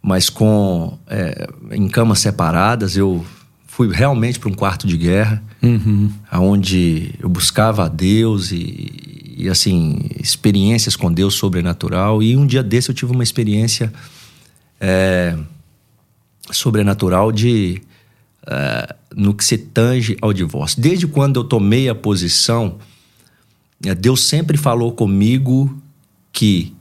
mas 0.00 0.30
com 0.30 0.96
é, 1.06 1.48
em 1.72 1.88
camas 1.88 2.20
separadas. 2.20 2.96
Eu 2.96 3.24
fui 3.66 3.90
realmente 3.90 4.38
para 4.38 4.48
um 4.48 4.54
quarto 4.54 4.86
de 4.86 4.96
guerra, 4.96 5.42
uhum. 5.64 6.10
onde 6.32 7.14
eu 7.18 7.28
buscava 7.28 7.84
a 7.84 7.88
Deus 7.88 8.52
e, 8.52 9.34
e, 9.36 9.48
assim, 9.48 10.00
experiências 10.20 10.96
com 10.96 11.12
Deus 11.12 11.34
sobrenatural. 11.34 12.22
E 12.22 12.36
um 12.36 12.46
dia 12.46 12.62
desse 12.62 12.90
eu 12.90 12.94
tive 12.94 13.12
uma 13.12 13.22
experiência 13.22 13.92
é, 14.80 15.36
sobrenatural 16.50 17.32
de. 17.32 17.80
É, 18.46 18.94
no 19.16 19.32
que 19.32 19.44
se 19.44 19.56
tange 19.56 20.16
ao 20.20 20.32
divórcio. 20.32 20.82
Desde 20.82 21.06
quando 21.06 21.40
eu 21.40 21.44
tomei 21.44 21.88
a 21.88 21.94
posição, 21.94 22.78
é, 23.82 23.94
Deus 23.94 24.24
sempre 24.24 24.58
falou 24.58 24.92
comigo 24.92 25.80
que 26.30 26.74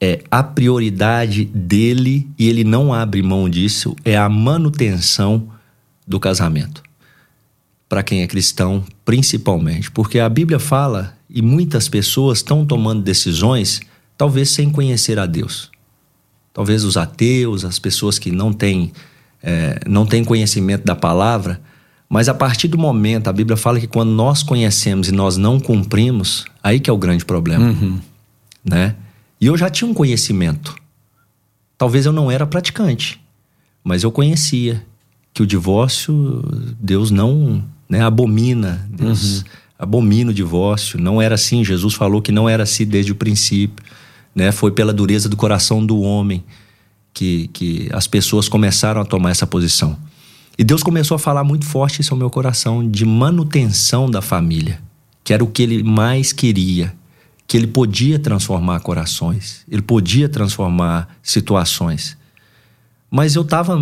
é 0.00 0.22
a 0.30 0.42
prioridade 0.42 1.44
dele, 1.44 2.28
e 2.38 2.48
ele 2.48 2.64
não 2.64 2.92
abre 2.92 3.22
mão 3.22 3.48
disso, 3.48 3.94
é 4.04 4.16
a 4.16 4.28
manutenção 4.28 5.48
do 6.06 6.18
casamento. 6.18 6.82
Para 7.90 8.04
quem 8.04 8.22
é 8.22 8.26
cristão, 8.28 8.84
principalmente. 9.04 9.90
Porque 9.90 10.20
a 10.20 10.28
Bíblia 10.28 10.60
fala 10.60 11.12
e 11.28 11.42
muitas 11.42 11.88
pessoas 11.88 12.38
estão 12.38 12.64
tomando 12.64 13.02
decisões, 13.02 13.80
talvez 14.16 14.50
sem 14.50 14.70
conhecer 14.70 15.18
a 15.18 15.26
Deus. 15.26 15.70
Talvez 16.54 16.84
os 16.84 16.96
ateus, 16.96 17.64
as 17.64 17.80
pessoas 17.80 18.16
que 18.16 18.30
não 18.30 18.52
têm, 18.52 18.92
é, 19.42 19.80
não 19.88 20.06
têm 20.06 20.24
conhecimento 20.24 20.84
da 20.84 20.94
palavra. 20.94 21.60
Mas 22.08 22.28
a 22.28 22.34
partir 22.34 22.68
do 22.68 22.78
momento, 22.78 23.28
a 23.28 23.32
Bíblia 23.32 23.56
fala 23.56 23.80
que 23.80 23.88
quando 23.88 24.10
nós 24.10 24.42
conhecemos 24.44 25.08
e 25.08 25.12
nós 25.12 25.36
não 25.36 25.58
cumprimos, 25.58 26.44
aí 26.62 26.78
que 26.78 26.88
é 26.88 26.92
o 26.92 26.98
grande 26.98 27.24
problema. 27.24 27.66
Uhum. 27.66 27.98
Né? 28.64 28.94
E 29.40 29.46
eu 29.46 29.56
já 29.56 29.68
tinha 29.68 29.90
um 29.90 29.94
conhecimento. 29.94 30.76
Talvez 31.76 32.06
eu 32.06 32.12
não 32.12 32.30
era 32.30 32.46
praticante, 32.46 33.20
mas 33.82 34.04
eu 34.04 34.12
conhecia 34.12 34.86
que 35.34 35.42
o 35.42 35.46
divórcio, 35.46 36.44
Deus 36.78 37.10
não 37.10 37.64
né, 37.90 38.00
abomina, 38.02 38.88
Deus 38.88 39.38
uhum. 39.38 39.44
abomina 39.76 40.30
o 40.30 40.34
divórcio. 40.34 40.98
Não 40.98 41.20
era 41.20 41.34
assim, 41.34 41.64
Jesus 41.64 41.92
falou 41.94 42.22
que 42.22 42.30
não 42.30 42.48
era 42.48 42.62
assim 42.62 42.86
desde 42.86 43.10
o 43.10 43.16
princípio. 43.16 43.84
Né? 44.32 44.52
Foi 44.52 44.70
pela 44.70 44.92
dureza 44.92 45.28
do 45.28 45.36
coração 45.36 45.84
do 45.84 46.00
homem 46.00 46.44
que, 47.12 47.50
que 47.52 47.88
as 47.92 48.06
pessoas 48.06 48.48
começaram 48.48 49.00
a 49.00 49.04
tomar 49.04 49.30
essa 49.30 49.46
posição. 49.46 49.98
E 50.56 50.62
Deus 50.62 50.84
começou 50.84 51.16
a 51.16 51.18
falar 51.18 51.42
muito 51.42 51.66
forte 51.66 52.00
isso 52.00 52.14
ao 52.14 52.18
meu 52.18 52.30
coração, 52.30 52.88
de 52.88 53.04
manutenção 53.04 54.08
da 54.08 54.22
família, 54.22 54.80
que 55.24 55.32
era 55.32 55.42
o 55.42 55.48
que 55.48 55.62
ele 55.62 55.82
mais 55.82 56.32
queria, 56.32 56.94
que 57.46 57.56
ele 57.56 57.66
podia 57.66 58.18
transformar 58.18 58.78
corações, 58.80 59.64
ele 59.68 59.82
podia 59.82 60.28
transformar 60.28 61.08
situações. 61.22 62.16
Mas 63.10 63.34
eu 63.34 63.42
estava 63.42 63.76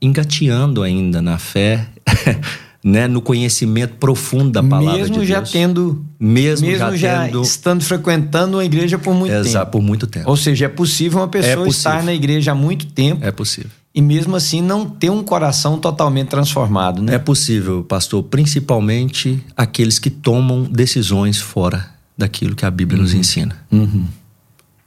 engateando 0.00 0.82
ainda 0.82 1.20
na 1.20 1.36
fé, 1.36 1.88
né, 2.84 3.08
no 3.08 3.20
conhecimento 3.20 3.94
profundo 3.94 4.50
da 4.52 4.62
palavra 4.62 4.98
mesmo 4.98 5.14
de 5.14 5.26
Deus. 5.26 5.28
Já 5.28 5.42
tendo, 5.42 6.04
mesmo, 6.20 6.66
mesmo 6.66 6.96
já, 6.96 7.24
tendo, 7.26 7.42
estando 7.42 7.82
frequentando 7.82 8.58
a 8.58 8.64
igreja 8.64 8.98
por 8.98 9.14
muito 9.14 9.32
Exato, 9.32 9.64
tempo. 9.66 9.70
por 9.72 9.82
muito 9.82 10.06
tempo. 10.06 10.28
Ou 10.30 10.36
seja, 10.36 10.66
é 10.66 10.68
possível 10.68 11.18
uma 11.20 11.28
pessoa 11.28 11.52
É 11.52 11.56
possível. 11.56 11.70
estar 11.70 12.02
na 12.04 12.14
igreja 12.14 12.52
há 12.52 12.54
muito 12.54 12.86
tempo 12.86 13.24
É 13.24 13.32
possível. 13.32 13.70
e 13.94 14.00
mesmo 14.00 14.36
assim 14.36 14.60
não 14.62 14.88
ter 14.88 15.10
um 15.10 15.22
coração 15.22 15.78
totalmente 15.78 16.28
transformado, 16.28 17.02
né? 17.02 17.14
É 17.14 17.18
possível, 17.18 17.82
pastor, 17.82 18.22
principalmente 18.22 19.42
aqueles 19.56 19.98
que 19.98 20.10
tomam 20.10 20.62
decisões 20.64 21.38
fora 21.40 21.88
daquilo 22.16 22.54
que 22.54 22.64
a 22.64 22.70
Bíblia 22.70 23.00
nos 23.02 23.12
ensina. 23.14 23.56
Uhum. 23.70 24.04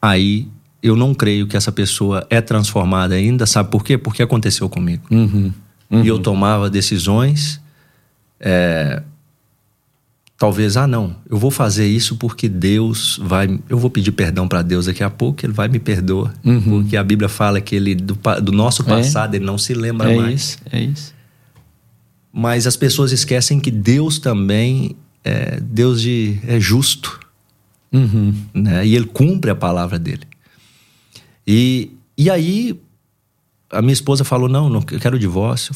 Aí 0.01 0.47
eu 0.81 0.95
não 0.95 1.13
creio 1.13 1.45
que 1.47 1.57
essa 1.57 1.71
pessoa 1.71 2.25
é 2.29 2.39
transformada 2.39 3.13
ainda, 3.15 3.45
sabe 3.45 3.69
por 3.69 3.83
quê? 3.83 3.97
Porque 3.97 4.23
aconteceu 4.23 4.69
comigo. 4.69 5.03
Uhum. 5.11 5.51
E 5.91 6.07
eu 6.07 6.19
tomava 6.19 6.69
decisões. 6.69 7.59
É, 8.39 9.03
talvez, 10.37 10.77
ah, 10.77 10.87
não, 10.87 11.15
eu 11.29 11.37
vou 11.37 11.51
fazer 11.51 11.85
isso 11.87 12.15
porque 12.15 12.47
Deus 12.47 13.19
vai. 13.21 13.59
Eu 13.67 13.77
vou 13.77 13.89
pedir 13.89 14.11
perdão 14.13 14.47
para 14.47 14.61
Deus 14.61 14.85
daqui 14.85 15.03
a 15.03 15.09
pouco, 15.09 15.45
ele 15.45 15.53
vai 15.53 15.67
me 15.67 15.79
perdoar. 15.79 16.33
Uhum. 16.43 16.61
Porque 16.61 16.95
a 16.95 17.03
Bíblia 17.03 17.27
fala 17.27 17.59
que 17.59 17.75
ele, 17.75 17.93
do, 17.93 18.17
do 18.41 18.51
nosso 18.51 18.83
passado, 18.83 19.35
ele 19.35 19.45
não 19.45 19.57
se 19.57 19.73
lembra 19.73 20.11
É 20.11 20.15
mais. 20.15 20.41
isso, 20.41 20.57
é 20.71 20.81
isso. 20.81 21.13
Mas 22.31 22.65
as 22.65 22.77
pessoas 22.77 23.11
esquecem 23.11 23.59
que 23.59 23.71
Deus 23.71 24.19
também 24.19 24.95
é 25.23 25.59
Deus 25.59 26.01
de, 26.01 26.39
é 26.47 26.59
justo. 26.59 27.19
Uhum. 27.91 28.33
né? 28.53 28.85
E 28.85 28.95
ele 28.95 29.05
cumpre 29.05 29.49
a 29.49 29.55
palavra 29.55 29.97
dele. 29.97 30.21
E, 31.45 31.91
e 32.15 32.29
aí 32.29 32.79
a 33.71 33.81
minha 33.81 33.93
esposa 33.93 34.23
falou: 34.23 34.47
Não, 34.47 34.69
não 34.69 34.79
eu 34.91 34.99
quero 34.99 35.15
o 35.15 35.19
divórcio. 35.19 35.75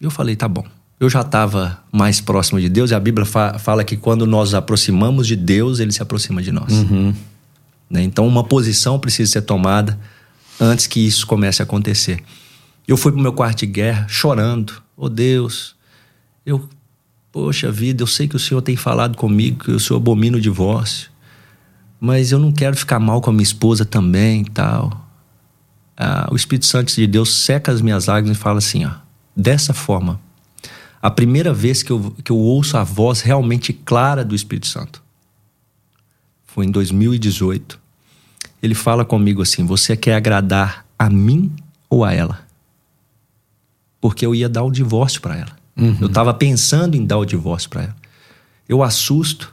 Eu 0.00 0.10
falei: 0.10 0.36
Tá 0.36 0.48
bom. 0.48 0.64
Eu 1.00 1.08
já 1.08 1.22
estava 1.22 1.82
mais 1.90 2.20
próximo 2.20 2.60
de 2.60 2.68
Deus, 2.68 2.90
e 2.90 2.94
a 2.94 3.00
Bíblia 3.00 3.24
fa- 3.24 3.58
fala 3.58 3.82
que 3.82 3.96
quando 3.96 4.26
nós 4.26 4.50
nos 4.50 4.54
aproximamos 4.54 5.26
de 5.26 5.34
Deus, 5.34 5.80
ele 5.80 5.90
se 5.92 6.02
aproxima 6.02 6.42
de 6.42 6.52
nós. 6.52 6.70
Uhum. 6.70 7.14
né? 7.88 8.02
Então, 8.02 8.28
uma 8.28 8.44
posição 8.44 8.98
precisa 8.98 9.32
ser 9.32 9.42
tomada 9.42 9.98
antes 10.60 10.86
que 10.86 11.00
isso 11.00 11.26
comece 11.26 11.62
a 11.62 11.64
acontecer. 11.64 12.22
Eu 12.86 12.98
fui 12.98 13.12
pro 13.12 13.20
meu 13.20 13.32
quarto 13.32 13.60
de 13.60 13.66
guerra 13.66 14.06
chorando. 14.08 14.74
Oh 14.94 15.08
Deus, 15.08 15.74
eu, 16.44 16.68
poxa 17.32 17.72
vida, 17.72 18.02
eu 18.02 18.06
sei 18.06 18.28
que 18.28 18.36
o 18.36 18.38
Senhor 18.38 18.60
tem 18.60 18.76
falado 18.76 19.16
comigo 19.16 19.64
que 19.64 19.70
o 19.70 19.80
Senhor 19.80 19.96
abomina 19.98 20.36
o 20.36 20.40
divórcio, 20.40 21.08
mas 21.98 22.30
eu 22.30 22.38
não 22.38 22.52
quero 22.52 22.76
ficar 22.76 22.98
mal 22.98 23.22
com 23.22 23.30
a 23.30 23.32
minha 23.32 23.42
esposa 23.42 23.86
também 23.86 24.42
e 24.42 24.50
tal. 24.50 25.08
Ah, 25.96 26.28
o 26.30 26.36
Espírito 26.36 26.66
Santo 26.66 26.94
de 26.94 27.06
Deus 27.06 27.32
seca 27.34 27.72
as 27.72 27.80
minhas 27.80 28.06
lágrimas 28.06 28.36
e 28.36 28.40
fala 28.40 28.58
assim: 28.58 28.84
ó, 28.84 28.90
dessa 29.34 29.72
forma, 29.72 30.20
a 31.02 31.10
primeira 31.10 31.52
vez 31.52 31.82
que 31.82 31.90
eu, 31.90 32.14
que 32.22 32.30
eu 32.30 32.36
ouço 32.36 32.76
a 32.76 32.84
voz 32.84 33.22
realmente 33.22 33.72
clara 33.72 34.24
do 34.24 34.34
Espírito 34.34 34.66
Santo 34.66 35.02
foi 36.46 36.66
em 36.66 36.70
2018. 36.70 37.78
Ele 38.62 38.74
fala 38.74 39.04
comigo 39.04 39.40
assim: 39.40 39.64
Você 39.64 39.96
quer 39.96 40.14
agradar 40.14 40.84
a 40.98 41.08
mim 41.08 41.50
ou 41.88 42.04
a 42.04 42.12
ela? 42.12 42.40
Porque 44.00 44.26
eu 44.26 44.34
ia 44.34 44.48
dar 44.48 44.62
o 44.62 44.70
divórcio 44.70 45.20
para 45.20 45.36
ela. 45.36 45.60
Eu 46.00 46.08
estava 46.08 46.34
pensando 46.34 46.94
em 46.94 47.06
dar 47.06 47.16
o 47.16 47.24
divórcio 47.24 47.70
para 47.70 47.84
ela. 47.84 47.96
Eu 48.68 48.82
assusto 48.82 49.50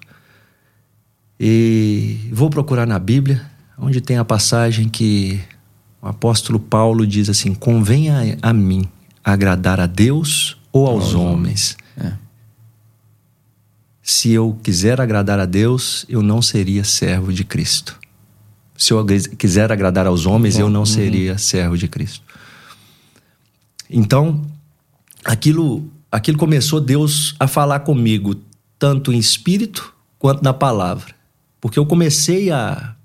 e 1.39 2.29
vou 2.33 2.49
procurar 2.49 2.85
na 2.85 2.99
Bíblia, 2.99 3.49
onde 3.77 4.01
tem 4.01 4.17
a 4.17 4.25
passagem 4.25 4.89
que 4.89 5.39
o 6.01 6.07
apóstolo 6.07 6.59
Paulo 6.59 7.07
diz 7.07 7.29
assim: 7.29 7.53
Convenha 7.53 8.37
a 8.41 8.51
mim 8.51 8.89
agradar 9.23 9.79
a 9.79 9.85
Deus 9.85 10.56
ou 10.71 10.87
aos 10.87 11.13
homens. 11.13 11.77
É. 11.97 12.13
Se 14.01 14.31
eu 14.31 14.57
quiser 14.63 15.01
agradar 15.01 15.39
a 15.39 15.45
Deus, 15.45 16.05
eu 16.07 16.21
não 16.21 16.41
seria 16.41 16.83
servo 16.83 17.33
de 17.33 17.43
Cristo. 17.43 17.99
Se 18.77 18.93
eu 18.93 19.05
quiser 19.37 19.71
agradar 19.71 20.05
aos 20.05 20.25
homens, 20.25 20.57
eu 20.57 20.69
não 20.69 20.85
seria 20.85 21.37
servo 21.37 21.77
de 21.77 21.87
Cristo. 21.87 22.23
Então, 23.89 24.45
aquilo, 25.25 25.89
aquilo 26.11 26.37
começou 26.37 26.79
Deus 26.79 27.35
a 27.39 27.47
falar 27.47 27.79
comigo, 27.79 28.35
tanto 28.77 29.11
em 29.11 29.17
espírito 29.17 29.93
quanto 30.19 30.43
na 30.43 30.53
palavra. 30.53 31.15
Porque 31.59 31.79
eu 31.79 31.85
comecei 31.85 32.51
a, 32.51 32.95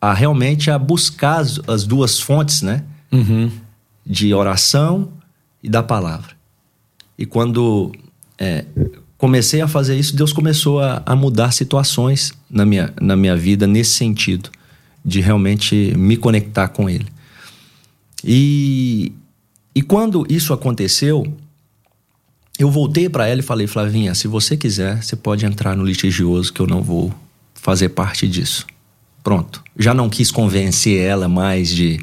a 0.00 0.14
realmente 0.14 0.70
a 0.70 0.78
buscar 0.78 1.40
as, 1.40 1.60
as 1.66 1.84
duas 1.84 2.20
fontes, 2.20 2.62
né? 2.62 2.84
Uhum. 3.12 3.50
de 4.06 4.32
oração 4.32 5.12
e 5.60 5.68
da 5.68 5.82
palavra. 5.82 6.39
E 7.20 7.26
quando 7.26 7.92
é, 8.38 8.64
comecei 9.18 9.60
a 9.60 9.68
fazer 9.68 9.94
isso, 9.98 10.16
Deus 10.16 10.32
começou 10.32 10.80
a, 10.80 11.02
a 11.04 11.14
mudar 11.14 11.52
situações 11.52 12.32
na 12.50 12.64
minha, 12.64 12.94
na 12.98 13.14
minha 13.14 13.36
vida 13.36 13.66
nesse 13.66 13.90
sentido, 13.90 14.48
de 15.04 15.20
realmente 15.20 15.92
me 15.98 16.16
conectar 16.16 16.68
com 16.68 16.88
Ele. 16.88 17.06
E, 18.24 19.12
e 19.74 19.82
quando 19.82 20.26
isso 20.30 20.54
aconteceu, 20.54 21.30
eu 22.58 22.70
voltei 22.70 23.06
para 23.06 23.28
ela 23.28 23.40
e 23.40 23.44
falei, 23.44 23.66
Flavinha, 23.66 24.14
se 24.14 24.26
você 24.26 24.56
quiser, 24.56 25.02
você 25.02 25.14
pode 25.14 25.44
entrar 25.44 25.76
no 25.76 25.84
litigioso 25.84 26.50
que 26.50 26.60
eu 26.60 26.66
não 26.66 26.80
vou 26.80 27.12
fazer 27.52 27.90
parte 27.90 28.26
disso. 28.26 28.66
Pronto. 29.22 29.62
Já 29.78 29.92
não 29.92 30.08
quis 30.08 30.30
convencer 30.30 30.98
ela 30.98 31.28
mais 31.28 31.68
de, 31.68 32.00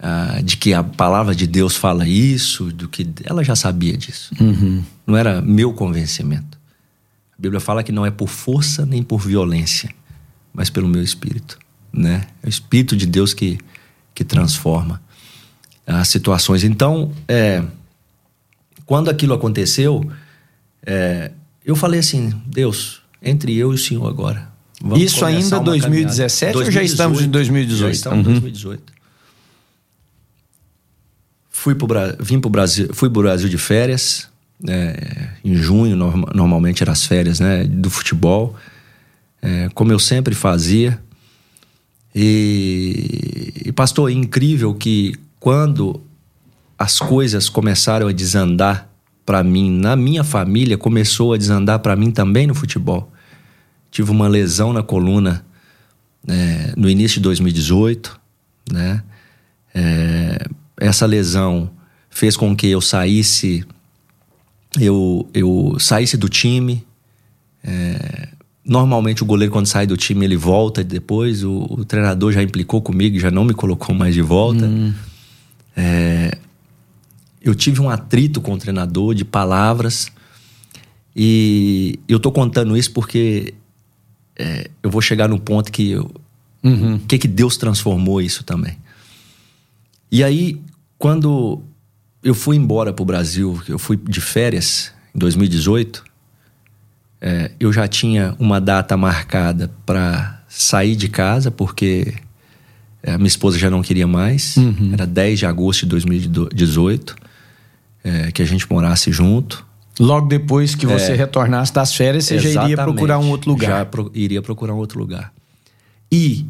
ah, 0.00 0.40
de 0.42 0.56
que 0.56 0.72
a 0.74 0.82
palavra 0.82 1.34
de 1.34 1.46
Deus 1.46 1.76
fala 1.76 2.06
isso, 2.06 2.72
do 2.72 2.88
que 2.88 3.06
ela 3.24 3.42
já 3.42 3.56
sabia 3.56 3.96
disso. 3.96 4.32
Uhum. 4.40 4.82
Não 5.06 5.16
era 5.16 5.40
meu 5.42 5.72
convencimento. 5.72 6.58
A 7.36 7.40
Bíblia 7.42 7.60
fala 7.60 7.82
que 7.82 7.92
não 7.92 8.04
é 8.06 8.10
por 8.10 8.28
força 8.28 8.84
nem 8.84 9.02
por 9.02 9.18
violência, 9.20 9.90
mas 10.52 10.68
pelo 10.70 10.88
meu 10.88 11.02
espírito, 11.02 11.58
né? 11.92 12.26
É 12.42 12.46
o 12.46 12.48
espírito 12.48 12.96
de 12.96 13.06
Deus 13.06 13.32
que 13.34 13.58
que 14.14 14.24
transforma 14.24 15.00
as 15.86 16.08
situações. 16.08 16.64
Então, 16.64 17.12
é, 17.28 17.62
quando 18.84 19.08
aquilo 19.08 19.32
aconteceu, 19.32 20.10
é, 20.84 21.30
eu 21.64 21.76
falei 21.76 22.00
assim, 22.00 22.32
Deus, 22.44 23.00
entre 23.22 23.56
eu 23.56 23.70
e 23.70 23.74
o 23.76 23.78
Senhor 23.78 24.06
agora. 24.08 24.50
Isso 24.96 25.24
ainda 25.24 25.58
uma 25.58 25.64
2017 25.64 26.52
caminhada. 26.52 26.66
ou 26.66 26.70
já 26.72 26.82
estamos 26.82 27.22
em 27.22 27.28
2018? 27.28 27.80
Já 27.80 27.90
estamos 27.92 28.18
em 28.18 28.28
Uhum. 28.28 28.40
2018. 28.40 28.92
Fui 31.58 31.74
pro, 31.74 31.88
vim 32.20 32.38
pro 32.38 32.48
Brasil, 32.48 32.88
fui 32.92 33.10
pro 33.10 33.20
Brasil 33.20 33.48
de 33.48 33.58
férias, 33.58 34.28
é, 34.68 35.30
em 35.44 35.56
junho, 35.56 35.96
norma- 35.96 36.30
normalmente 36.32 36.84
eram 36.84 36.92
as 36.92 37.04
férias 37.04 37.40
né, 37.40 37.64
do 37.64 37.90
futebol, 37.90 38.54
é, 39.42 39.68
como 39.74 39.90
eu 39.90 39.98
sempre 39.98 40.36
fazia. 40.36 41.02
E, 42.14 43.52
e, 43.66 43.72
pastor, 43.72 44.08
é 44.08 44.14
incrível 44.14 44.72
que 44.72 45.16
quando 45.40 46.00
as 46.78 47.00
coisas 47.00 47.48
começaram 47.48 48.06
a 48.06 48.12
desandar 48.12 48.88
para 49.26 49.42
mim, 49.42 49.68
na 49.68 49.96
minha 49.96 50.22
família, 50.22 50.78
começou 50.78 51.32
a 51.32 51.36
desandar 51.36 51.80
para 51.80 51.96
mim 51.96 52.12
também 52.12 52.46
no 52.46 52.54
futebol. 52.54 53.12
Tive 53.90 54.12
uma 54.12 54.28
lesão 54.28 54.72
na 54.72 54.84
coluna 54.84 55.44
é, 56.28 56.72
no 56.76 56.88
início 56.88 57.16
de 57.16 57.22
2018, 57.24 58.20
né? 58.70 59.02
É, 59.74 60.46
essa 60.80 61.06
lesão 61.06 61.70
fez 62.10 62.36
com 62.36 62.54
que 62.56 62.66
eu 62.68 62.80
saísse, 62.80 63.64
eu, 64.80 65.28
eu 65.34 65.76
saísse 65.78 66.16
do 66.16 66.28
time. 66.28 66.84
É, 67.62 68.28
normalmente 68.64 69.22
o 69.22 69.26
goleiro 69.26 69.52
quando 69.52 69.66
sai 69.66 69.86
do 69.86 69.96
time 69.96 70.24
ele 70.24 70.36
volta 70.36 70.82
depois. 70.84 71.44
O, 71.44 71.66
o 71.70 71.84
treinador 71.84 72.32
já 72.32 72.42
implicou 72.42 72.80
comigo, 72.80 73.18
já 73.18 73.30
não 73.30 73.44
me 73.44 73.54
colocou 73.54 73.94
mais 73.94 74.14
de 74.14 74.22
volta. 74.22 74.68
É, 75.76 76.36
eu 77.42 77.54
tive 77.54 77.80
um 77.80 77.88
atrito 77.90 78.40
com 78.40 78.54
o 78.54 78.58
treinador 78.58 79.14
de 79.14 79.24
palavras 79.24 80.10
e 81.14 81.98
eu 82.08 82.18
tô 82.20 82.30
contando 82.30 82.76
isso 82.76 82.92
porque 82.92 83.54
é, 84.36 84.70
eu 84.82 84.90
vou 84.90 85.00
chegar 85.00 85.28
no 85.28 85.38
ponto 85.38 85.70
que 85.72 85.90
eu, 85.90 86.10
Uhum. 86.60 86.98
que 86.98 87.16
que 87.18 87.28
Deus 87.28 87.56
transformou 87.56 88.20
isso 88.20 88.42
também. 88.42 88.76
E 90.10 90.24
aí, 90.24 90.60
quando 90.98 91.62
eu 92.22 92.34
fui 92.34 92.56
embora 92.56 92.92
pro 92.92 93.04
Brasil, 93.04 93.60
eu 93.68 93.78
fui 93.78 93.96
de 93.96 94.20
férias 94.20 94.92
em 95.14 95.18
2018, 95.18 96.04
é, 97.20 97.50
eu 97.58 97.72
já 97.72 97.86
tinha 97.88 98.34
uma 98.38 98.60
data 98.60 98.96
marcada 98.96 99.70
para 99.86 100.42
sair 100.48 100.96
de 100.96 101.08
casa, 101.08 101.50
porque 101.50 102.14
é, 103.02 103.12
a 103.12 103.18
minha 103.18 103.28
esposa 103.28 103.58
já 103.58 103.70
não 103.70 103.82
queria 103.82 104.06
mais. 104.06 104.56
Era 104.92 105.06
10 105.06 105.38
de 105.40 105.46
agosto 105.46 105.80
de 105.82 105.86
2018, 105.90 107.16
é, 108.04 108.32
que 108.32 108.42
a 108.42 108.44
gente 108.44 108.70
morasse 108.70 109.10
junto. 109.12 109.66
Logo 110.00 110.28
depois 110.28 110.74
que 110.76 110.86
você 110.86 111.12
É. 111.12 111.14
retornasse 111.16 111.72
das 111.72 111.92
férias, 111.94 112.24
você 112.24 112.38
já 112.38 112.64
iria 112.64 112.76
procurar 112.76 113.18
um 113.18 113.30
outro 113.30 113.50
lugar. 113.50 113.68
Já 113.80 113.84
pro- 113.84 114.10
iria 114.14 114.40
procurar 114.40 114.72
um 114.74 114.78
outro 114.78 114.98
lugar. 114.98 115.32
E 116.10 116.46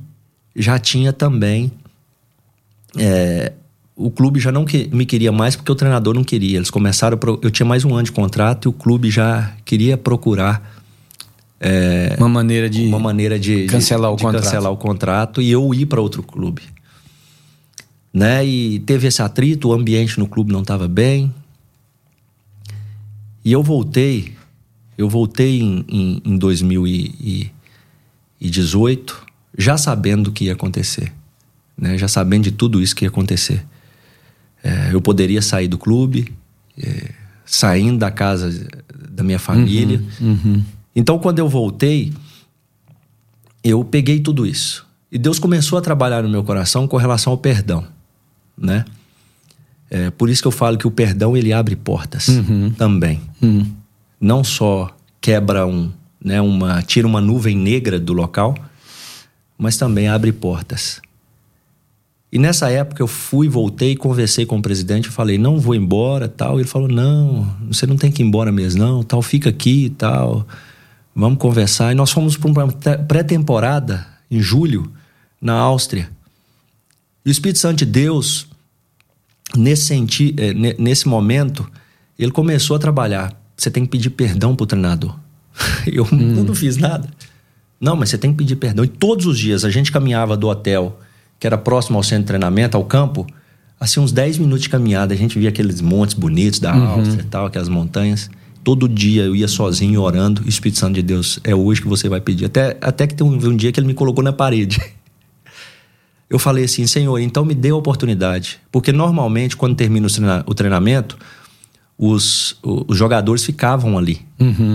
já 0.54 0.78
tinha 0.78 1.12
também. 1.12 1.72
É, 3.98 4.02
o 4.02 4.10
clube 4.10 4.38
já 4.40 4.50
não 4.52 4.64
que- 4.64 4.88
me 4.92 5.04
queria 5.04 5.30
mais 5.32 5.54
porque 5.56 5.70
o 5.72 5.74
treinador 5.74 6.14
não 6.14 6.22
queria. 6.24 6.56
Eles 6.56 6.70
começaram. 6.70 7.18
pro- 7.18 7.38
eu 7.42 7.50
tinha 7.50 7.66
mais 7.66 7.84
um 7.84 7.92
ano 7.94 8.04
de 8.04 8.12
contrato 8.12 8.66
e 8.66 8.70
o 8.70 8.72
clube 8.72 9.10
já 9.10 9.52
queria 9.64 9.98
procurar 9.98 10.76
Uma 12.18 12.28
maneira 12.28 12.70
de. 12.70 12.86
uma 12.86 12.98
maneira 13.00 13.36
de, 13.38 13.62
de- 13.62 13.66
Cancelar 13.68 14.12
o 14.12 14.16
de 14.16 14.22
contrato. 14.22 14.44
cancelar 14.44 14.72
o 14.72 14.76
contrato 14.76 15.42
e 15.42 15.50
eu 15.50 15.74
ir 15.74 15.86
para 15.86 16.00
outro 16.00 16.22
clube. 16.22 16.62
Né? 18.14 18.46
E 18.46 18.78
teve 18.80 19.06
esse 19.08 19.20
atrito, 19.20 19.68
o 19.68 19.72
ambiente 19.72 20.18
no 20.18 20.26
clube 20.28 20.52
não 20.52 20.62
estava 20.62 20.86
bem. 20.88 21.32
E 23.44 23.52
eu 23.52 23.62
voltei, 23.62 24.34
eu 24.96 25.08
voltei 25.08 25.60
em, 25.60 25.84
em, 25.88 26.22
em 26.24 26.36
2018, 26.38 29.26
já 29.56 29.76
sabendo 29.76 30.28
o 30.28 30.32
que 30.32 30.44
ia 30.46 30.52
acontecer. 30.52 31.12
Né? 31.76 31.96
Já 31.98 32.06
sabendo 32.08 32.44
de 32.44 32.52
tudo 32.52 32.80
isso 32.82 32.94
que 32.96 33.04
ia 33.04 33.08
acontecer. 33.08 33.64
É, 34.62 34.92
eu 34.92 35.00
poderia 35.00 35.40
sair 35.40 35.68
do 35.68 35.78
clube, 35.78 36.32
é, 36.76 37.10
saindo 37.44 37.98
da 37.98 38.10
casa 38.10 38.66
da 39.10 39.22
minha 39.22 39.38
família. 39.38 40.02
Uhum. 40.20 40.62
Então, 40.94 41.18
quando 41.18 41.38
eu 41.38 41.48
voltei, 41.48 42.12
eu 43.62 43.84
peguei 43.84 44.20
tudo 44.20 44.46
isso. 44.46 44.86
E 45.10 45.18
Deus 45.18 45.38
começou 45.38 45.78
a 45.78 45.82
trabalhar 45.82 46.22
no 46.22 46.28
meu 46.28 46.44
coração 46.44 46.86
com 46.86 46.96
relação 46.96 47.32
ao 47.32 47.38
perdão, 47.38 47.86
né? 48.56 48.84
É, 49.90 50.10
por 50.10 50.28
isso 50.28 50.42
que 50.42 50.48
eu 50.48 50.52
falo 50.52 50.76
que 50.76 50.86
o 50.86 50.90
perdão 50.90 51.34
ele 51.36 51.52
abre 51.52 51.74
portas 51.74 52.26
também. 52.76 53.22
Uhum. 53.40 53.66
Não 54.20 54.44
só 54.44 54.94
quebra 55.18 55.66
um, 55.66 55.90
né, 56.22 56.40
uma 56.40 56.82
tira 56.82 57.06
uma 57.06 57.20
nuvem 57.20 57.56
negra 57.56 57.98
do 57.98 58.12
local, 58.12 58.54
mas 59.56 59.76
também 59.78 60.08
abre 60.08 60.30
portas. 60.30 61.00
E 62.30 62.38
nessa 62.38 62.68
época 62.70 63.02
eu 63.02 63.06
fui, 63.06 63.48
voltei, 63.48 63.96
conversei 63.96 64.44
com 64.44 64.58
o 64.58 64.62
presidente, 64.62 65.06
eu 65.06 65.12
falei, 65.12 65.38
não 65.38 65.58
vou 65.58 65.74
embora, 65.74 66.28
tal. 66.28 66.58
E 66.58 66.62
ele 66.62 66.68
falou, 66.68 66.88
não, 66.88 67.50
você 67.68 67.86
não 67.86 67.96
tem 67.96 68.12
que 68.12 68.22
ir 68.22 68.26
embora 68.26 68.52
mesmo, 68.52 68.80
não, 68.82 69.02
tal, 69.02 69.22
fica 69.22 69.48
aqui 69.48 69.86
e 69.86 69.90
tal. 69.90 70.46
Vamos 71.14 71.38
conversar. 71.38 71.92
E 71.92 71.94
nós 71.94 72.10
fomos 72.10 72.36
para 72.36 72.50
uma 72.50 72.68
te- 72.72 72.98
pré-temporada 73.08 74.06
em 74.30 74.40
julho 74.40 74.92
na 75.40 75.54
Áustria. 75.54 76.10
E 77.24 77.30
o 77.30 77.32
Espírito 77.32 77.58
Santo 77.58 77.78
de 77.78 77.86
Deus, 77.86 78.46
nesse 79.56 79.86
senti 79.86 80.34
eh, 80.36 80.52
ne- 80.52 80.76
nesse 80.78 81.08
momento, 81.08 81.66
ele 82.18 82.30
começou 82.30 82.76
a 82.76 82.78
trabalhar. 82.78 83.32
Você 83.56 83.70
tem 83.70 83.84
que 83.84 83.90
pedir 83.90 84.10
perdão 84.10 84.54
pro 84.54 84.66
treinador. 84.66 85.16
Eu, 85.86 86.06
eu 86.12 86.44
não 86.44 86.54
fiz 86.54 86.76
nada. 86.76 87.08
Não, 87.80 87.96
mas 87.96 88.10
você 88.10 88.18
tem 88.18 88.30
que 88.30 88.36
pedir 88.38 88.56
perdão. 88.56 88.84
E 88.84 88.88
todos 88.88 89.26
os 89.26 89.38
dias 89.38 89.64
a 89.64 89.70
gente 89.70 89.90
caminhava 89.90 90.36
do 90.36 90.46
hotel, 90.46 91.00
que 91.38 91.46
era 91.46 91.56
próximo 91.58 91.96
ao 91.98 92.02
centro 92.02 92.22
de 92.24 92.26
treinamento, 92.28 92.76
ao 92.76 92.84
campo, 92.84 93.26
assim, 93.78 94.00
uns 94.00 94.12
10 94.12 94.38
minutos 94.38 94.62
de 94.62 94.68
caminhada. 94.68 95.14
A 95.14 95.16
gente 95.16 95.38
via 95.38 95.48
aqueles 95.48 95.80
montes 95.80 96.14
bonitos 96.14 96.58
da 96.58 96.72
Áustria 96.74 97.22
e 97.22 97.26
tal, 97.26 97.46
aquelas 97.46 97.68
montanhas. 97.68 98.30
Todo 98.64 98.88
dia 98.88 99.22
eu 99.22 99.34
ia 99.36 99.48
sozinho 99.48 100.02
orando. 100.02 100.42
E 100.42 100.46
o 100.46 100.48
Espírito 100.48 100.78
Santo 100.78 100.94
de 100.96 101.02
Deus, 101.02 101.38
é 101.44 101.54
hoje 101.54 101.80
que 101.80 101.88
você 101.88 102.08
vai 102.08 102.20
pedir. 102.20 102.44
Até, 102.46 102.76
até 102.80 103.06
que 103.06 103.14
tem 103.14 103.26
um, 103.26 103.32
um 103.34 103.56
dia 103.56 103.70
que 103.72 103.78
ele 103.80 103.86
me 103.86 103.94
colocou 103.94 104.22
na 104.22 104.32
parede. 104.32 104.80
Eu 106.30 106.38
falei 106.38 106.64
assim, 106.64 106.86
Senhor, 106.86 107.18
então 107.20 107.42
me 107.42 107.54
dê 107.54 107.70
a 107.70 107.74
oportunidade. 107.74 108.58
Porque 108.70 108.92
normalmente, 108.92 109.56
quando 109.56 109.74
termina 109.74 110.06
o, 110.06 110.10
treina- 110.10 110.44
o 110.46 110.52
treinamento, 110.54 111.16
os, 111.96 112.58
os 112.62 112.96
jogadores 112.98 113.42
ficavam 113.44 113.96
ali 113.96 114.20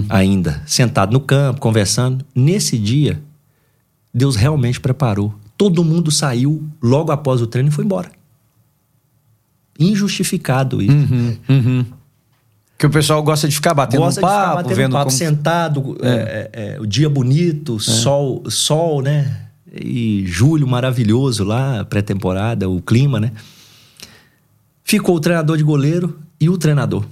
ainda, 0.10 0.64
sentados 0.66 1.14
no 1.14 1.20
campo, 1.20 1.62
conversando. 1.62 2.26
Nesse 2.34 2.76
dia, 2.78 3.22
Deus 4.12 4.36
realmente 4.36 4.80
preparou. 4.80 5.34
Todo 5.64 5.82
mundo 5.82 6.12
saiu 6.12 6.68
logo 6.82 7.10
após 7.10 7.42
o 7.42 7.48
treino 7.48 7.70
e 7.70 7.72
foi 7.72 7.86
embora. 7.86 8.12
Injustificado 9.80 10.82
isso. 10.82 10.92
Uhum. 11.48 11.86
Que 12.78 12.86
o 12.86 12.90
pessoal 12.90 13.24
gosta 13.24 13.48
de 13.48 13.56
ficar 13.56 13.74
batendo 13.74 14.02
Gosta 14.02 14.20
um 14.20 14.24
papo, 14.24 14.36
de 14.36 14.42
ficar 14.42 14.56
batendo 14.56 14.76
vendo 14.76 14.92
papo, 14.92 15.06
como... 15.06 15.18
sentado, 15.18 15.98
é, 16.02 16.10
é, 16.10 16.76
é, 16.76 16.82
o 16.82 16.86
dia 16.86 17.10
bonito, 17.10 17.80
sol, 17.80 18.44
sol, 18.50 19.02
né? 19.02 19.48
E 19.74 20.26
julho 20.28 20.68
maravilhoso 20.68 21.46
lá, 21.46 21.86
pré-temporada, 21.86 22.68
o 22.68 22.82
clima, 22.82 23.18
né? 23.18 23.32
Ficou 24.84 25.16
o 25.16 25.20
treinador 25.22 25.56
de 25.56 25.64
goleiro 25.64 26.20
e 26.42 26.50
o 26.50 26.58
treinador. 26.58 27.06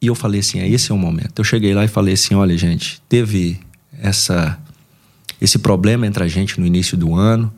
E 0.00 0.06
eu 0.06 0.14
falei 0.14 0.38
assim, 0.38 0.60
é 0.60 0.68
esse 0.68 0.92
é 0.92 0.94
o 0.94 0.98
momento. 0.98 1.40
Eu 1.40 1.44
cheguei 1.44 1.74
lá 1.74 1.84
e 1.84 1.88
falei 1.88 2.14
assim, 2.14 2.36
olha 2.36 2.56
gente, 2.56 3.02
teve 3.08 3.58
essa 4.00 4.56
esse 5.44 5.58
problema 5.58 6.06
entre 6.06 6.24
a 6.24 6.28
gente 6.28 6.58
no 6.58 6.66
início 6.66 6.96
do 6.96 7.14
ano, 7.14 7.52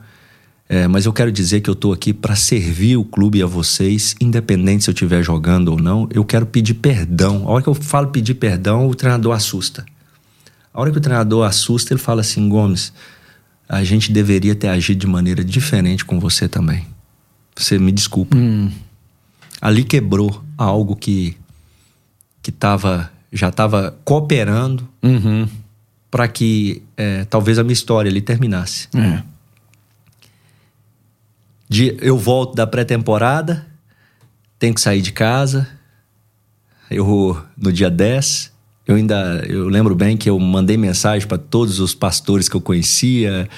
é, 0.68 0.88
mas 0.88 1.06
eu 1.06 1.12
quero 1.12 1.30
dizer 1.30 1.60
que 1.60 1.70
eu 1.70 1.74
estou 1.74 1.92
aqui 1.92 2.12
para 2.12 2.34
servir 2.34 2.96
o 2.96 3.04
clube 3.04 3.38
e 3.38 3.42
a 3.42 3.46
vocês, 3.46 4.16
independente 4.20 4.84
se 4.84 4.90
eu 4.90 4.92
estiver 4.92 5.22
jogando 5.22 5.68
ou 5.68 5.78
não. 5.78 6.08
Eu 6.12 6.24
quero 6.24 6.44
pedir 6.44 6.74
perdão. 6.74 7.44
A 7.46 7.52
hora 7.52 7.62
que 7.62 7.68
eu 7.68 7.74
falo 7.74 8.08
pedir 8.08 8.34
perdão, 8.34 8.88
o 8.88 8.94
treinador 8.94 9.32
assusta. 9.32 9.86
A 10.74 10.80
hora 10.80 10.90
que 10.90 10.98
o 10.98 11.00
treinador 11.00 11.46
assusta, 11.46 11.94
ele 11.94 12.00
fala 12.00 12.20
assim: 12.20 12.48
Gomes, 12.48 12.92
a 13.68 13.84
gente 13.84 14.10
deveria 14.10 14.54
ter 14.54 14.68
agido 14.68 14.98
de 14.98 15.06
maneira 15.06 15.44
diferente 15.44 16.04
com 16.04 16.18
você 16.18 16.48
também. 16.48 16.84
Você 17.54 17.78
me 17.78 17.92
desculpa. 17.92 18.36
Ali 19.60 19.84
quebrou 19.84 20.42
algo 20.58 20.96
que 20.96 21.36
que 22.42 22.52
tava, 22.52 23.10
já 23.32 23.48
estava 23.48 23.98
cooperando 24.04 24.88
Uhum. 25.02 25.48
Para 26.10 26.26
que 26.28 26.82
é, 26.96 27.24
talvez 27.24 27.58
a 27.58 27.62
minha 27.64 27.72
história 27.72 28.10
ali 28.10 28.20
terminasse. 28.20 28.88
É. 28.94 29.22
De- 31.68 31.96
eu 32.00 32.16
volto 32.16 32.54
da 32.54 32.66
pré-temporada, 32.66 33.66
tenho 34.58 34.74
que 34.74 34.80
sair 34.80 35.02
de 35.02 35.12
casa. 35.12 35.68
Eu 36.90 37.42
no 37.56 37.72
dia 37.72 37.90
10, 37.90 38.52
eu 38.86 38.94
ainda 38.94 39.44
eu 39.48 39.68
lembro 39.68 39.94
bem 39.94 40.16
que 40.16 40.30
eu 40.30 40.38
mandei 40.38 40.76
mensagem 40.76 41.26
para 41.26 41.38
todos 41.38 41.80
os 41.80 41.92
pastores 41.94 42.48
que 42.48 42.54
eu 42.54 42.60
conhecia, 42.60 43.48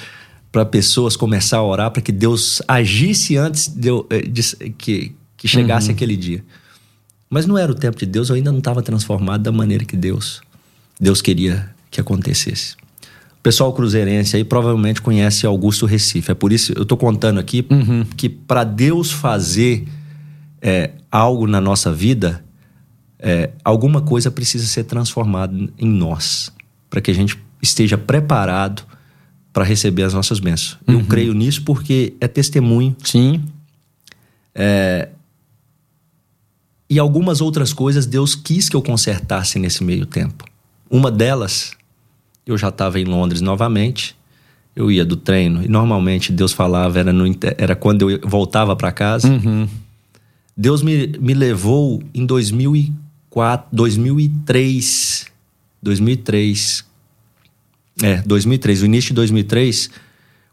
para 0.50 0.64
pessoas 0.64 1.14
começar 1.16 1.58
a 1.58 1.62
orar 1.62 1.90
para 1.90 2.00
que 2.00 2.10
Deus 2.10 2.62
agisse 2.66 3.36
antes 3.36 3.68
de, 3.68 3.88
eu, 3.88 4.06
eh, 4.08 4.22
de- 4.22 4.56
que, 4.78 5.14
que 5.36 5.46
chegasse 5.46 5.90
aquele 5.90 6.16
dia. 6.16 6.42
Mas 7.28 7.44
não 7.44 7.58
era 7.58 7.70
o 7.70 7.74
tempo 7.74 7.98
de 7.98 8.06
Deus, 8.06 8.30
eu 8.30 8.36
ainda 8.36 8.50
não 8.50 8.58
estava 8.60 8.82
transformado 8.82 9.42
da 9.42 9.52
maneira 9.52 9.84
que 9.84 9.96
Deus 9.96 10.40
Deus 10.98 11.20
queria 11.20 11.68
que 11.90 12.00
acontecesse. 12.00 12.74
O 13.38 13.42
pessoal 13.42 13.72
cruzeirense 13.72 14.36
aí 14.36 14.44
provavelmente 14.44 15.00
conhece 15.00 15.46
Augusto 15.46 15.86
Recife. 15.86 16.30
É 16.30 16.34
por 16.34 16.52
isso 16.52 16.72
eu 16.76 16.82
estou 16.82 16.98
contando 16.98 17.38
aqui 17.38 17.66
que 18.16 18.28
para 18.28 18.64
Deus 18.64 19.12
fazer 19.12 19.86
é, 20.60 20.90
algo 21.10 21.46
na 21.46 21.60
nossa 21.60 21.92
vida, 21.92 22.44
é, 23.18 23.50
alguma 23.64 24.00
coisa 24.00 24.30
precisa 24.30 24.66
ser 24.66 24.84
transformada 24.84 25.56
em 25.78 25.88
nós, 25.88 26.52
para 26.90 27.00
que 27.00 27.10
a 27.10 27.14
gente 27.14 27.38
esteja 27.62 27.96
preparado 27.96 28.82
para 29.52 29.64
receber 29.64 30.02
as 30.02 30.12
nossas 30.12 30.40
bênçãos. 30.40 30.78
Eu 30.86 31.04
creio 31.04 31.32
nisso 31.32 31.62
porque 31.62 32.14
é 32.20 32.28
testemunho 32.28 32.94
Sim. 33.02 33.42
E 36.90 36.98
algumas 36.98 37.40
outras 37.40 37.72
coisas 37.72 38.06
Deus 38.06 38.34
quis 38.34 38.68
que 38.68 38.74
eu 38.74 38.82
consertasse 38.82 39.58
nesse 39.58 39.84
meio 39.84 40.06
tempo. 40.06 40.44
Uma 40.90 41.10
delas, 41.10 41.72
eu 42.50 42.58
já 42.58 42.68
estava 42.68 42.98
em 43.00 43.04
Londres 43.04 43.40
novamente. 43.40 44.16
Eu 44.76 44.90
ia 44.92 45.04
do 45.04 45.16
treino 45.16 45.62
e 45.64 45.68
normalmente 45.68 46.30
Deus 46.32 46.52
falava 46.52 46.98
era, 47.00 47.12
no, 47.12 47.24
era 47.58 47.74
quando 47.74 48.08
eu 48.10 48.20
voltava 48.24 48.76
para 48.76 48.92
casa. 48.92 49.26
Uhum. 49.28 49.66
Deus 50.56 50.82
me, 50.82 51.08
me 51.20 51.34
levou 51.34 52.00
em 52.14 52.24
2004, 52.24 53.68
2003, 53.72 55.26
2003. 55.82 56.84
É, 58.02 58.22
2003, 58.24 58.82
o 58.82 58.84
início 58.86 59.08
de 59.08 59.14
2003, 59.14 59.90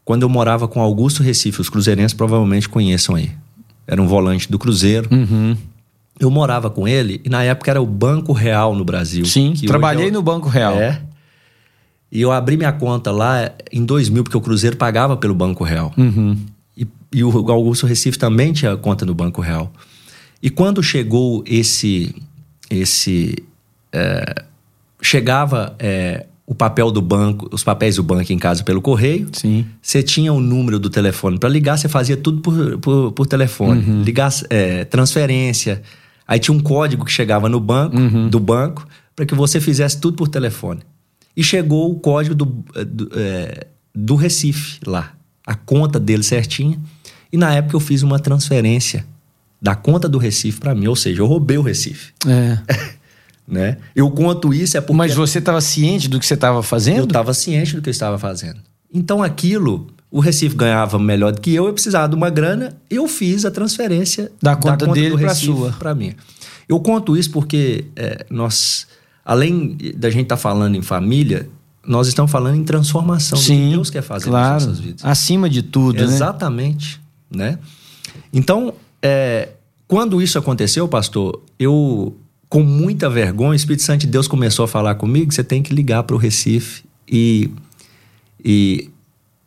quando 0.04 0.22
eu 0.22 0.28
morava 0.28 0.66
com 0.66 0.80
Augusto 0.80 1.22
Recife, 1.22 1.60
os 1.60 1.68
cruzeirenses 1.68 2.12
provavelmente 2.12 2.68
conheçam 2.68 3.14
aí. 3.14 3.30
Era 3.86 4.02
um 4.02 4.08
volante 4.08 4.50
do 4.50 4.58
Cruzeiro. 4.58 5.08
Uhum. 5.12 5.56
Eu 6.18 6.30
morava 6.30 6.68
com 6.70 6.88
ele 6.88 7.20
e 7.24 7.28
na 7.28 7.44
época 7.44 7.70
era 7.70 7.80
o 7.80 7.86
Banco 7.86 8.32
Real 8.32 8.74
no 8.74 8.84
Brasil. 8.84 9.24
Sim, 9.24 9.54
trabalhei 9.66 10.06
é 10.06 10.10
o- 10.10 10.12
no 10.12 10.22
Banco 10.22 10.48
Real. 10.48 10.74
É. 10.76 11.00
E 12.16 12.22
eu 12.22 12.32
abri 12.32 12.56
minha 12.56 12.72
conta 12.72 13.12
lá 13.12 13.52
em 13.70 13.84
2000, 13.84 14.24
porque 14.24 14.38
o 14.38 14.40
Cruzeiro 14.40 14.74
pagava 14.74 15.18
pelo 15.18 15.34
Banco 15.34 15.62
Real. 15.62 15.92
Uhum. 15.98 16.34
E, 16.74 16.86
e 17.12 17.22
o 17.22 17.50
Augusto 17.52 17.86
Recife 17.86 18.18
também 18.18 18.54
tinha 18.54 18.74
conta 18.74 19.04
no 19.04 19.14
Banco 19.14 19.42
Real. 19.42 19.70
E 20.42 20.48
quando 20.48 20.82
chegou 20.82 21.44
esse. 21.46 22.14
esse 22.70 23.36
é, 23.92 24.34
chegava 25.02 25.76
é, 25.78 26.24
o 26.46 26.54
papel 26.54 26.90
do 26.90 27.02
banco, 27.02 27.50
os 27.52 27.62
papéis 27.62 27.96
do 27.96 28.02
banco 28.02 28.32
em 28.32 28.38
casa 28.38 28.64
pelo 28.64 28.80
correio, 28.80 29.28
Sim. 29.34 29.66
você 29.82 30.02
tinha 30.02 30.32
o 30.32 30.40
número 30.40 30.78
do 30.78 30.88
telefone 30.88 31.38
para 31.38 31.50
ligar, 31.50 31.76
você 31.76 31.86
fazia 31.86 32.16
tudo 32.16 32.40
por, 32.40 32.78
por, 32.78 33.12
por 33.12 33.26
telefone. 33.26 33.82
Ligar, 34.02 34.30
é, 34.48 34.86
transferência. 34.86 35.82
Aí 36.26 36.38
tinha 36.38 36.56
um 36.56 36.60
código 36.60 37.04
que 37.04 37.12
chegava 37.12 37.46
no 37.46 37.60
banco, 37.60 37.94
Uhum. 37.94 38.30
do 38.30 38.40
banco, 38.40 38.86
para 39.14 39.26
que 39.26 39.34
você 39.34 39.60
fizesse 39.60 40.00
tudo 40.00 40.16
por 40.16 40.28
telefone. 40.28 40.80
E 41.36 41.42
chegou 41.44 41.90
o 41.92 41.96
código 41.98 42.34
do, 42.34 42.64
eh, 42.74 42.84
do, 42.84 43.10
eh, 43.14 43.66
do 43.94 44.14
Recife 44.14 44.78
lá, 44.86 45.12
a 45.46 45.54
conta 45.54 46.00
dele 46.00 46.22
certinha. 46.22 46.78
E 47.32 47.36
na 47.36 47.52
época 47.54 47.76
eu 47.76 47.80
fiz 47.80 48.02
uma 48.02 48.18
transferência 48.18 49.04
da 49.60 49.74
conta 49.74 50.08
do 50.08 50.18
Recife 50.18 50.58
para 50.60 50.74
mim, 50.74 50.86
ou 50.86 50.96
seja, 50.96 51.20
eu 51.22 51.26
roubei 51.26 51.58
o 51.58 51.62
Recife, 51.62 52.12
É. 52.26 52.58
né? 53.46 53.76
Eu 53.94 54.10
conto 54.10 54.52
isso 54.52 54.76
é 54.76 54.80
porque 54.80 54.94
Mas 54.96 55.14
você 55.14 55.38
estava 55.38 55.60
ciente 55.60 56.08
do 56.08 56.18
que 56.18 56.26
você 56.26 56.34
estava 56.34 56.62
fazendo? 56.62 56.98
eu 56.98 57.04
estava 57.04 57.32
ciente 57.34 57.74
do 57.76 57.82
que 57.82 57.88
eu 57.88 57.92
estava 57.92 58.18
fazendo. 58.18 58.60
Então 58.92 59.22
aquilo, 59.22 59.88
o 60.10 60.20
Recife 60.20 60.54
ganhava 60.56 60.98
melhor 60.98 61.32
do 61.32 61.40
que 61.40 61.54
eu, 61.54 61.66
eu 61.66 61.72
precisava 61.72 62.08
de 62.08 62.14
uma 62.14 62.30
grana, 62.30 62.76
eu 62.90 63.06
fiz 63.08 63.44
a 63.44 63.50
transferência 63.50 64.30
Da 64.40 64.56
conta 64.56 64.86
dele 64.86 65.10
do 65.10 65.18
pra 65.18 65.28
Recife 65.28 65.46
sua. 65.46 65.72
para 65.72 65.94
mim. 65.94 66.14
Eu 66.68 66.80
conto 66.80 67.16
isso 67.16 67.30
porque 67.30 67.84
é, 67.94 68.26
nós, 68.30 68.86
além 69.26 69.76
da 69.96 70.08
gente 70.08 70.22
estar 70.22 70.36
falando 70.36 70.76
em 70.76 70.82
família, 70.82 71.50
nós 71.84 72.06
estamos 72.06 72.30
falando 72.30 72.56
em 72.56 72.64
transformação 72.64 73.36
do 73.36 73.42
que 73.42 73.48
Sim, 73.48 73.70
Deus 73.70 73.90
quer 73.90 74.02
fazer 74.02 74.30
claro. 74.30 74.54
nas 74.54 74.66
nossas 74.66 74.80
vidas. 74.80 75.04
Acima 75.04 75.50
de 75.50 75.62
tudo, 75.62 75.98
né? 75.98 76.04
Exatamente, 76.04 77.00
né? 77.30 77.58
Então, 78.32 78.72
é, 79.02 79.50
quando 79.88 80.22
isso 80.22 80.38
aconteceu, 80.38 80.86
pastor, 80.86 81.42
eu 81.58 82.16
com 82.48 82.62
muita 82.62 83.10
vergonha, 83.10 83.50
o 83.50 83.54
Espírito 83.54 83.82
Santo 83.82 84.02
de 84.02 84.06
Deus 84.06 84.28
começou 84.28 84.64
a 84.64 84.68
falar 84.68 84.94
comigo, 84.94 85.34
você 85.34 85.42
tem 85.42 85.62
que 85.62 85.74
ligar 85.74 86.04
para 86.04 86.14
o 86.14 86.18
Recife 86.18 86.84
e, 87.08 87.50
e 88.42 88.88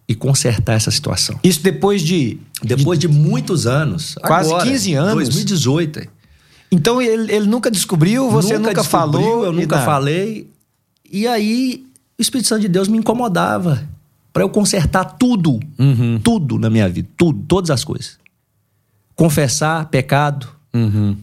e 0.09 0.15
consertar 0.15 0.73
essa 0.73 0.89
situação. 0.89 1.39
Isso 1.43 1.61
depois 1.61 2.01
de. 2.01 2.39
Depois 2.63 2.97
de, 2.97 3.07
muitos 3.07 3.67
anos, 3.67 4.15
Quase 4.15 4.49
agora, 4.49 4.67
15 4.67 4.93
anos. 4.95 5.13
2018. 5.13 6.09
Então 6.71 7.01
ele, 7.01 7.32
ele 7.34 7.47
nunca 7.47 7.69
descobriu, 7.71 8.29
você 8.29 8.58
nunca, 8.58 8.73
descobriu, 8.73 9.21
falou. 9.23 9.45
eu 9.45 9.53
e 9.53 9.55
nunca 9.55 9.75
nada. 9.77 9.86
falei. 9.86 10.47
E 11.12 11.27
aí 11.27 11.84
o 12.17 12.21
Espírito 12.21 12.47
Santo 12.47 12.62
de 12.62 12.67
Deus 12.67 12.88
me 12.88 12.97
incomodava 12.97 13.88
para 14.32 14.43
eu 14.43 14.49
consertar 14.49 15.03
tudo, 15.05 15.60
Uhum. 15.79 16.19
tudo 16.23 16.60
na 16.60 16.69
minha 16.69 16.88
vida, 16.88 17.08
tudo, 17.17 17.43
todas 17.47 17.71
as 17.71 17.84
coisas. 17.84 18.17
Confessar 19.15 19.86
pecado. 19.88 20.47
Uhum. 20.73 21.17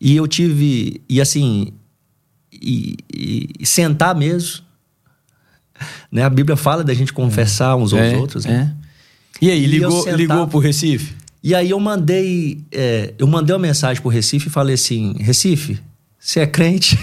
E 0.00 0.14
eu 0.16 0.26
tive, 0.28 1.00
e 1.08 1.20
assim, 1.20 1.72
e, 2.52 2.96
e- 3.12 3.48
e 3.60 3.66
sentar 3.66 4.14
mesmo. 4.14 4.62
Né? 6.10 6.22
A 6.22 6.30
Bíblia 6.30 6.56
fala 6.56 6.84
da 6.84 6.94
gente 6.94 7.12
confessar 7.12 7.74
uns 7.76 7.92
aos 7.92 8.00
É, 8.02 8.16
outros. 8.16 8.44
né? 8.44 8.72
é. 8.80 9.44
E 9.44 9.50
aí, 9.50 9.64
E 9.64 9.66
ligou, 9.66 9.90
sentava- 10.02 10.16
ligou 10.16 10.46
pro 10.46 10.58
Recife? 10.60 11.14
E 11.44 11.54
aí 11.54 11.68
eu 11.68 11.78
mandei, 11.78 12.64
é, 12.72 13.12
eu 13.18 13.26
mandei 13.26 13.54
uma 13.54 13.60
mensagem 13.60 14.00
pro 14.00 14.10
Recife 14.10 14.48
e 14.48 14.50
falei 14.50 14.76
assim, 14.76 15.14
Recife, 15.20 15.78
você 16.18 16.40
é 16.40 16.46
crente? 16.46 16.98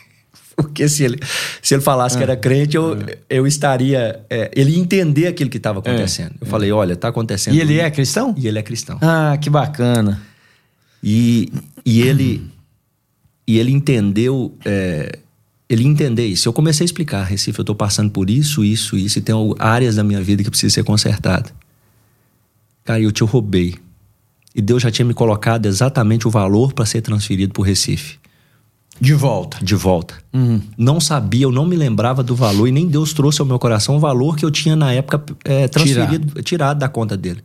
Porque 0.54 0.86
se 0.86 1.02
ele, 1.02 1.18
se 1.62 1.74
ele 1.74 1.82
falasse 1.82 2.14
que 2.14 2.22
era 2.22 2.36
crente, 2.36 2.76
eu, 2.76 2.94
eu 3.28 3.46
estaria. 3.46 4.22
é, 4.28 4.50
ele 4.54 4.72
ia 4.72 4.78
entender 4.78 5.26
aquilo 5.26 5.48
que 5.48 5.56
estava 5.56 5.78
acontecendo. 5.78 6.34
eu 6.38 6.46
falei, 6.46 6.70
olha, 6.70 6.94
tá 6.94 7.08
acontecendo. 7.08 7.54
E 7.54 7.60
ele 7.60 7.80
é 7.80 7.90
cristão? 7.90 8.34
E 8.36 8.46
ele 8.46 8.58
é 8.58 8.62
cristão. 8.62 8.98
Ah, 9.00 9.38
que 9.40 9.48
bacana. 9.48 10.20
E, 11.02 11.50
e 11.84 12.02
ele 12.02 12.50
e 13.46 13.58
ele 13.58 13.72
entendeu 13.72 14.54
é, 14.64 15.18
ele 15.70 15.84
entender 15.84 16.26
isso. 16.26 16.46
Eu 16.46 16.52
comecei 16.52 16.84
a 16.84 16.86
explicar, 16.86 17.22
Recife, 17.22 17.58
eu 17.58 17.62
estou 17.62 17.74
passando 17.74 18.10
por 18.10 18.28
isso, 18.28 18.62
isso, 18.62 18.94
isso, 18.94 19.18
e 19.18 19.22
tem 19.22 19.34
áreas 19.58 19.96
da 19.96 20.04
minha 20.04 20.20
vida 20.20 20.42
que 20.42 20.50
precisa 20.50 20.74
ser 20.74 20.84
consertada. 20.84 21.50
Cara, 22.84 23.00
eu 23.00 23.10
te 23.10 23.24
roubei. 23.24 23.85
E 24.56 24.62
Deus 24.62 24.82
já 24.82 24.90
tinha 24.90 25.04
me 25.04 25.12
colocado 25.12 25.66
exatamente 25.66 26.26
o 26.26 26.30
valor 26.30 26.72
para 26.72 26.86
ser 26.86 27.02
transferido 27.02 27.52
para 27.52 27.60
o 27.60 27.64
Recife, 27.64 28.16
De 28.98 29.12
volta. 29.12 29.58
de 29.62 29.74
volta. 29.74 30.14
Uhum. 30.32 30.62
Não 30.78 30.98
sabia, 30.98 31.42
eu 31.44 31.52
não 31.52 31.66
me 31.66 31.76
lembrava 31.76 32.22
do 32.22 32.34
valor, 32.34 32.66
e 32.66 32.72
nem 32.72 32.88
Deus 32.88 33.12
trouxe 33.12 33.42
ao 33.42 33.46
meu 33.46 33.58
coração 33.58 33.96
o 33.96 34.00
valor 34.00 34.34
que 34.34 34.46
eu 34.46 34.50
tinha 34.50 34.74
na 34.74 34.90
época 34.94 35.22
é, 35.44 35.68
transferido, 35.68 36.42
tirado. 36.42 36.78
da 36.78 36.88
conta 36.88 37.18
dele. 37.18 37.44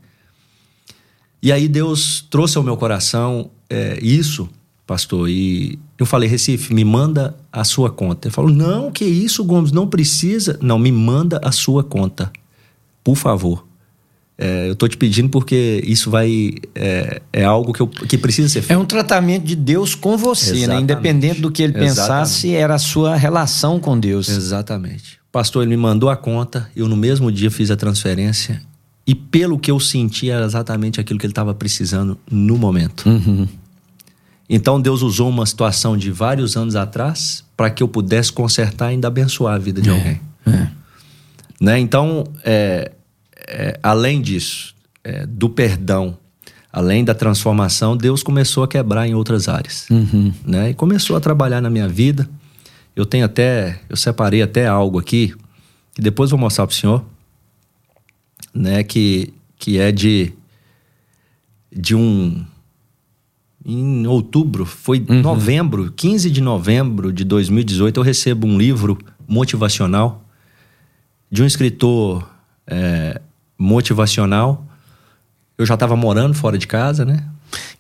E 1.44 1.52
aí 1.52 1.68
Deus 1.68 2.26
trouxe 2.30 2.58
ao 2.58 2.64
meu 2.64 2.78
coração 2.78 3.50
é, 3.70 4.00
isso, 4.02 4.48
pastor, 4.88 5.28
e 5.30 5.78
eu 6.00 6.06
falei, 6.06 6.30
Recife, 6.30 6.74
me 6.74 6.86
manda 6.86 7.36
a 7.52 7.66
sua 7.66 7.90
conta. 7.90 8.30
Ele 8.30 8.34
falou, 8.34 8.52
não, 8.52 8.90
que 8.90 9.04
isso, 9.04 9.44
Gomes, 9.44 9.74
não 9.74 9.86
precisa. 9.86 10.58
Não, 10.62 10.80
me 10.80 10.92
manda 10.94 11.42
a 11.44 11.52
sua 11.52 11.84
conta, 11.84 12.32
por 13.04 13.18
favor. 13.18 13.68
É, 14.44 14.68
eu 14.68 14.76
tô 14.76 14.88
te 14.88 14.98
pedindo 14.98 15.30
porque 15.30 15.84
isso 15.86 16.10
vai. 16.10 16.56
É, 16.74 17.22
é 17.32 17.44
algo 17.44 17.72
que, 17.72 17.80
eu, 17.80 17.88
que 17.88 18.18
precisa 18.18 18.50
ser 18.50 18.60
É 18.60 18.62
feito. 18.64 18.80
um 18.80 18.86
tratamento 18.86 19.46
de 19.46 19.56
Deus 19.56 19.94
com 19.94 20.18
você, 20.18 20.66
né? 20.66 20.80
Independente 20.80 21.40
do 21.40 21.52
que 21.52 21.62
ele 21.62 21.74
Exatamente. 21.78 21.96
pensasse, 21.96 22.56
era 22.56 22.74
a 22.74 22.80
sua 22.80 23.16
relação 23.16 23.80
com 23.80 24.00
Deus. 24.00 24.28
Exatamente. 24.30 25.20
Pastor, 25.32 25.62
ele 25.62 25.70
me 25.70 25.78
mandou 25.78 26.10
a 26.10 26.18
conta, 26.18 26.68
eu 26.76 26.88
no 26.88 26.98
mesmo 26.98 27.32
dia 27.32 27.52
fiz 27.52 27.70
a 27.70 27.76
transferência 27.78 28.64
e 29.06 29.14
pelo 29.14 29.60
que 29.60 29.70
eu 29.70 29.80
senti 29.80 30.32
era 30.32 30.44
exatamente 30.44 31.00
aquilo 31.00 31.20
que 31.20 31.26
ele 31.28 31.32
estava 31.32 31.54
precisando 31.54 32.18
no 32.30 32.58
momento. 32.58 33.08
Uhum. 33.08 33.48
Então 34.50 34.82
Deus 34.82 35.04
usou 35.04 35.30
uma 35.30 35.46
situação 35.46 35.96
de 35.96 36.10
vários 36.10 36.58
anos 36.58 36.76
atrás 36.76 37.44
para 37.56 37.70
que 37.70 37.84
eu 37.84 37.88
pudesse 37.88 38.34
consertar 38.34 38.88
e 38.88 38.96
ainda 38.96 39.08
abençoar 39.08 39.54
a 39.54 39.60
vida 39.60 39.80
de 39.82 39.90
alguém. 39.92 40.20
É. 40.48 40.68
Né? 41.62 41.80
Então, 41.80 42.24
é, 42.44 42.92
é, 43.48 43.80
além 43.82 44.22
disso, 44.22 44.76
é, 45.04 45.26
do 45.26 45.50
perdão, 45.50 46.18
além 46.72 47.04
da 47.04 47.14
transformação, 47.14 47.98
Deus 47.98 48.24
começou 48.24 48.64
a 48.64 48.68
quebrar 48.68 49.08
em 49.08 49.14
outras 49.14 49.50
áreas. 49.50 49.90
Uhum. 49.90 50.34
Né? 50.46 50.72
E 50.72 50.74
começou 50.74 51.16
a 51.16 51.20
trabalhar 51.20 51.62
na 51.62 51.70
minha 51.70 51.88
vida. 51.88 52.30
Eu 52.96 53.06
tenho 53.06 53.26
até, 53.26 53.82
eu 53.90 53.98
separei 53.98 54.42
até 54.42 54.68
algo 54.68 55.00
aqui, 55.00 55.34
que 55.94 56.02
depois 56.02 56.30
vou 56.30 56.40
mostrar 56.40 56.66
para 56.66 56.74
o 56.74 56.76
senhor, 56.76 57.06
né? 58.54 58.84
que, 58.84 59.34
que 59.58 59.78
é 59.80 59.92
de, 59.92 60.34
de 61.72 61.96
um. 61.96 62.46
Em 63.64 64.08
outubro, 64.08 64.66
foi 64.66 65.00
novembro, 65.00 65.92
15 65.92 66.32
de 66.32 66.42
novembro 66.42 67.14
de 67.14 67.24
2018, 67.24 68.00
eu 68.00 68.04
recebo 68.04 68.48
um 68.48 68.58
livro 68.58 68.98
motivacional 69.28 70.26
de 71.30 71.44
um 71.44 71.46
escritor 71.46 72.28
é, 72.66 73.22
motivacional. 73.62 74.66
Eu 75.58 75.66
já 75.66 75.76
estava 75.76 75.96
morando 75.96 76.34
fora 76.34 76.58
de 76.58 76.66
casa, 76.68 77.06
né? 77.06 77.24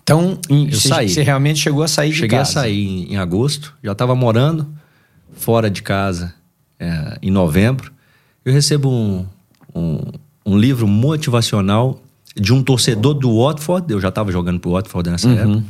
Então, 0.03 0.37
Eu 0.49 0.71
você, 0.71 0.87
saí. 0.89 1.09
você 1.09 1.23
realmente 1.23 1.59
chegou 1.59 1.83
a 1.83 1.87
sair 1.87 2.11
de 2.11 2.17
Cheguei 2.17 2.37
casa. 2.37 2.49
a 2.49 2.53
sair 2.63 2.85
em, 2.85 3.13
em 3.13 3.17
agosto, 3.17 3.73
já 3.83 3.91
estava 3.93 4.13
morando 4.15 4.67
fora 5.33 5.69
de 5.69 5.81
casa 5.81 6.33
é, 6.79 7.17
em 7.21 7.31
novembro. 7.31 7.91
Eu 8.45 8.53
recebo 8.53 8.89
um, 8.89 9.25
um, 9.73 9.99
um 10.45 10.57
livro 10.57 10.87
motivacional 10.87 12.01
de 12.35 12.53
um 12.53 12.61
torcedor 12.63 13.13
do 13.15 13.39
Watford, 13.43 13.91
eu 13.91 13.99
já 13.99 14.09
estava 14.09 14.31
jogando 14.31 14.59
pro 14.59 14.71
Watford 14.71 15.09
nessa 15.09 15.29
época, 15.29 15.63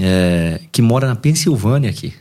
é, 0.00 0.60
que 0.72 0.80
mora 0.82 1.06
na 1.06 1.14
Pensilvânia 1.16 1.90
aqui. 1.90 2.12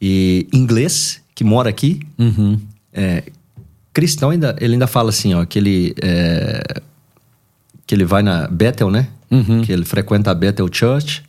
E 0.00 0.46
inglês, 0.52 1.20
que 1.34 1.42
mora 1.44 1.68
aqui, 1.70 2.00
Uhum. 2.18 2.58
é, 2.92 3.24
cristão 3.98 4.30
ainda, 4.30 4.54
ele 4.60 4.74
ainda 4.74 4.86
fala 4.86 5.08
assim, 5.08 5.34
ó, 5.34 5.44
que 5.44 5.58
ele 5.58 5.92
é, 6.00 6.82
que 7.84 7.92
ele 7.92 8.04
vai 8.04 8.22
na 8.22 8.46
Bethel, 8.46 8.92
né? 8.92 9.08
Uhum. 9.28 9.60
Que 9.62 9.72
ele 9.72 9.84
frequenta 9.84 10.30
a 10.30 10.34
Bethel 10.34 10.68
Church, 10.72 11.24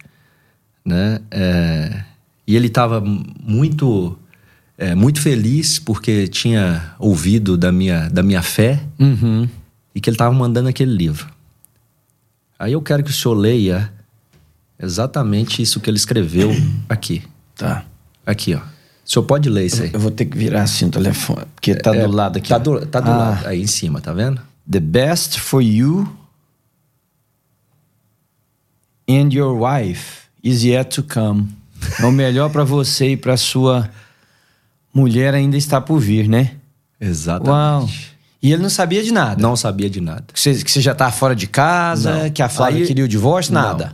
né? 0.85 1.19
É, 1.31 2.03
e 2.45 2.55
ele 2.55 2.67
estava 2.67 3.01
muito 3.01 4.15
é, 4.77 4.93
muito 4.93 5.19
feliz 5.19 5.79
porque 5.79 6.27
tinha 6.27 6.93
ouvido 6.99 7.57
da 7.57 7.71
minha 7.71 8.07
da 8.07 8.21
minha 8.21 8.43
fé 8.43 8.79
Uhum. 8.99 9.49
e 9.95 9.99
que 9.99 10.07
ele 10.07 10.13
estava 10.15 10.31
mandando 10.31 10.69
aquele 10.69 10.95
livro. 10.95 11.27
Aí 12.59 12.73
eu 12.73 12.81
quero 12.83 13.03
que 13.03 13.09
o 13.09 13.13
senhor 13.13 13.33
leia 13.33 13.91
exatamente 14.79 15.59
isso 15.59 15.79
que 15.79 15.89
ele 15.89 15.97
escreveu 15.97 16.51
aqui. 16.87 17.23
Tá. 17.55 17.83
Aqui, 18.23 18.53
ó. 18.53 18.61
O 19.09 19.11
senhor 19.11 19.25
pode 19.25 19.49
ler 19.49 19.65
isso 19.65 19.81
aí. 19.81 19.89
Eu 19.91 19.99
vou 19.99 20.11
ter 20.11 20.25
que 20.25 20.37
virar 20.37 20.61
assim 20.61 20.85
o 20.85 20.89
telefone, 20.91 21.41
porque 21.55 21.73
tá 21.73 21.95
É, 21.95 22.05
do 22.05 22.11
lado 22.13 22.37
aqui. 22.37 22.49
Tá 22.49 22.59
do, 22.59 22.85
tá 22.85 22.99
do 22.99 23.09
Ah, 23.09 23.17
lado, 23.17 23.47
aí 23.47 23.59
em 23.59 23.65
cima, 23.65 23.99
tá 23.99 24.13
vendo? 24.13 24.39
The 24.69 24.79
best 24.79 25.39
for 25.39 25.61
you 25.63 26.07
and 29.09 29.29
your 29.33 29.57
wife 29.59 30.27
is 30.43 30.63
yet 30.63 30.89
to 30.95 31.03
come. 31.03 31.47
É 31.99 32.05
o 32.05 32.11
melhor 32.11 32.49
pra 32.51 32.63
você 32.63 33.13
e 33.13 33.17
pra 33.17 33.35
sua 33.37 33.89
mulher 34.93 35.33
ainda 35.33 35.57
está 35.57 35.81
por 35.81 35.99
vir, 35.99 36.27
né? 36.27 36.51
Exatamente. 36.99 37.49
Uau. 37.49 37.89
E 38.41 38.53
ele 38.53 38.61
não 38.61 38.69
sabia 38.69 39.03
de 39.03 39.11
nada. 39.11 39.41
Não 39.41 39.55
sabia 39.55 39.89
de 39.89 39.99
nada. 39.99 40.25
Que 40.31 40.39
você, 40.39 40.53
que 40.63 40.71
você 40.71 40.81
já 40.81 40.93
tá 40.93 41.11
fora 41.11 41.35
de 41.35 41.47
casa, 41.47 42.23
Não. 42.25 42.29
que 42.29 42.41
a 42.41 42.47
Flávia 42.49 42.81
Aí- 42.81 42.87
queria 42.87 43.03
o 43.05 43.07
divórcio, 43.07 43.53
nada. 43.53 43.93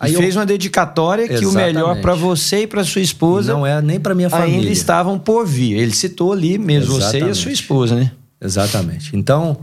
Aí 0.00 0.12
e 0.12 0.14
eu- 0.14 0.20
fez 0.20 0.34
uma 0.34 0.46
dedicatória 0.46 1.28
que 1.28 1.34
o 1.34 1.36
Exatamente. 1.50 1.74
melhor 1.74 2.00
pra 2.00 2.14
você 2.14 2.62
e 2.62 2.66
pra 2.66 2.82
sua 2.82 3.02
esposa 3.02 3.52
Não 3.52 3.66
é 3.66 3.80
nem 3.82 4.00
pra 4.00 4.14
minha 4.14 4.30
família. 4.30 4.58
ainda 4.60 4.70
estavam 4.72 5.18
por 5.18 5.46
vir. 5.46 5.74
Ele 5.76 5.92
citou 5.92 6.32
ali 6.32 6.56
mesmo 6.58 6.94
você 6.94 7.18
e 7.18 7.22
a 7.22 7.34
sua 7.34 7.52
Exatamente. 7.52 7.52
esposa, 7.62 7.94
né? 7.96 8.12
Exatamente. 8.40 9.14
Então, 9.14 9.60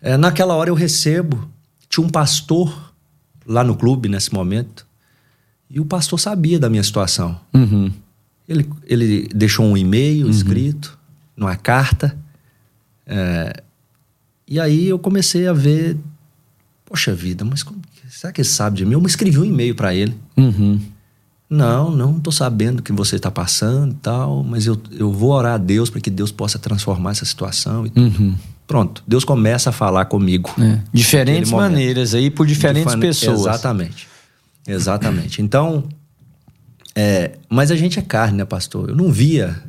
é, 0.00 0.16
naquela 0.16 0.54
hora 0.54 0.70
eu 0.70 0.74
recebo, 0.74 1.46
tinha 1.90 2.04
um 2.06 2.08
pastor 2.08 2.90
lá 3.46 3.62
no 3.62 3.76
clube 3.76 4.08
nesse 4.08 4.32
momento, 4.32 4.86
E 5.72 5.78
o 5.78 5.84
pastor 5.84 6.18
sabia 6.18 6.58
da 6.58 6.68
minha 6.68 6.82
situação. 6.82 7.38
Uhum. 7.54 7.92
Ele, 8.48 8.68
ele 8.88 9.28
deixou 9.32 9.64
um 9.64 9.76
e-mail 9.76 10.28
escrito, 10.28 10.98
numa 11.36 11.54
carta. 11.54 12.16
É, 13.06 13.62
e 14.48 14.58
aí 14.58 14.88
eu 14.88 14.98
comecei 14.98 15.46
a 15.46 15.52
ver, 15.52 15.96
poxa 16.84 17.14
vida, 17.14 17.44
mas 17.44 17.62
como, 17.62 17.80
será 18.10 18.32
que 18.32 18.40
ele 18.40 18.48
sabe 18.48 18.76
de 18.78 18.84
mim? 18.86 18.92
Eu 18.94 19.02
escrevi 19.06 19.38
um 19.38 19.44
e-mail 19.44 19.74
para 19.74 19.94
ele. 19.94 20.16
Uhum. 20.36 20.80
Não, 21.48 21.90
não 21.90 22.16
estou 22.18 22.32
sabendo 22.32 22.78
o 22.78 22.82
que 22.82 22.92
você 22.92 23.16
está 23.16 23.30
passando 23.30 23.92
e 23.92 23.96
tal, 23.96 24.44
mas 24.44 24.66
eu, 24.66 24.80
eu 24.92 25.10
vou 25.12 25.30
orar 25.32 25.54
a 25.54 25.58
Deus 25.58 25.90
para 25.90 26.00
que 26.00 26.08
Deus 26.10 26.30
possa 26.30 26.58
transformar 26.58 27.10
essa 27.10 27.24
situação. 27.24 27.86
E 27.86 27.90
tudo. 27.90 28.02
Uhum. 28.22 28.36
Pronto, 28.68 29.02
Deus 29.06 29.24
começa 29.24 29.70
a 29.70 29.72
falar 29.72 30.04
comigo. 30.04 30.48
É. 30.60 30.78
Diferentes 30.92 31.50
maneiras 31.50 32.14
aí 32.14 32.30
por 32.30 32.46
diferentes 32.46 32.94
Difer- 32.94 33.00
pessoas. 33.08 33.40
Exatamente. 33.40 34.06
Exatamente. 34.64 35.42
Então, 35.42 35.88
é, 36.94 37.32
mas 37.48 37.72
a 37.72 37.76
gente 37.76 37.98
é 37.98 38.02
carne, 38.02 38.38
né, 38.38 38.44
pastor? 38.44 38.90
Eu 38.90 38.94
não 38.96 39.10
via. 39.10 39.60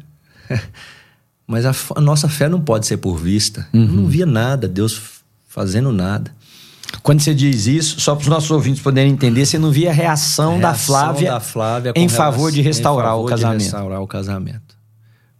mas 1.47 1.65
a, 1.65 1.73
a 1.95 2.01
nossa 2.01 2.29
fé 2.29 2.47
não 2.47 2.61
pode 2.61 2.85
ser 2.85 2.97
por 2.97 3.17
vista. 3.17 3.67
Eu 3.73 3.79
Uhum. 3.81 3.87
não 3.87 4.07
via 4.07 4.25
nada, 4.27 4.67
Deus 4.67 5.01
fazendo 5.47 5.91
nada. 5.91 6.31
Quando 7.03 7.19
você 7.21 7.33
diz 7.33 7.67
isso, 7.67 7.99
só 7.99 8.15
para 8.15 8.21
os 8.23 8.27
nossos 8.27 8.51
ouvintes 8.51 8.81
poderem 8.81 9.11
entender, 9.11 9.45
você 9.45 9.57
não 9.57 9.71
via 9.71 9.89
a 9.89 9.93
reação, 9.93 10.59
da 10.59 10.69
Reação 10.69 10.85
Flávia, 10.95 11.31
da 11.31 11.39
Flávia 11.39 11.93
em 11.95 12.03
com 12.07 12.09
favor 12.09 12.31
relação- 12.37 12.51
de 12.51 12.61
restaurar 12.61 13.05
em 13.05 13.09
o 13.09 13.13
favor 13.13 13.25
de 13.25 13.29
casamento. 13.41 13.61
restaurar 13.63 14.01
o 14.01 14.07
casamento. 14.07 14.77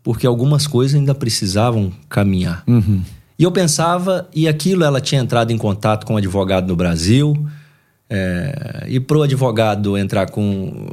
Porque 0.03 0.25
algumas 0.25 0.65
coisas 0.65 0.95
ainda 0.97 1.13
precisavam 1.13 1.91
caminhar. 2.09 2.63
Uhum. 2.67 3.01
E 3.37 3.43
eu 3.43 3.51
pensava, 3.51 4.27
e 4.33 4.47
aquilo 4.47 4.83
ela 4.83 4.99
tinha 5.01 5.21
entrado 5.21 5.51
em 5.51 5.57
contato 5.57 6.05
com 6.05 6.13
um 6.13 6.17
advogado 6.17 6.67
no 6.67 6.75
Brasil, 6.75 7.35
é, 8.09 8.85
e 8.87 8.99
para 8.99 9.17
o 9.17 9.21
advogado 9.23 9.97
entrar 9.97 10.29
com, 10.29 10.87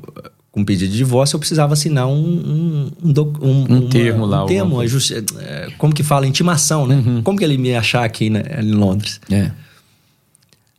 com 0.52 0.64
pedido 0.64 0.90
de 0.92 0.96
divórcio, 0.98 1.36
eu 1.36 1.40
precisava 1.40 1.72
assinar 1.72 2.06
um, 2.06 2.12
um, 2.14 2.90
um, 3.08 3.12
doc- 3.12 3.42
um- 3.42 3.66
Um 3.68 3.88
termo 3.88 4.24
lá, 4.26 4.44
Um 4.44 4.46
termo, 4.46 4.86
justi- 4.86 5.24
é, 5.40 5.68
como 5.78 5.94
que 5.94 6.02
fala? 6.02 6.26
Intimação, 6.26 6.86
né? 6.86 6.96
Uhum. 6.96 7.22
Como 7.22 7.38
que 7.38 7.44
ele 7.44 7.58
me 7.58 7.74
achar 7.74 8.04
aqui 8.04 8.30
né, 8.30 8.42
em 8.60 8.72
Londres? 8.72 9.20
É. 9.30 9.50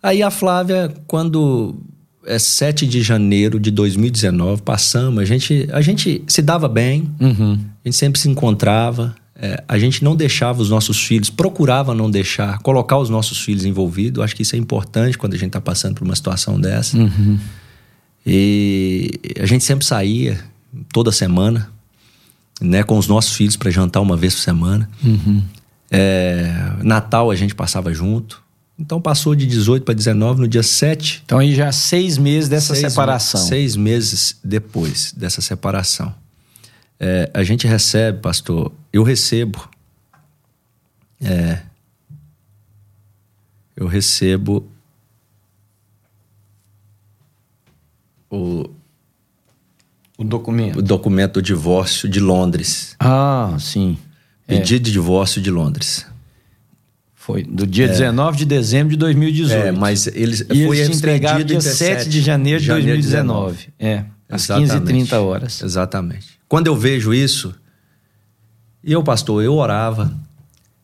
Aí 0.01 0.23
a 0.23 0.31
Flávia, 0.31 0.93
quando 1.07 1.75
é 2.25 2.37
7 2.39 2.85
de 2.87 3.01
janeiro 3.01 3.59
de 3.59 3.71
2019, 3.71 4.61
passamos, 4.61 5.19
a 5.21 5.25
gente, 5.25 5.67
a 5.71 5.81
gente 5.81 6.23
se 6.27 6.41
dava 6.41 6.67
bem, 6.67 7.09
Uhum. 7.19 7.53
a 7.83 7.87
gente 7.87 7.97
sempre 7.97 8.19
se 8.19 8.29
encontrava, 8.29 9.15
é, 9.35 9.63
a 9.67 9.77
gente 9.79 10.03
não 10.03 10.15
deixava 10.15 10.61
os 10.61 10.69
nossos 10.69 11.01
filhos, 11.01 11.29
procurava 11.29 11.95
não 11.95 12.11
deixar, 12.11 12.59
colocar 12.59 12.97
os 12.97 13.09
nossos 13.09 13.39
filhos 13.39 13.63
envolvidos. 13.63 14.23
Acho 14.23 14.35
que 14.35 14.41
isso 14.41 14.55
é 14.55 14.59
importante 14.59 15.17
quando 15.17 15.33
a 15.33 15.37
gente 15.37 15.47
está 15.47 15.61
passando 15.61 15.95
por 15.95 16.03
uma 16.03 16.15
situação 16.15 16.59
dessa. 16.59 16.97
Uhum. 16.97 17.39
E 18.25 19.11
a 19.39 19.45
gente 19.45 19.63
sempre 19.63 19.85
saía, 19.85 20.39
toda 20.91 21.11
semana, 21.11 21.69
né, 22.61 22.83
com 22.83 22.97
os 22.97 23.07
nossos 23.07 23.33
filhos 23.33 23.55
para 23.55 23.71
jantar 23.71 24.01
uma 24.01 24.17
vez 24.17 24.35
por 24.35 24.41
semana. 24.41 24.89
Uhum. 25.03 25.41
É, 25.89 26.73
Natal 26.83 27.31
a 27.31 27.35
gente 27.35 27.55
passava 27.55 27.93
junto. 27.93 28.43
Então 28.79 29.01
passou 29.01 29.35
de 29.35 29.45
18 29.45 29.83
para 29.83 29.93
19, 29.93 30.39
no 30.39 30.47
dia 30.47 30.63
7 30.63 31.21
Então 31.25 31.37
aí 31.39 31.53
já 31.53 31.69
seis 31.71 32.17
meses 32.17 32.47
dessa 32.47 32.73
seis 32.73 32.91
separação. 32.93 33.41
me- 33.41 33.47
Seis 33.47 33.75
meses 33.75 34.39
depois 34.43 35.11
dessa 35.11 35.41
separação. 35.41 36.15
É, 36.97 37.29
a 37.33 37.43
gente 37.43 37.67
recebe, 37.67 38.19
pastor, 38.19 38.71
eu 38.93 39.03
recebo. 39.03 39.69
é, 41.21 41.61
eu 43.75 43.85
recebo 43.87 44.65
o, 48.29 48.69
O 50.17 50.23
documento. 50.23 50.79
o 50.79 50.81
documento 50.81 51.33
do 51.33 51.41
divórcio 51.41 52.07
de 52.09 52.19
Londres. 52.19 52.95
Ah, 52.99 53.55
sim. 53.59 53.97
É. 54.47 54.57
Pedido 54.57 54.83
de 54.85 54.91
divórcio 54.91 55.41
de 55.41 55.49
Londres. 55.51 56.05
Foi 57.31 57.43
do 57.43 57.67
dia 57.67 57.87
19 57.87 58.37
de 58.37 58.45
dezembro 58.45 58.89
de 58.91 58.97
2018. 58.97 59.53
É, 59.67 59.71
mas 59.71 60.07
eles 60.07 60.41
E 60.49 60.65
foi 60.65 60.79
eles 60.79 60.97
entregaram 60.97 61.43
dia 61.43 61.57
em 61.57 61.61
7 61.61 62.09
de 62.09 62.21
janeiro 62.21 62.59
de 62.59 62.67
2019. 62.67 63.67
É, 63.77 64.03
às 64.27 64.49
Exatamente. 64.49 65.11
15h30 65.11 65.13
horas. 65.21 65.61
Exatamente. 65.61 66.27
Quando 66.47 66.65
eu 66.67 66.75
vejo 66.75 67.13
isso, 67.13 67.53
e 68.83 68.91
eu, 68.91 69.03
pastor, 69.03 69.43
eu 69.43 69.53
orava, 69.53 70.11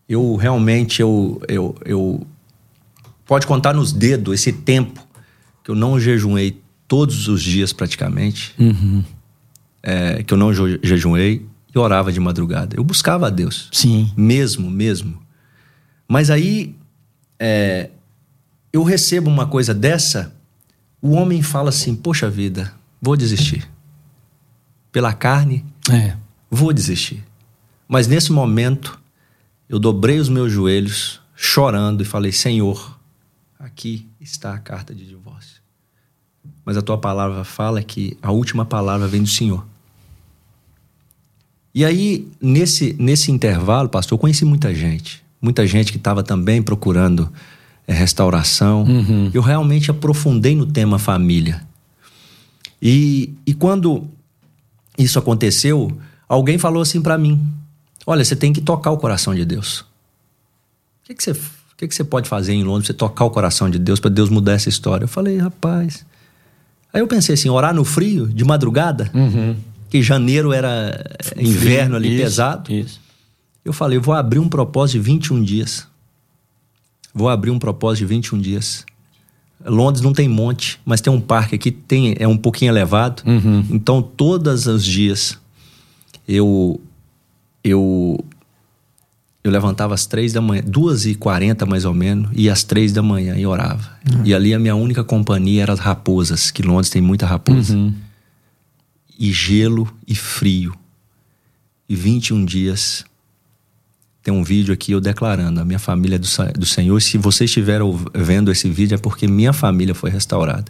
eu 0.07 0.35
realmente, 0.35 1.01
eu, 1.01 1.41
eu, 1.47 1.75
eu 1.83 2.27
pode 3.25 3.47
contar 3.47 3.73
nos 3.73 3.91
dedos 3.91 4.35
esse 4.35 4.51
tempo 4.51 5.03
que 5.63 5.71
eu 5.71 5.75
não 5.75 5.99
jejuei 5.99 6.61
todos 6.87 7.27
os 7.27 7.41
dias 7.41 7.73
praticamente, 7.73 8.53
Uhum. 8.59 9.03
é, 9.81 10.21
que 10.21 10.31
eu 10.31 10.37
não 10.37 10.53
jejuei 10.83 11.43
e 11.73 11.79
orava 11.79 12.11
de 12.11 12.19
madrugada. 12.19 12.75
Eu 12.77 12.83
buscava 12.83 13.25
a 13.25 13.29
Deus, 13.31 13.67
Sim. 13.71 14.11
mesmo, 14.15 14.69
mesmo. 14.69 15.24
Mas 16.07 16.29
aí 16.29 16.75
é, 17.39 17.89
eu 18.71 18.83
recebo 18.83 19.29
uma 19.29 19.47
coisa 19.47 19.73
dessa, 19.73 20.35
o 21.01 21.11
homem 21.11 21.41
fala 21.41 21.69
assim: 21.69 21.95
Poxa 21.95 22.29
vida, 22.29 22.73
vou 23.01 23.15
desistir. 23.15 23.69
Pela 24.91 25.13
carne, 25.13 25.65
É. 25.91 26.15
vou 26.49 26.71
desistir. 26.71 27.23
Mas 27.87 28.07
nesse 28.07 28.31
momento, 28.31 28.99
eu 29.67 29.77
dobrei 29.79 30.19
os 30.19 30.29
meus 30.29 30.51
joelhos, 30.51 31.21
chorando, 31.35 32.01
e 32.01 32.05
falei: 32.05 32.31
Senhor, 32.31 32.97
aqui 33.59 34.07
está 34.21 34.53
a 34.53 34.59
carta 34.59 34.93
de 34.93 35.05
divórcio. 35.05 35.61
Mas 36.63 36.77
a 36.77 36.81
tua 36.81 36.97
palavra 36.97 37.43
fala 37.43 37.81
que 37.83 38.17
a 38.21 38.31
última 38.31 38.65
palavra 38.65 39.07
vem 39.07 39.21
do 39.23 39.29
Senhor. 39.29 39.65
E 41.73 41.83
aí, 41.83 42.31
nesse, 42.41 42.95
nesse 42.97 43.31
intervalo, 43.31 43.89
pastor, 43.89 44.15
eu 44.15 44.19
conheci 44.21 44.45
muita 44.45 44.73
gente. 44.73 45.24
Muita 45.41 45.65
gente 45.67 45.91
que 45.91 45.97
estava 45.97 46.23
também 46.23 46.61
procurando 46.61 47.31
eh, 47.87 47.93
restauração. 47.93 48.83
Uhum. 48.83 49.29
Eu 49.33 49.41
realmente 49.41 49.91
aprofundei 49.91 50.55
no 50.55 50.65
tema 50.65 50.97
família. 50.97 51.61
E, 52.81 53.33
e 53.45 53.53
quando 53.53 54.07
isso 54.97 55.17
aconteceu, 55.19 55.91
alguém 56.27 56.57
falou 56.57 56.81
assim 56.81 57.01
para 57.01 57.17
mim: 57.17 57.41
Olha, 58.05 58.23
você 58.23 58.35
tem 58.35 58.53
que 58.53 58.61
tocar 58.61 58.91
o 58.91 58.97
coração 58.97 59.33
de 59.33 59.43
Deus. 59.45 59.79
O 59.79 59.85
que, 61.05 61.13
que, 61.13 61.23
você, 61.23 61.31
o 61.31 61.37
que, 61.77 61.87
que 61.87 61.95
você 61.95 62.03
pode 62.03 62.27
fazer 62.27 62.53
em 62.53 62.63
Londres 62.63 62.87
você 62.87 62.93
tocar 62.93 63.25
o 63.25 63.29
coração 63.29 63.69
de 63.69 63.77
Deus 63.77 63.99
para 63.99 64.09
Deus 64.09 64.29
mudar 64.29 64.53
essa 64.53 64.69
história? 64.69 65.03
Eu 65.05 65.09
falei, 65.09 65.37
rapaz. 65.37 66.05
Aí 66.93 67.01
eu 67.01 67.07
pensei 67.07 67.35
assim: 67.35 67.49
orar 67.49 67.73
no 67.73 67.83
frio, 67.83 68.27
de 68.27 68.43
madrugada, 68.43 69.09
Uhum. 69.13 69.55
que 69.89 70.01
janeiro 70.01 70.51
era 70.53 71.05
inverno 71.37 71.95
ali 71.95 72.13
Isso, 72.15 72.23
pesado. 72.23 72.71
Isso. 72.73 73.04
Eu 73.65 73.73
falei, 73.73 73.97
vou 73.97 74.13
abrir 74.13 74.37
um 74.37 74.47
propósito 74.47 74.93
de 74.93 74.99
21 74.99 75.43
dias. 75.43 75.87
Vou 77.13 77.27
abrir 77.27 77.49
um 77.49 77.57
propósito 77.57 78.01
de 78.01 78.13
21 78.13 78.39
dias. 78.39 78.85
Londres 79.65 80.03
não 80.03 80.13
tem 80.13 80.29
monte, 80.29 80.79
mas 80.85 81.01
tem 81.01 81.11
um 81.11 81.19
parque 81.19 81.55
aqui, 81.55 81.71
tem, 81.71 82.15
é 82.19 82.27
um 82.27 82.37
pouquinho 82.37 82.71
elevado. 82.71 83.23
Uhum. 83.25 83.65
Então, 83.71 84.01
todos 84.01 84.67
os 84.67 84.85
dias, 84.85 85.39
eu 86.27 86.79
eu 87.63 88.23
eu 89.43 89.51
levantava 89.51 89.93
às 89.93 90.05
três 90.05 90.33
da 90.33 90.41
manhã, 90.41 90.63
duas 90.65 91.05
e 91.05 91.13
quarenta 91.13 91.65
mais 91.65 91.85
ou 91.85 91.93
menos, 91.93 92.31
e 92.33 92.49
às 92.49 92.63
três 92.63 92.91
da 92.91 93.01
manhã 93.01 93.35
e 93.37 93.45
orava. 93.45 93.91
E 94.23 94.33
ali 94.33 94.53
a 94.53 94.59
minha 94.59 94.75
única 94.75 95.03
companhia 95.03 95.63
era 95.63 95.73
as 95.73 95.79
raposas, 95.79 96.49
que 96.51 96.63
Londres 96.63 96.89
tem 96.89 97.01
muita 97.01 97.25
raposa. 97.25 97.75
Uhum. 97.75 97.93
E 99.17 99.31
gelo 99.31 99.87
e 100.07 100.15
frio. 100.15 100.75
E 101.87 101.95
21 101.95 102.43
dias. 102.43 103.05
Tem 104.25 104.33
um 104.33 104.43
vídeo 104.43 104.73
aqui 104.73 104.91
eu 104.91 104.99
declarando: 104.99 105.61
a 105.61 105.63
minha 105.63 105.77
família 105.77 106.15
é 106.15 106.17
do, 106.17 106.27
do 106.57 106.65
Senhor. 106.65 106.99
Se 106.99 107.15
você 107.15 107.45
estiver 107.45 107.79
ouv- 107.79 108.07
vendo 108.11 108.51
esse 108.51 108.67
vídeo, 108.67 108.95
é 108.95 108.97
porque 108.97 109.27
minha 109.27 109.53
família 109.53 109.93
foi 109.93 110.09
restaurada. 110.09 110.65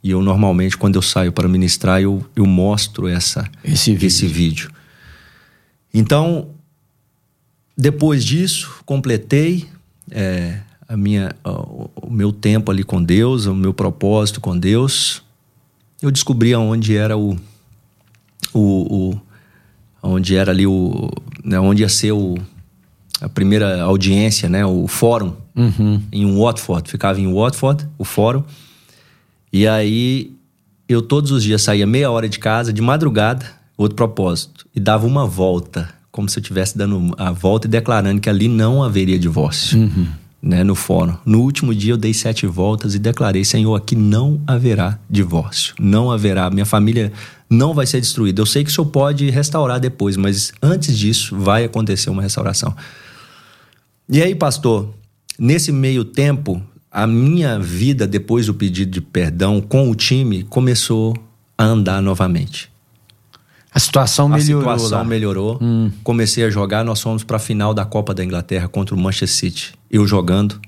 E 0.00 0.12
eu, 0.12 0.22
normalmente, 0.22 0.76
quando 0.76 0.94
eu 0.94 1.02
saio 1.02 1.32
para 1.32 1.48
ministrar, 1.48 2.00
eu, 2.00 2.24
eu 2.36 2.46
mostro 2.46 3.08
essa, 3.08 3.50
Esse 3.64 3.90
vídeo. 3.90 4.06
esse 4.06 4.26
vídeo. 4.28 4.70
Então, 5.92 6.50
depois 7.76 8.24
disso, 8.24 8.80
completei 8.86 9.68
é, 10.08 10.60
a 10.88 10.96
minha, 10.96 11.34
o, 11.44 11.90
o 11.96 12.10
meu 12.12 12.32
tempo 12.32 12.70
ali 12.70 12.84
com 12.84 13.02
Deus, 13.02 13.46
o 13.46 13.56
meu 13.56 13.74
propósito 13.74 14.40
com 14.40 14.56
Deus. 14.56 15.20
Eu 16.00 16.12
descobri 16.12 16.54
aonde 16.54 16.96
era 16.96 17.16
o, 17.16 17.36
o, 18.54 19.10
o 19.10 19.20
onde 20.00 20.36
era 20.36 20.52
ali 20.52 20.66
o, 20.66 21.10
né, 21.44 21.58
onde 21.58 21.82
ia 21.82 21.88
ser 21.88 22.12
o, 22.12 22.36
a 23.22 23.28
primeira 23.28 23.82
audiência, 23.82 24.48
né, 24.48 24.64
o 24.66 24.86
fórum 24.88 25.32
Uhum. 25.54 26.00
em 26.10 26.38
Watford, 26.38 26.90
ficava 26.90 27.20
em 27.20 27.32
Watford, 27.32 27.86
o 27.98 28.04
fórum. 28.04 28.42
E 29.52 29.66
aí 29.68 30.32
eu 30.88 31.00
todos 31.02 31.30
os 31.30 31.42
dias 31.42 31.62
saía 31.62 31.86
meia 31.86 32.10
hora 32.10 32.28
de 32.28 32.38
casa, 32.38 32.72
de 32.72 32.80
madrugada, 32.82 33.44
outro 33.76 33.94
propósito, 33.96 34.66
e 34.74 34.80
dava 34.80 35.06
uma 35.06 35.26
volta, 35.26 35.88
como 36.10 36.28
se 36.28 36.38
eu 36.38 36.40
estivesse 36.42 36.76
dando 36.76 37.14
a 37.18 37.30
volta 37.32 37.66
e 37.66 37.70
declarando 37.70 38.20
que 38.20 38.28
ali 38.30 38.48
não 38.48 38.82
haveria 38.82 39.18
divórcio. 39.18 39.90
né, 40.42 40.64
no 40.64 40.74
fórum. 40.74 41.16
No 41.24 41.40
último 41.42 41.72
dia 41.74 41.92
eu 41.92 41.96
dei 41.96 42.12
sete 42.12 42.46
voltas 42.46 42.94
e 42.94 42.98
declarei: 42.98 43.44
Senhor, 43.44 43.74
aqui 43.76 43.94
não 43.94 44.40
haverá 44.46 44.98
divórcio, 45.08 45.72
não 45.78 46.10
haverá, 46.10 46.50
minha 46.50 46.66
família 46.66 47.12
não 47.48 47.72
vai 47.74 47.86
ser 47.86 48.00
destruída. 48.00 48.40
Eu 48.40 48.46
sei 48.46 48.64
que 48.64 48.70
o 48.70 48.74
Senhor 48.74 48.86
pode 48.88 49.28
restaurar 49.30 49.78
depois, 49.78 50.16
mas 50.16 50.52
antes 50.60 50.98
disso 50.98 51.36
vai 51.38 51.64
acontecer 51.64 52.10
uma 52.10 52.22
restauração. 52.22 52.74
E 54.12 54.20
aí, 54.20 54.34
pastor, 54.34 54.90
nesse 55.38 55.72
meio 55.72 56.04
tempo, 56.04 56.62
a 56.90 57.06
minha 57.06 57.58
vida 57.58 58.06
depois 58.06 58.44
do 58.44 58.52
pedido 58.52 58.90
de 58.90 59.00
perdão 59.00 59.58
com 59.58 59.90
o 59.90 59.94
time 59.94 60.42
começou 60.42 61.16
a 61.56 61.64
andar 61.64 62.02
novamente. 62.02 62.70
A 63.72 63.80
situação 63.80 64.28
melhorou. 64.28 64.68
A 64.68 64.76
situação 64.76 64.98
lá. 64.98 65.04
melhorou. 65.04 65.58
Hum. 65.62 65.90
Comecei 66.04 66.44
a 66.44 66.50
jogar. 66.50 66.84
Nós 66.84 67.00
fomos 67.00 67.24
para 67.24 67.38
a 67.38 67.40
final 67.40 67.72
da 67.72 67.86
Copa 67.86 68.12
da 68.12 68.22
Inglaterra 68.22 68.68
contra 68.68 68.94
o 68.94 68.98
Manchester 68.98 69.30
City. 69.30 69.72
Eu 69.90 70.06
jogando. 70.06 70.60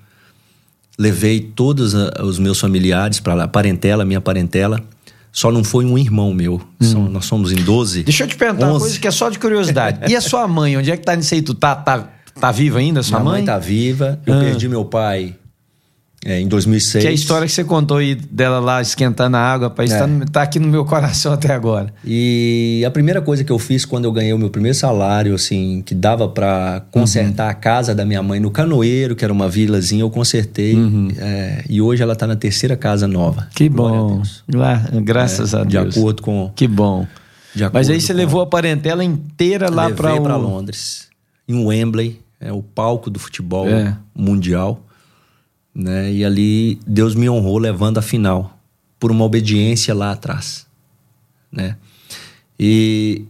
Levei 0.98 1.38
todos 1.38 1.92
os 1.92 2.38
meus 2.38 2.58
familiares 2.58 3.20
para 3.20 3.34
lá, 3.34 3.46
parentela, 3.46 4.06
minha 4.06 4.22
parentela. 4.22 4.82
Só 5.30 5.52
não 5.52 5.62
foi 5.62 5.84
um 5.84 5.98
irmão 5.98 6.32
meu. 6.32 6.62
Hum. 6.80 7.10
nós 7.10 7.26
somos 7.26 7.52
em 7.52 7.56
12. 7.56 8.04
Deixa 8.04 8.24
eu 8.24 8.28
te 8.28 8.36
perguntar 8.36 8.68
11. 8.68 8.72
uma 8.72 8.80
coisa 8.80 8.98
que 8.98 9.06
é 9.06 9.10
só 9.10 9.28
de 9.28 9.38
curiosidade. 9.38 10.00
e 10.10 10.16
a 10.16 10.20
sua 10.22 10.48
mãe? 10.48 10.78
Onde 10.78 10.90
é 10.90 10.96
que 10.96 11.04
tá 11.04 11.14
nisso 11.14 11.34
aí? 11.34 11.42
Tu 11.42 11.52
tá, 11.52 11.76
tá, 11.76 12.08
tá 12.40 12.50
viva 12.50 12.78
ainda, 12.78 13.02
sua 13.02 13.20
minha 13.20 13.30
mãe? 13.30 13.40
mãe 13.40 13.46
tá 13.46 13.58
viva. 13.58 14.18
Eu 14.26 14.34
ah. 14.34 14.40
perdi 14.40 14.68
meu 14.68 14.84
pai 14.84 15.36
é, 16.24 16.40
em 16.40 16.48
2006. 16.48 17.02
Que 17.02 17.06
é 17.06 17.10
a 17.10 17.12
história 17.12 17.46
que 17.46 17.52
você 17.52 17.62
contou 17.62 17.98
aí 17.98 18.14
dela 18.14 18.58
lá 18.58 18.80
esquentando 18.80 19.36
a 19.36 19.40
água, 19.40 19.68
para 19.68 19.84
é. 19.84 19.88
tá, 19.88 20.08
tá 20.32 20.42
aqui 20.42 20.58
no 20.58 20.66
meu 20.66 20.84
coração 20.86 21.34
até 21.34 21.52
agora. 21.52 21.92
E 22.02 22.82
a 22.86 22.90
primeira 22.90 23.20
coisa 23.20 23.44
que 23.44 23.52
eu 23.52 23.58
fiz 23.58 23.84
quando 23.84 24.06
eu 24.06 24.12
ganhei 24.12 24.32
o 24.32 24.38
meu 24.38 24.48
primeiro 24.48 24.76
salário, 24.76 25.34
assim, 25.34 25.82
que 25.84 25.94
dava 25.94 26.26
para 26.26 26.82
consertar 26.90 27.44
uhum. 27.44 27.50
a 27.50 27.54
casa 27.54 27.94
da 27.94 28.06
minha 28.06 28.22
mãe 28.22 28.40
no 28.40 28.50
Canoeiro, 28.50 29.14
que 29.14 29.22
era 29.22 29.32
uma 29.32 29.48
vilazinha, 29.50 30.02
eu 30.02 30.10
consertei. 30.10 30.74
Uhum. 30.74 31.08
É, 31.18 31.62
e 31.68 31.82
hoje 31.82 32.02
ela 32.02 32.16
tá 32.16 32.26
na 32.26 32.36
terceira 32.36 32.74
casa 32.74 33.06
nova. 33.06 33.46
Que 33.54 33.68
bom. 33.68 34.22
Graças 35.02 35.52
é, 35.52 35.58
a 35.58 35.64
Deus. 35.64 35.92
De 35.92 35.98
acordo 35.98 36.22
com. 36.22 36.50
Que 36.56 36.66
bom. 36.66 37.06
Mas 37.72 37.90
aí 37.90 38.00
você 38.00 38.12
levou 38.14 38.40
a 38.40 38.46
parentela 38.46 39.04
inteira 39.04 39.70
lá 39.70 39.90
para 39.90 40.14
o... 40.14 40.38
Londres, 40.38 41.06
em 41.46 41.64
Wembley, 41.64 42.23
é 42.44 42.52
o 42.52 42.62
palco 42.62 43.10
do 43.10 43.18
futebol 43.18 43.68
é. 43.68 43.96
mundial 44.14 44.84
né? 45.74 46.12
E 46.12 46.24
ali 46.24 46.78
Deus 46.86 47.14
me 47.14 47.28
honrou 47.28 47.58
levando 47.58 47.98
a 47.98 48.02
final 48.02 48.56
por 49.00 49.10
uma 49.10 49.24
obediência 49.24 49.92
lá 49.92 50.12
atrás, 50.12 50.66
né? 51.50 51.76
E 52.58 53.24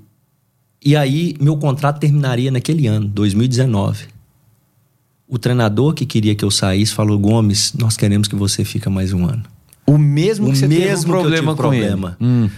e 0.85 0.95
aí 0.95 1.35
meu 1.41 1.57
contrato 1.57 1.99
terminaria 1.99 2.51
naquele 2.51 2.87
ano, 2.87 3.09
2019. 3.09 4.09
O 5.27 5.39
treinador 5.39 5.95
que 5.95 6.05
queria 6.05 6.35
que 6.35 6.45
eu 6.45 6.51
saísse 6.51 6.93
falou: 6.93 7.19
"Gomes, 7.19 7.73
nós 7.73 7.97
queremos 7.97 8.29
que 8.29 8.37
você 8.37 8.65
fique 8.65 8.89
mais 8.91 9.13
um 9.13 9.25
ano". 9.25 9.45
O 9.87 9.97
mesmo 9.97 10.51
que 10.51 10.59
você 10.59 10.69
mesmo 10.69 10.89
teve 10.89 11.07
um 11.07 11.21
problema 11.21 11.53
com 11.53 11.57
problema. 11.57 12.17
Hum. 12.21 12.51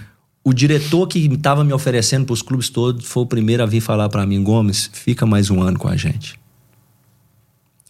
O 0.43 0.53
diretor 0.53 1.09
que 1.09 1.19
estava 1.19 1.65
me 1.65 1.73
oferecendo 1.73 2.25
para 2.25 2.35
os 2.35 2.43
clubes 2.43 2.69
todos 2.69 3.05
foi 3.05 3.23
o 3.25 3.27
primeiro 3.27 3.63
a 3.63 3.67
vir 3.67 3.81
falar 3.81 4.09
para 4.09 4.27
mim: 4.27 4.43
Gomes, 4.43 4.91
fica 4.93 5.25
mais 5.25 5.49
um 5.49 5.63
ano 5.63 5.79
com 5.79 5.89
a 5.89 5.97
gente. 5.97 6.39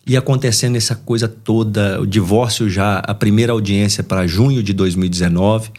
E 0.06 0.16
acontecendo 0.16 0.76
essa 0.76 0.94
coisa 0.94 1.26
toda, 1.26 2.00
o 2.00 2.06
divórcio 2.06 2.70
já, 2.70 2.98
a 2.98 3.12
primeira 3.12 3.52
audiência 3.52 4.04
para 4.04 4.26
junho 4.26 4.62
de 4.62 4.72
2019. 4.72 5.70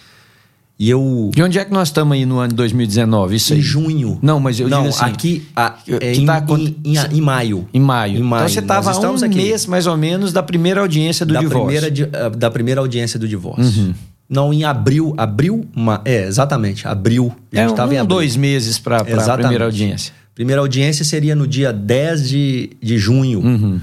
E 0.79 0.89
eu. 0.89 1.31
E 1.35 1.41
onde 1.41 1.57
é 1.57 1.65
que 1.65 1.71
nós 1.71 1.87
estamos 1.87 2.13
aí 2.13 2.25
no 2.25 2.37
ano 2.37 2.49
de 2.49 2.55
2019? 2.55 3.35
Isso 3.35 3.53
em 3.53 3.57
aí? 3.57 3.61
junho. 3.61 4.19
Não, 4.21 4.39
mas 4.39 4.59
eu 4.59 4.69
Não, 4.69 4.83
digo 4.83 4.93
assim, 4.93 5.05
aqui 5.05 5.47
a, 5.55 5.75
é 6.01 6.13
em, 6.13 6.25
tá, 6.25 6.45
em, 6.49 6.75
em, 6.83 7.17
em, 7.17 7.21
maio. 7.21 7.67
Em 7.73 7.79
maio. 7.79 8.19
Em 8.19 8.21
maio. 8.21 8.41
Então 8.43 8.49
você 8.49 8.59
estava 8.59 9.09
um 9.09 9.15
aqui. 9.15 9.35
mês 9.35 9.65
mais 9.65 9.87
ou 9.87 9.97
menos 9.97 10.31
da 10.31 10.43
primeira 10.43 10.81
audiência 10.81 11.25
do 11.25 11.33
da 11.33 11.39
divórcio. 11.39 11.81
Primeira, 11.89 12.29
da 12.29 12.51
primeira 12.51 12.81
audiência 12.81 13.17
do 13.17 13.27
divórcio. 13.27 13.81
Uhum. 13.81 13.93
Não, 14.29 14.53
em 14.53 14.65
abril. 14.65 15.15
Abril. 15.17 15.65
Uma, 15.75 16.01
é, 16.05 16.27
exatamente. 16.27 16.87
Abril. 16.87 17.33
A 17.51 17.55
gente 17.55 17.69
é, 17.69 17.73
um, 17.73 17.77
em 17.77 17.97
abril. 17.97 18.05
dois 18.05 18.35
meses 18.35 18.77
para 18.77 18.97
a 18.97 19.37
primeira 19.37 19.65
audiência. 19.65 20.13
Primeira 20.35 20.61
audiência 20.61 21.03
seria 21.03 21.33
no 21.33 21.47
dia 21.47 21.73
10 21.73 22.29
de, 22.29 22.69
de 22.79 22.97
junho. 22.99 23.39
Uhum. 23.39 23.79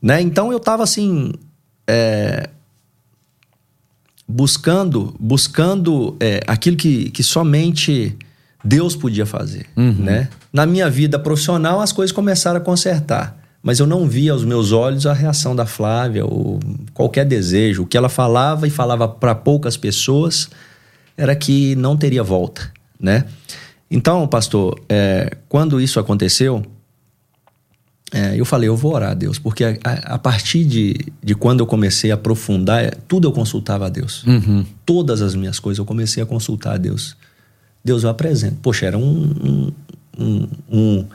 Né? 0.00 0.20
Então 0.20 0.50
eu 0.52 0.58
estava 0.58 0.82
assim. 0.82 1.32
É, 1.86 2.50
buscando 4.30 5.14
buscando 5.18 6.14
é, 6.20 6.42
aquilo 6.46 6.76
que, 6.76 7.10
que 7.10 7.22
somente 7.22 8.14
Deus 8.62 8.94
podia 8.94 9.24
fazer. 9.24 9.66
Uhum. 9.76 9.92
Né? 9.92 10.28
Na 10.52 10.66
minha 10.66 10.90
vida 10.90 11.18
profissional, 11.18 11.80
as 11.80 11.92
coisas 11.92 12.12
começaram 12.12 12.58
a 12.58 12.60
consertar. 12.60 13.38
Mas 13.62 13.80
eu 13.80 13.86
não 13.86 14.06
via 14.06 14.32
aos 14.32 14.44
meus 14.44 14.72
olhos 14.72 15.06
a 15.06 15.12
reação 15.12 15.54
da 15.54 15.66
Flávia, 15.66 16.24
ou 16.24 16.60
qualquer 16.94 17.24
desejo. 17.24 17.82
O 17.82 17.86
que 17.86 17.96
ela 17.96 18.08
falava 18.08 18.66
e 18.66 18.70
falava 18.70 19.08
para 19.08 19.34
poucas 19.34 19.76
pessoas 19.76 20.48
era 21.16 21.34
que 21.34 21.74
não 21.76 21.96
teria 21.96 22.22
volta. 22.22 22.72
Né? 23.00 23.24
Então, 23.90 24.26
pastor, 24.28 24.80
é, 24.88 25.36
quando 25.48 25.80
isso 25.80 25.98
aconteceu, 25.98 26.62
é, 28.12 28.40
eu 28.40 28.44
falei, 28.44 28.68
eu 28.68 28.76
vou 28.76 28.94
orar 28.94 29.10
a 29.10 29.14
Deus, 29.14 29.38
porque 29.38 29.64
a, 29.64 29.76
a, 29.84 29.92
a, 30.14 30.18
partir 30.18 30.64
de, 30.64 30.96
de 31.22 31.34
quando 31.34 31.60
eu 31.60 31.66
comecei 31.66 32.10
a 32.10 32.14
aprofundar, 32.14 32.82
é, 32.82 32.90
tudo 33.06 33.28
eu 33.28 33.32
consultava 33.32 33.86
a 33.86 33.88
Deus. 33.88 34.24
Uhum. 34.24 34.64
Todas 34.86 35.20
as 35.20 35.34
minhas 35.34 35.58
coisas 35.58 35.78
eu 35.78 35.84
comecei 35.84 36.22
a 36.22 36.26
consultar 36.26 36.74
a 36.74 36.78
Deus. 36.78 37.16
Deus 37.84 38.04
eu 38.04 38.10
apresento. 38.10 38.56
Poxa, 38.62 38.86
era 38.86 38.96
um, 38.96 39.02
um, 39.44 39.72
um, 40.18 40.48
um 40.70 41.06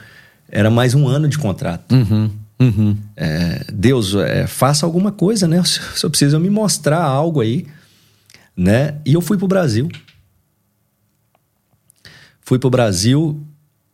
era 0.48 0.70
mais 0.70 0.94
um 0.94 1.08
ano 1.08 1.28
de 1.28 1.36
contrato. 1.36 1.92
Uhum. 1.92 2.30
Uhum. 2.60 2.96
É, 3.16 3.64
Deus, 3.72 4.14
é, 4.14 4.46
faça 4.46 4.86
alguma 4.86 5.10
coisa, 5.10 5.48
né? 5.48 5.60
O 5.60 5.64
senhor 5.64 6.10
precisa 6.10 6.38
me 6.38 6.48
mostrar 6.48 7.02
algo 7.02 7.40
aí, 7.40 7.66
né? 8.56 8.96
E 9.04 9.14
eu 9.14 9.20
fui 9.20 9.36
pro 9.36 9.48
Brasil. 9.48 9.88
Fui 12.40 12.58
pro 12.58 12.70
Brasil 12.70 13.40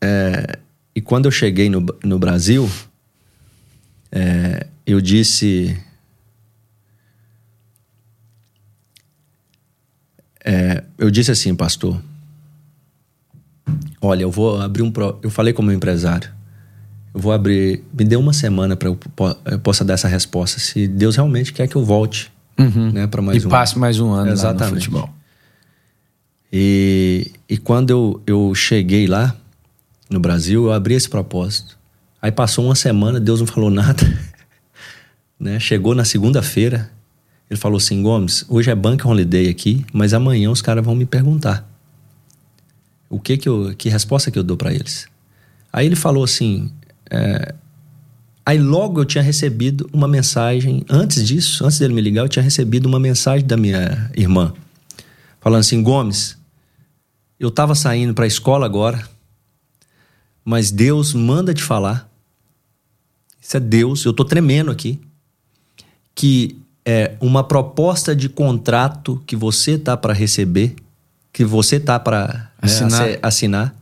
é, 0.03 0.59
e 0.95 1.01
quando 1.01 1.27
eu 1.27 1.31
cheguei 1.31 1.71
no, 1.71 1.87
no 2.05 2.19
Brasil, 2.19 2.69
é, 4.13 4.67
eu 4.87 5.01
disse. 5.01 5.77
É, 10.45 10.83
eu 10.99 11.11
disse 11.11 11.31
assim, 11.31 11.55
pastor. 11.55 12.01
Olha, 14.01 14.23
eu 14.23 14.31
vou 14.31 14.61
abrir 14.61 14.83
um. 14.83 14.91
Pro... 14.91 15.19
Eu 15.23 15.31
falei 15.31 15.53
com 15.53 15.63
o 15.63 15.65
meu 15.65 15.75
empresário. 15.75 16.31
Eu 17.15 17.21
vou 17.21 17.33
abrir. 17.33 17.85
Me 17.93 18.05
dê 18.05 18.17
uma 18.17 18.33
semana 18.33 18.77
para 18.77 18.89
eu, 18.89 18.99
eu 19.45 19.59
possa 19.61 19.85
dar 19.85 19.95
essa 19.95 20.09
resposta. 20.09 20.59
Se 20.59 20.89
Deus 20.89 21.17
realmente 21.17 21.53
quer 21.53 21.69
que 21.69 21.77
eu 21.77 21.85
volte 21.85 22.33
uhum. 22.59 22.91
né, 22.93 23.07
para 23.07 23.23
mais 23.23 23.43
e 23.43 23.47
um. 23.47 23.49
E 23.49 23.51
passe 23.51 23.79
mais 23.79 24.01
um 24.01 24.11
ano 24.11 24.33
Exatamente. 24.33 24.75
no 24.75 24.81
futebol. 24.81 25.11
E, 26.53 27.31
e 27.49 27.57
quando 27.57 27.91
eu, 27.91 28.23
eu 28.27 28.55
cheguei 28.55 29.07
lá 29.07 29.37
no 30.09 30.19
Brasil, 30.19 30.65
eu 30.65 30.73
abri 30.73 30.95
esse 30.95 31.09
propósito. 31.09 31.79
Aí 32.23 32.31
passou 32.31 32.67
uma 32.67 32.75
semana, 32.75 33.19
Deus 33.19 33.41
não 33.41 33.47
falou 33.47 33.71
nada. 33.71 34.03
né? 35.41 35.59
Chegou 35.59 35.95
na 35.95 36.05
segunda-feira, 36.05 36.91
ele 37.49 37.59
falou 37.59 37.79
assim: 37.79 38.03
Gomes, 38.03 38.45
hoje 38.49 38.71
é 38.71 38.75
Bank 38.75 39.07
Holiday 39.07 39.49
aqui, 39.49 39.85
mas 39.93 40.13
amanhã 40.13 40.51
os 40.51 40.61
caras 40.61 40.85
vão 40.85 40.95
me 40.95 41.07
perguntar. 41.07 41.67
O 43.09 43.19
que 43.19 43.39
que, 43.39 43.49
eu, 43.49 43.75
que 43.77 43.89
resposta 43.89 44.31
que 44.31 44.39
eu 44.39 44.45
dou 44.45 44.57
para 44.57 44.73
eles? 44.73 45.09
Aí 45.73 45.87
ele 45.87 45.97
falou 45.97 46.23
assim: 46.23 46.71
é... 47.11 47.55
Aí 48.45 48.59
logo 48.59 49.01
eu 49.01 49.05
tinha 49.05 49.23
recebido 49.23 49.89
uma 49.93 50.09
mensagem, 50.09 50.85
antes 50.89 51.27
disso, 51.27 51.65
antes 51.65 51.79
dele 51.79 51.95
me 51.95 52.01
ligar, 52.01 52.23
eu 52.23 52.29
tinha 52.29 52.43
recebido 52.43 52.87
uma 52.87 52.99
mensagem 52.99 53.47
da 53.47 53.57
minha 53.57 54.11
irmã, 54.15 54.53
falando 55.41 55.61
assim: 55.61 55.83
Gomes, 55.83 56.37
eu 57.39 57.49
estava 57.49 57.75
saindo 57.75 58.13
para 58.13 58.25
a 58.25 58.29
escola 58.29 58.67
agora, 58.67 59.09
mas 60.45 60.71
Deus 60.71 61.15
manda 61.15 61.55
te 61.55 61.63
falar 61.63 62.10
isso 63.51 63.57
é 63.57 63.61
Deus, 63.61 64.05
eu 64.05 64.13
estou 64.13 64.25
tremendo 64.25 64.71
aqui, 64.71 65.01
que 66.15 66.57
é 66.85 67.17
uma 67.21 67.43
proposta 67.43 68.15
de 68.15 68.29
contrato 68.29 69.21
que 69.27 69.35
você 69.35 69.77
tá 69.77 69.97
para 69.97 70.13
receber, 70.13 70.77
que 71.33 71.45
você 71.45 71.81
tá 71.81 71.99
para 71.99 72.53
assinar. 72.63 73.09
Né, 73.09 73.19
assinar, 73.21 73.75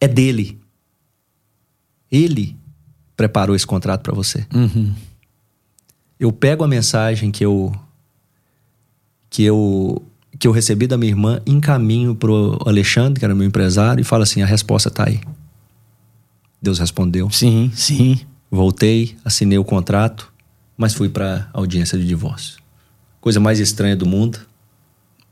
é 0.00 0.08
dele. 0.08 0.58
Ele 2.10 2.56
preparou 3.14 3.54
esse 3.54 3.66
contrato 3.66 4.00
para 4.00 4.14
você. 4.14 4.46
Uhum. 4.54 4.94
Eu 6.18 6.32
pego 6.32 6.64
a 6.64 6.68
mensagem 6.68 7.30
que 7.30 7.44
eu 7.44 7.74
que 9.28 9.42
eu 9.44 10.02
que 10.38 10.48
eu 10.48 10.52
recebi 10.52 10.86
da 10.86 10.96
minha 10.96 11.12
irmã, 11.12 11.42
encaminho 11.44 12.14
pro 12.14 12.58
Alexandre, 12.64 13.18
que 13.18 13.24
era 13.26 13.34
meu 13.34 13.46
empresário, 13.46 14.00
e 14.00 14.04
falo 14.04 14.22
assim: 14.22 14.40
a 14.40 14.46
resposta 14.46 14.90
tá 14.90 15.06
aí. 15.06 15.20
Deus 16.62 16.78
respondeu. 16.78 17.30
Sim, 17.30 17.70
sim. 17.74 18.18
Voltei, 18.50 19.16
assinei 19.24 19.58
o 19.58 19.64
contrato, 19.64 20.32
mas 20.76 20.94
fui 20.94 21.08
para 21.08 21.48
a 21.52 21.58
audiência 21.58 21.96
de 21.96 22.06
divórcio. 22.06 22.58
Coisa 23.20 23.38
mais 23.38 23.58
estranha 23.58 23.94
do 23.94 24.06
mundo. 24.06 24.40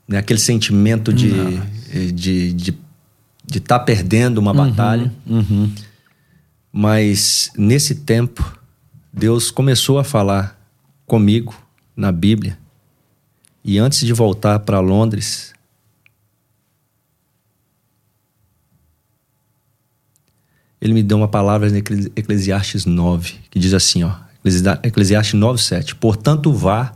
Né? 0.07 0.19
Aquele 0.19 0.39
sentimento 0.39 1.13
de 1.13 1.29
estar 1.29 2.13
de, 2.13 2.53
de, 2.53 2.79
de 3.45 3.61
tá 3.61 3.79
perdendo 3.79 4.39
uma 4.39 4.53
uhum, 4.53 4.57
batalha. 4.57 5.13
Uhum. 5.27 5.73
Mas 6.73 7.51
nesse 7.57 7.95
tempo, 7.95 8.59
Deus 9.13 9.51
começou 9.51 9.99
a 9.99 10.05
falar 10.05 10.59
comigo 11.07 11.55
na 11.97 12.13
Bíblia. 12.13 12.59
E 13.65 13.79
antes 13.79 14.07
de 14.07 14.13
voltar 14.13 14.61
para 14.61 14.79
Londres, 14.81 15.53
ele 20.81 20.95
me 20.95 21.03
deu 21.03 21.19
uma 21.19 21.29
palavra 21.29 21.69
em 21.69 21.77
Eclesiastes 22.17 22.87
9, 22.87 23.35
que 23.51 23.59
diz 23.59 23.75
assim, 23.75 24.05
ó, 24.05 24.13
Eclesiastes 24.83 25.35
9, 25.35 25.61
7. 25.61 25.95
Portanto, 25.97 26.53
vá 26.53 26.93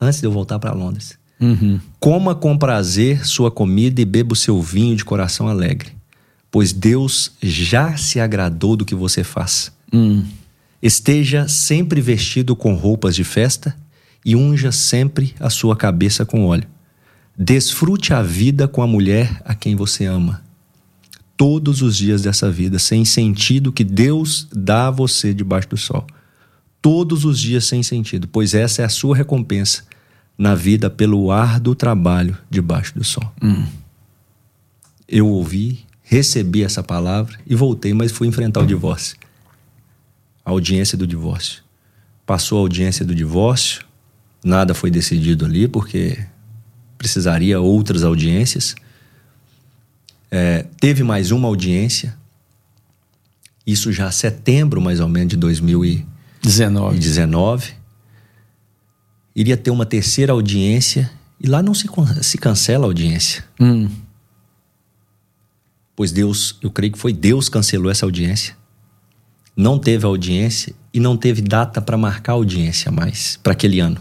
antes 0.00 0.20
de 0.20 0.26
eu 0.26 0.32
voltar 0.32 0.58
para 0.58 0.72
Londres. 0.72 1.18
Uhum. 1.40 1.80
Coma 2.00 2.34
com 2.34 2.56
prazer 2.56 3.26
sua 3.26 3.50
comida 3.50 4.00
e 4.00 4.04
beba 4.04 4.32
o 4.32 4.36
seu 4.36 4.60
vinho 4.60 4.96
de 4.96 5.04
coração 5.04 5.48
alegre, 5.48 5.92
pois 6.50 6.72
Deus 6.72 7.32
já 7.42 7.96
se 7.96 8.18
agradou 8.18 8.76
do 8.76 8.84
que 8.84 8.94
você 8.94 9.22
faz. 9.22 9.70
Uhum. 9.92 10.24
Esteja 10.82 11.48
sempre 11.48 12.00
vestido 12.00 12.56
com 12.56 12.74
roupas 12.74 13.14
de 13.14 13.24
festa 13.24 13.76
e 14.24 14.34
unja 14.34 14.72
sempre 14.72 15.34
a 15.38 15.50
sua 15.50 15.76
cabeça 15.76 16.24
com 16.24 16.46
óleo. 16.46 16.66
Desfrute 17.38 18.12
a 18.12 18.22
vida 18.22 18.66
com 18.66 18.82
a 18.82 18.86
mulher 18.86 19.40
a 19.44 19.54
quem 19.54 19.76
você 19.76 20.04
ama. 20.06 20.42
Todos 21.36 21.82
os 21.82 21.96
dias 21.96 22.22
dessa 22.22 22.50
vida, 22.50 22.78
sem 22.78 23.04
sentido 23.04 23.72
que 23.72 23.84
Deus 23.84 24.48
dá 24.52 24.88
a 24.88 24.90
você 24.90 25.34
debaixo 25.34 25.68
do 25.68 25.76
sol. 25.76 26.06
Todos 26.80 27.24
os 27.24 27.38
dias 27.38 27.66
sem 27.66 27.82
sentido, 27.82 28.28
pois 28.28 28.54
essa 28.54 28.82
é 28.82 28.84
a 28.84 28.88
sua 28.88 29.16
recompensa 29.16 29.82
na 30.38 30.54
vida 30.54 30.88
pelo 30.88 31.30
árduo 31.30 31.74
trabalho 31.74 32.36
debaixo 32.48 32.94
do 32.94 33.04
sol. 33.04 33.32
Hum. 33.42 33.66
Eu 35.08 35.28
ouvi, 35.28 35.84
recebi 36.02 36.62
essa 36.62 36.82
palavra 36.82 37.38
e 37.46 37.54
voltei, 37.54 37.92
mas 37.92 38.12
fui 38.12 38.28
enfrentar 38.28 38.60
o 38.60 38.66
divórcio. 38.66 39.16
A 40.44 40.50
audiência 40.50 40.96
do 40.96 41.06
divórcio. 41.06 41.62
Passou 42.24 42.58
a 42.58 42.60
audiência 42.62 43.04
do 43.04 43.14
divórcio, 43.14 43.84
nada 44.44 44.74
foi 44.74 44.90
decidido 44.90 45.44
ali, 45.44 45.68
porque 45.68 46.18
precisaria 46.98 47.60
outras 47.60 48.02
audiências. 48.02 48.74
É, 50.30 50.64
teve 50.80 51.02
mais 51.02 51.30
uma 51.30 51.48
audiência, 51.48 52.16
isso 53.66 53.92
já 53.92 54.10
setembro 54.10 54.80
mais 54.80 55.00
ou 55.00 55.08
menos 55.08 55.28
de 55.28 55.36
2019. 55.36 56.98
19 56.98 57.86
iria 59.36 59.56
ter 59.56 59.70
uma 59.70 59.84
terceira 59.84 60.32
audiência 60.32 61.10
e 61.38 61.46
lá 61.46 61.62
não 61.62 61.74
se, 61.74 61.86
se 62.22 62.38
cancela 62.38 62.86
a 62.86 62.88
audiência. 62.88 63.44
Hum. 63.60 63.86
Pois 65.94 66.10
Deus, 66.10 66.58
eu 66.62 66.70
creio 66.70 66.94
que 66.94 66.98
foi 66.98 67.12
Deus 67.12 67.48
que 67.48 67.52
cancelou 67.52 67.90
essa 67.90 68.06
audiência. 68.06 68.56
Não 69.54 69.78
teve 69.78 70.06
audiência 70.06 70.74
e 70.92 70.98
não 70.98 71.16
teve 71.16 71.42
data 71.42 71.82
para 71.82 71.98
marcar 71.98 72.32
a 72.32 72.36
audiência 72.36 72.90
mais 72.90 73.38
para 73.42 73.52
aquele 73.52 73.78
ano. 73.78 74.00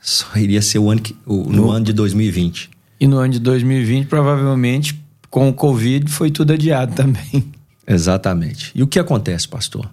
Só 0.00 0.26
iria 0.36 0.62
ser 0.62 0.80
o 0.80 0.90
ano 0.90 1.00
que, 1.00 1.16
o, 1.24 1.44
no, 1.44 1.66
no 1.66 1.70
ano 1.70 1.84
de 1.84 1.92
2020. 1.92 2.70
E 2.98 3.06
no 3.06 3.18
ano 3.18 3.32
de 3.32 3.38
2020, 3.38 4.06
provavelmente, 4.06 4.99
com 5.30 5.48
o 5.48 5.54
Covid, 5.54 6.10
foi 6.10 6.30
tudo 6.30 6.52
adiado 6.52 6.94
também. 6.94 7.44
Exatamente. 7.86 8.72
E 8.74 8.82
o 8.82 8.86
que 8.86 8.98
acontece, 8.98 9.48
pastor? 9.48 9.88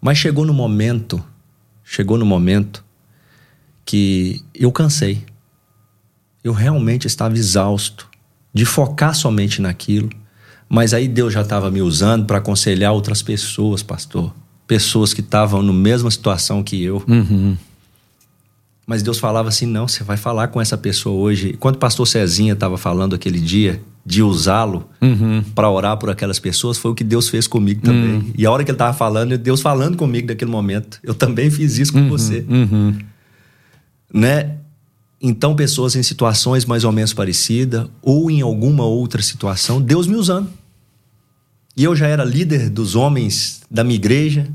Mas 0.00 0.16
chegou 0.16 0.46
no 0.46 0.54
momento, 0.54 1.22
chegou 1.84 2.16
no 2.16 2.24
momento 2.24 2.84
que 3.84 4.42
eu 4.54 4.70
cansei. 4.70 5.24
Eu 6.42 6.52
realmente 6.52 7.06
estava 7.06 7.36
exausto 7.36 8.08
de 8.54 8.64
focar 8.64 9.14
somente 9.14 9.60
naquilo. 9.60 10.08
Mas 10.68 10.94
aí 10.94 11.08
Deus 11.08 11.32
já 11.32 11.42
estava 11.42 11.70
me 11.70 11.82
usando 11.82 12.24
para 12.24 12.38
aconselhar 12.38 12.92
outras 12.92 13.22
pessoas, 13.22 13.82
pastor. 13.82 14.32
Pessoas 14.66 15.12
que 15.12 15.20
estavam 15.20 15.62
na 15.62 15.72
mesma 15.72 16.10
situação 16.10 16.62
que 16.62 16.80
eu. 16.82 17.04
Uhum. 17.08 17.56
Mas 18.86 19.02
Deus 19.02 19.18
falava 19.18 19.48
assim: 19.48 19.66
não, 19.66 19.88
você 19.88 20.04
vai 20.04 20.16
falar 20.16 20.48
com 20.48 20.60
essa 20.60 20.78
pessoa 20.78 21.20
hoje. 21.20 21.54
Quando 21.54 21.74
o 21.74 21.78
pastor 21.78 22.06
Cezinha 22.06 22.52
estava 22.52 22.78
falando 22.78 23.14
aquele 23.14 23.40
dia 23.40 23.82
de 24.04 24.22
usá-lo 24.22 24.88
uhum. 25.00 25.42
para 25.54 25.70
orar 25.70 25.96
por 25.96 26.10
aquelas 26.10 26.38
pessoas, 26.38 26.78
foi 26.78 26.90
o 26.90 26.94
que 26.94 27.04
Deus 27.04 27.28
fez 27.28 27.46
comigo 27.46 27.82
também. 27.82 28.14
Uhum. 28.14 28.32
E 28.36 28.46
a 28.46 28.50
hora 28.50 28.64
que 28.64 28.70
ele 28.70 28.76
estava 28.76 28.96
falando, 28.96 29.36
Deus 29.36 29.60
falando 29.60 29.96
comigo 29.96 30.28
naquele 30.28 30.50
momento. 30.50 30.98
Eu 31.02 31.14
também 31.14 31.50
fiz 31.50 31.78
isso 31.78 31.92
com 31.92 32.00
uhum. 32.00 32.08
você. 32.08 32.44
Uhum 32.48 32.94
né? 34.12 34.56
Então, 35.22 35.54
pessoas 35.54 35.94
em 35.96 36.02
situações 36.02 36.64
mais 36.64 36.84
ou 36.84 36.92
menos 36.92 37.12
parecidas 37.12 37.86
ou 38.02 38.30
em 38.30 38.40
alguma 38.40 38.84
outra 38.84 39.20
situação, 39.22 39.80
Deus 39.80 40.06
me 40.06 40.16
usando. 40.16 40.50
E 41.76 41.84
eu 41.84 41.94
já 41.94 42.06
era 42.06 42.24
líder 42.24 42.70
dos 42.70 42.96
homens 42.96 43.62
da 43.70 43.84
minha 43.84 43.96
igreja. 43.96 44.48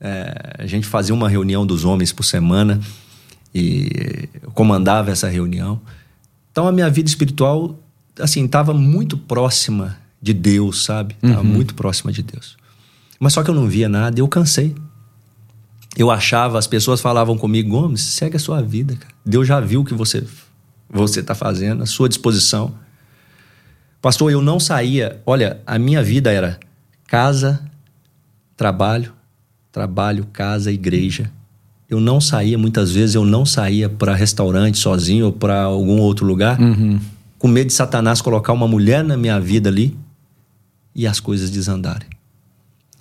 É, 0.00 0.56
a 0.58 0.66
gente 0.66 0.86
fazia 0.86 1.14
uma 1.14 1.28
reunião 1.28 1.66
dos 1.66 1.84
homens 1.84 2.12
por 2.12 2.24
semana 2.24 2.80
e 3.54 3.88
eu 4.42 4.50
comandava 4.50 5.10
essa 5.10 5.28
reunião. 5.28 5.80
Então, 6.52 6.68
a 6.68 6.72
minha 6.72 6.90
vida 6.90 7.08
espiritual, 7.08 7.78
assim, 8.18 8.44
estava 8.44 8.74
muito 8.74 9.16
próxima 9.16 9.96
de 10.20 10.32
Deus, 10.32 10.84
sabe? 10.84 11.16
Estava 11.22 11.40
uhum. 11.40 11.46
muito 11.46 11.74
próxima 11.74 12.12
de 12.12 12.22
Deus. 12.22 12.56
Mas 13.18 13.32
só 13.32 13.42
que 13.42 13.50
eu 13.50 13.54
não 13.54 13.66
via 13.66 13.88
nada 13.88 14.18
e 14.18 14.22
eu 14.22 14.28
cansei 14.28 14.74
eu 15.96 16.10
achava, 16.10 16.58
as 16.58 16.66
pessoas 16.66 17.00
falavam 17.00 17.36
comigo, 17.36 17.70
Gomes, 17.70 18.00
segue 18.00 18.36
a 18.36 18.40
sua 18.40 18.62
vida, 18.62 18.94
cara. 18.94 19.12
Deus 19.24 19.46
já 19.46 19.60
viu 19.60 19.80
o 19.80 19.84
que 19.84 19.94
você 19.94 20.24
você 20.92 21.20
está 21.20 21.34
fazendo, 21.34 21.84
a 21.84 21.86
sua 21.86 22.08
disposição. 22.08 22.74
Pastor, 24.02 24.32
eu 24.32 24.42
não 24.42 24.58
saía. 24.58 25.20
Olha, 25.24 25.60
a 25.64 25.78
minha 25.78 26.02
vida 26.02 26.32
era 26.32 26.58
casa, 27.06 27.60
trabalho, 28.56 29.12
trabalho, 29.70 30.26
casa, 30.32 30.72
igreja. 30.72 31.30
Eu 31.88 32.00
não 32.00 32.20
saía, 32.20 32.58
muitas 32.58 32.90
vezes 32.90 33.14
eu 33.14 33.24
não 33.24 33.46
saía 33.46 33.88
para 33.88 34.14
restaurante 34.14 34.78
sozinho 34.78 35.26
ou 35.26 35.32
para 35.32 35.62
algum 35.62 35.98
outro 36.00 36.26
lugar, 36.26 36.60
uhum. 36.60 36.98
Com 37.40 37.48
medo 37.48 37.68
de 37.68 37.72
Satanás 37.72 38.20
colocar 38.20 38.52
uma 38.52 38.68
mulher 38.68 39.02
na 39.02 39.16
minha 39.16 39.40
vida 39.40 39.70
ali 39.70 39.96
e 40.94 41.06
as 41.06 41.18
coisas 41.18 41.50
desandarem. 41.50 42.06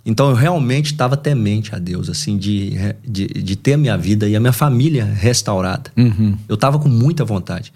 Então 0.05 0.29
eu 0.29 0.35
realmente 0.35 0.93
estava 0.93 1.17
temente 1.17 1.75
a 1.75 1.77
Deus, 1.77 2.09
assim, 2.09 2.37
de, 2.37 2.71
de, 3.05 3.27
de, 3.27 3.55
ter 3.57 3.73
a 3.73 3.77
minha 3.77 3.97
vida 3.97 4.29
e 4.29 4.37
a 4.37 4.39
minha 4.39 4.53
família 4.53 5.03
restaurada. 5.03 5.91
Uhum. 5.97 6.37
Eu 6.47 6.55
estava 6.55 6.79
com 6.79 6.87
muita 6.87 7.25
vontade. 7.25 7.73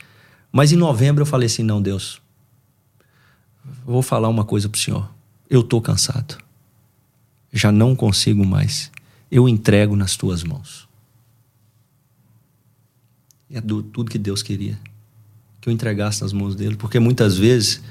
Mas 0.53 0.71
em 0.71 0.77
novembro 0.77 1.23
eu 1.23 1.25
falei 1.25 1.47
assim: 1.47 1.63
não, 1.63 1.81
Deus, 1.81 2.21
vou 3.85 4.01
falar 4.01 4.29
uma 4.29 4.45
coisa 4.45 4.69
para 4.69 4.77
o 4.77 4.81
Senhor. 4.81 5.11
Eu 5.49 5.59
estou 5.59 5.81
cansado. 5.81 6.37
Já 7.51 7.73
não 7.73 7.93
consigo 7.93 8.45
mais. 8.45 8.89
Eu 9.29 9.49
entrego 9.49 9.97
nas 9.97 10.15
tuas 10.15 10.43
mãos. 10.43 10.87
É 13.51 13.59
do, 13.59 13.83
tudo 13.83 14.09
que 14.09 14.17
Deus 14.17 14.41
queria. 14.41 14.79
Que 15.63 15.69
eu 15.69 15.73
entregasse 15.73 16.21
nas 16.21 16.33
mãos 16.33 16.55
dele. 16.55 16.75
Porque 16.75 16.99
muitas 16.99 17.37
vezes 17.37 17.81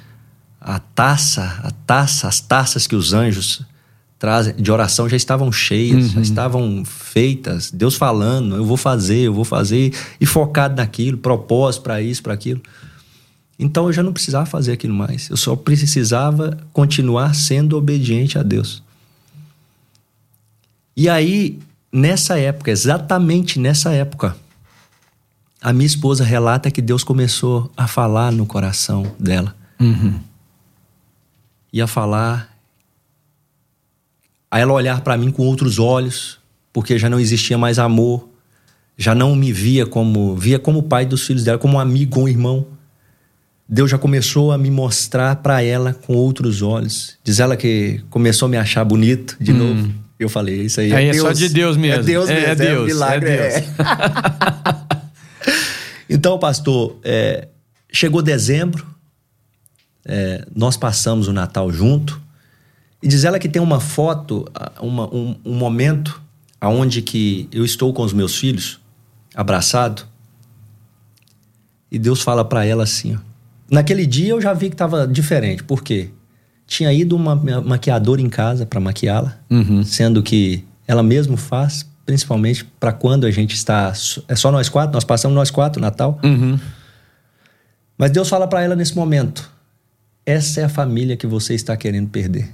a 0.61 0.79
taça, 0.79 1.43
a 1.65 1.71
taça, 1.71 2.29
as 2.29 2.39
taças 2.39 2.87
que 2.87 2.95
os 2.95 3.15
anjos 3.15 3.65
de 4.57 4.71
oração 4.71 5.09
já 5.09 5.17
estavam 5.17 5.51
cheias, 5.51 6.05
uhum. 6.05 6.11
já 6.11 6.21
estavam 6.21 6.85
feitas, 6.85 7.71
Deus 7.73 7.97
falando, 7.97 8.55
eu 8.55 8.65
vou 8.65 8.77
fazer, 8.77 9.21
eu 9.21 9.35
vou 9.35 9.45
fazer, 9.45 9.93
e 10.21 10.27
focado 10.27 10.77
naquilo, 10.77 11.17
propósito 11.17 11.83
para 11.83 12.01
isso, 12.01 12.23
para 12.23 12.35
aquilo. 12.35 12.61
Então 13.59 13.87
eu 13.87 13.93
já 13.93 14.03
não 14.03 14.13
precisava 14.13 14.47
fazer 14.47 14.73
aquilo 14.73 14.95
mais, 14.95 15.29
eu 15.29 15.37
só 15.37 15.57
precisava 15.57 16.57
continuar 16.73 17.35
sendo 17.35 17.77
obediente 17.77 18.39
a 18.39 18.45
Deus. 18.45 18.83
E 20.97 21.09
aí, 21.09 21.59
nessa 21.91 22.39
época, 22.39 22.71
exatamente 22.71 23.59
nessa 23.59 23.91
época, 23.93 24.37
a 25.63 25.73
minha 25.73 25.87
esposa 25.87 26.25
relata 26.25 26.71
que 26.71 26.83
Deus 26.83 27.05
começou 27.05 27.71
a 27.77 27.87
falar 27.87 28.33
no 28.33 28.45
coração 28.45 29.07
dela. 29.19 29.55
Uhum. 29.81 30.19
E 31.73 31.81
a 31.81 31.87
falar 31.87 32.53
a 34.51 34.59
ela 34.59 34.73
olhar 34.73 35.01
para 35.01 35.17
mim 35.17 35.31
com 35.31 35.45
outros 35.45 35.79
olhos, 35.79 36.39
porque 36.73 36.99
já 36.99 37.09
não 37.09 37.19
existia 37.19 37.57
mais 37.57 37.79
amor, 37.79 38.29
já 38.99 39.15
não 39.15 39.35
me 39.37 39.53
via 39.53 39.87
como 39.87 40.37
via 40.37 40.59
como 40.59 40.83
pai 40.83 41.07
dos 41.07 41.27
filhos 41.27 41.45
dela, 41.45 41.59
como 41.59 41.77
um 41.77 41.81
amigo, 41.81 42.21
um 42.21 42.29
irmão. 42.29 42.67
Deus 43.67 43.91
já 43.91 43.97
começou 43.97 44.53
a 44.53 44.59
me 44.59 44.71
mostrar 44.71 45.37
para 45.37 45.63
ela 45.63 45.95
com 45.95 46.15
outros 46.15 46.61
olhos. 46.61 47.17
Diz 47.25 47.41
ela 47.41 47.57
que 47.57 48.03
começou 48.11 48.47
a 48.47 48.51
me 48.51 48.57
achar 48.57 48.85
bonito 48.85 49.37
de 49.41 49.53
hum. 49.53 49.57
novo. 49.57 49.95
Eu 50.19 50.29
falei, 50.29 50.63
isso 50.63 50.81
aí, 50.81 50.93
aí 50.93 51.07
é, 51.07 51.09
é 51.09 51.13
Deus. 51.13 51.23
só 51.23 51.33
de 51.33 51.49
Deus 51.49 51.77
mesmo. 51.77 52.01
É 52.01 52.05
Deus 52.05 52.29
mesmo, 52.29 52.47
é, 52.47 52.51
é 52.51 52.55
Deus, 52.55 52.71
é 52.71 52.81
um 52.81 52.85
milagre. 52.85 53.31
É 53.31 53.61
Deus. 53.61 53.73
então, 56.13 56.39
pastor, 56.39 56.99
é, 57.03 57.49
chegou 57.91 58.21
dezembro, 58.21 58.87
é, 60.05 60.47
nós 60.55 60.77
passamos 60.77 61.27
o 61.27 61.33
Natal 61.33 61.73
junto. 61.73 62.21
E 63.03 63.09
diz 63.09 63.25
ela 63.25 63.39
que 63.39 63.49
tem 63.49 63.61
uma 63.61 63.81
foto, 63.81 64.47
uma, 64.79 65.13
um, 65.13 65.35
um 65.43 65.55
momento 65.55 66.21
aonde 66.61 67.01
que 67.01 67.49
eu 67.51 67.65
estou 67.65 67.95
com 67.95 68.03
os 68.03 68.13
meus 68.13 68.37
filhos, 68.37 68.79
abraçado, 69.35 70.07
e 71.91 71.99
Deus 71.99 72.21
fala 72.21 72.45
para 72.45 72.65
ela 72.65 72.85
assim, 72.85 73.17
ó. 73.17 73.19
Naquele 73.71 74.05
dia 74.05 74.29
eu 74.29 74.41
já 74.41 74.53
vi 74.53 74.69
que 74.69 74.75
estava 74.75 75.07
diferente, 75.07 75.65
por 75.65 75.83
quê? 75.83 76.11
Tinha 76.67 76.93
ido 76.93 77.17
uma 77.17 77.35
maquiadora 77.35 78.21
em 78.21 78.29
casa 78.29 78.67
para 78.67 78.79
maquiá-la, 78.79 79.39
uhum. 79.51 79.83
sendo 79.83 80.23
que 80.23 80.63
ela 80.87 81.03
mesmo 81.03 81.39
faz 81.39 81.91
principalmente 82.05 82.65
para 82.65 82.93
quando 82.93 83.27
a 83.27 83.31
gente 83.31 83.55
está. 83.55 83.93
É 84.29 84.37
só 84.37 84.51
nós 84.51 84.69
quatro, 84.69 84.93
nós 84.93 85.05
passamos 85.05 85.35
nós 85.35 85.51
quatro, 85.51 85.81
Natal. 85.81 86.19
Uhum. 86.23 86.59
Mas 87.97 88.11
Deus 88.11 88.29
fala 88.29 88.47
para 88.47 88.63
ela 88.63 88.77
nesse 88.77 88.97
momento: 88.97 89.51
essa 90.25 90.61
é 90.61 90.65
a 90.65 90.69
família 90.69 91.17
que 91.17 91.27
você 91.27 91.55
está 91.55 91.77
querendo 91.77 92.09
perder. 92.09 92.51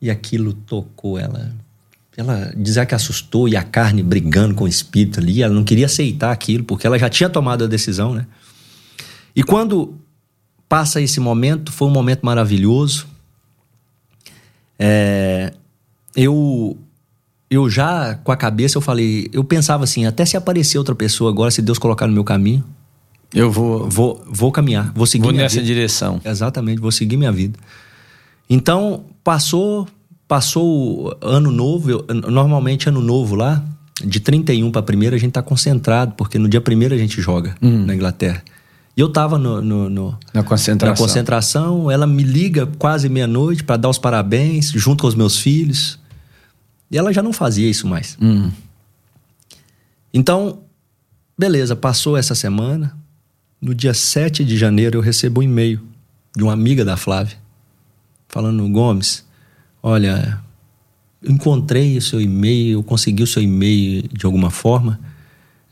E 0.00 0.10
aquilo 0.10 0.52
tocou 0.52 1.18
ela. 1.18 1.52
Ela 2.16 2.52
dizia 2.56 2.86
que 2.86 2.94
assustou 2.94 3.46
e 3.46 3.56
a 3.56 3.62
carne 3.62 4.02
brigando 4.02 4.54
com 4.54 4.64
o 4.64 4.68
espírito 4.68 5.20
ali. 5.20 5.42
Ela 5.42 5.52
não 5.52 5.64
queria 5.64 5.86
aceitar 5.86 6.32
aquilo, 6.32 6.64
porque 6.64 6.86
ela 6.86 6.98
já 6.98 7.10
tinha 7.10 7.28
tomado 7.28 7.64
a 7.64 7.66
decisão, 7.66 8.14
né? 8.14 8.26
E 9.34 9.42
quando 9.42 9.94
passa 10.66 11.00
esse 11.00 11.20
momento, 11.20 11.70
foi 11.70 11.88
um 11.88 11.90
momento 11.90 12.24
maravilhoso. 12.24 13.06
É, 14.78 15.52
eu 16.14 16.78
eu 17.50 17.68
já 17.70 18.14
com 18.24 18.32
a 18.32 18.36
cabeça 18.36 18.76
eu 18.76 18.82
falei, 18.82 19.28
eu 19.32 19.44
pensava 19.44 19.84
assim, 19.84 20.04
até 20.06 20.24
se 20.24 20.36
aparecer 20.36 20.78
outra 20.78 20.94
pessoa 20.94 21.30
agora, 21.30 21.50
se 21.50 21.62
Deus 21.62 21.78
colocar 21.78 22.06
no 22.06 22.12
meu 22.12 22.24
caminho, 22.24 22.64
eu 23.34 23.50
vou 23.50 23.88
vou 23.88 24.24
vou 24.30 24.50
caminhar, 24.52 24.92
vou 24.94 25.06
seguir 25.06 25.24
vou 25.24 25.32
nessa 25.32 25.54
vida. 25.56 25.66
direção. 25.66 26.20
Exatamente, 26.24 26.80
vou 26.80 26.90
seguir 26.92 27.16
minha 27.16 27.32
vida. 27.32 27.58
Então, 28.48 29.04
passou 29.24 29.86
passou 30.28 31.06
o 31.06 31.16
ano 31.20 31.52
novo, 31.52 31.88
eu- 31.90 32.06
normalmente 32.28 32.88
ano 32.88 33.00
novo 33.00 33.36
lá, 33.36 33.62
de 34.04 34.18
31 34.18 34.72
para 34.72 34.82
primeira 34.82 35.14
a 35.14 35.18
gente 35.18 35.32
tá 35.32 35.40
concentrado, 35.42 36.14
porque 36.16 36.36
no 36.38 36.48
dia 36.48 36.60
primeiro 36.60 36.94
a 36.94 36.98
gente 36.98 37.20
joga 37.20 37.54
na 37.60 37.94
Inglaterra. 37.94 38.42
E 38.96 39.00
eu 39.00 39.08
tava 39.08 39.38
no, 39.38 39.60
no- 39.62 39.88
no- 39.90 40.18
Na 40.34 40.42
concentração. 40.42 40.92
na 40.94 40.96
concentração, 40.96 41.90
ela 41.90 42.06
me 42.06 42.22
liga 42.24 42.66
quase 42.78 43.08
meia-noite 43.08 43.62
para 43.62 43.76
dar 43.76 43.88
os 43.88 43.98
parabéns, 43.98 44.70
junto 44.74 45.02
com 45.02 45.06
os 45.08 45.14
meus 45.14 45.38
filhos. 45.38 45.98
E 46.90 46.96
ela 46.96 47.12
já 47.12 47.22
não 47.22 47.32
fazia 47.32 47.68
isso 47.68 47.86
mais. 47.86 48.16
Hum. 48.20 48.50
Então, 50.12 50.60
beleza, 51.36 51.74
passou 51.74 52.16
essa 52.16 52.34
semana. 52.34 52.96
No 53.60 53.74
dia 53.74 53.94
7 53.94 54.44
de 54.44 54.56
janeiro 54.56 54.98
eu 54.98 55.02
recebo 55.02 55.40
um 55.40 55.42
e-mail 55.44 55.80
de 56.36 56.42
uma 56.42 56.52
amiga 56.52 56.84
da 56.84 56.96
Flávia, 56.96 57.36
falando: 58.28 58.68
Gomes, 58.68 59.24
olha, 59.82 60.40
encontrei 61.26 61.96
o 61.96 62.02
seu 62.02 62.20
e-mail, 62.20 62.78
eu 62.78 62.82
consegui 62.82 63.22
o 63.22 63.26
seu 63.26 63.42
e-mail 63.42 64.08
de 64.12 64.26
alguma 64.26 64.50
forma. 64.50 65.00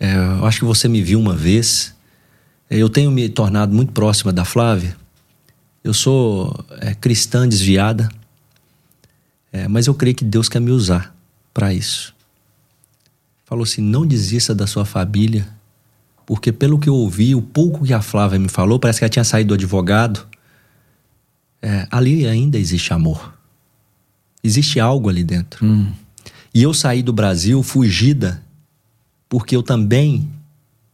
É, 0.00 0.14
eu 0.14 0.46
acho 0.46 0.60
que 0.60 0.64
você 0.64 0.88
me 0.88 1.02
viu 1.02 1.20
uma 1.20 1.34
vez. 1.36 1.94
É, 2.68 2.76
Eu 2.76 2.88
tenho 2.88 3.10
me 3.10 3.28
tornado 3.28 3.74
muito 3.74 3.92
próxima 3.92 4.32
da 4.32 4.44
Flávia. 4.44 4.96
Eu 5.82 5.92
sou 5.92 6.64
é, 6.80 6.94
cristã 6.94 7.46
desviada, 7.46 8.08
é, 9.54 9.68
mas 9.68 9.86
eu 9.86 9.94
creio 9.94 10.16
que 10.16 10.24
Deus 10.24 10.48
quer 10.48 10.58
me 10.58 10.72
usar 10.72 11.14
para 11.54 11.72
isso. 11.72 12.12
Falou 13.44 13.62
assim: 13.62 13.80
não 13.80 14.04
desista 14.04 14.52
da 14.52 14.66
sua 14.66 14.84
família, 14.84 15.46
porque 16.26 16.50
pelo 16.50 16.76
que 16.76 16.88
eu 16.88 16.94
ouvi, 16.96 17.36
o 17.36 17.40
pouco 17.40 17.84
que 17.84 17.92
a 17.92 18.02
Flávia 18.02 18.36
me 18.36 18.48
falou, 18.48 18.80
parece 18.80 18.98
que 18.98 19.04
ela 19.04 19.10
tinha 19.10 19.22
saído 19.22 19.48
do 19.48 19.54
advogado. 19.54 20.26
É, 21.62 21.86
ali 21.88 22.26
ainda 22.26 22.58
existe 22.58 22.92
amor. 22.92 23.32
Existe 24.42 24.80
algo 24.80 25.08
ali 25.08 25.22
dentro. 25.22 25.64
Hum. 25.64 25.86
E 26.52 26.60
eu 26.60 26.74
saí 26.74 27.00
do 27.00 27.12
Brasil 27.12 27.62
fugida, 27.62 28.42
porque 29.28 29.54
eu 29.54 29.62
também 29.62 30.28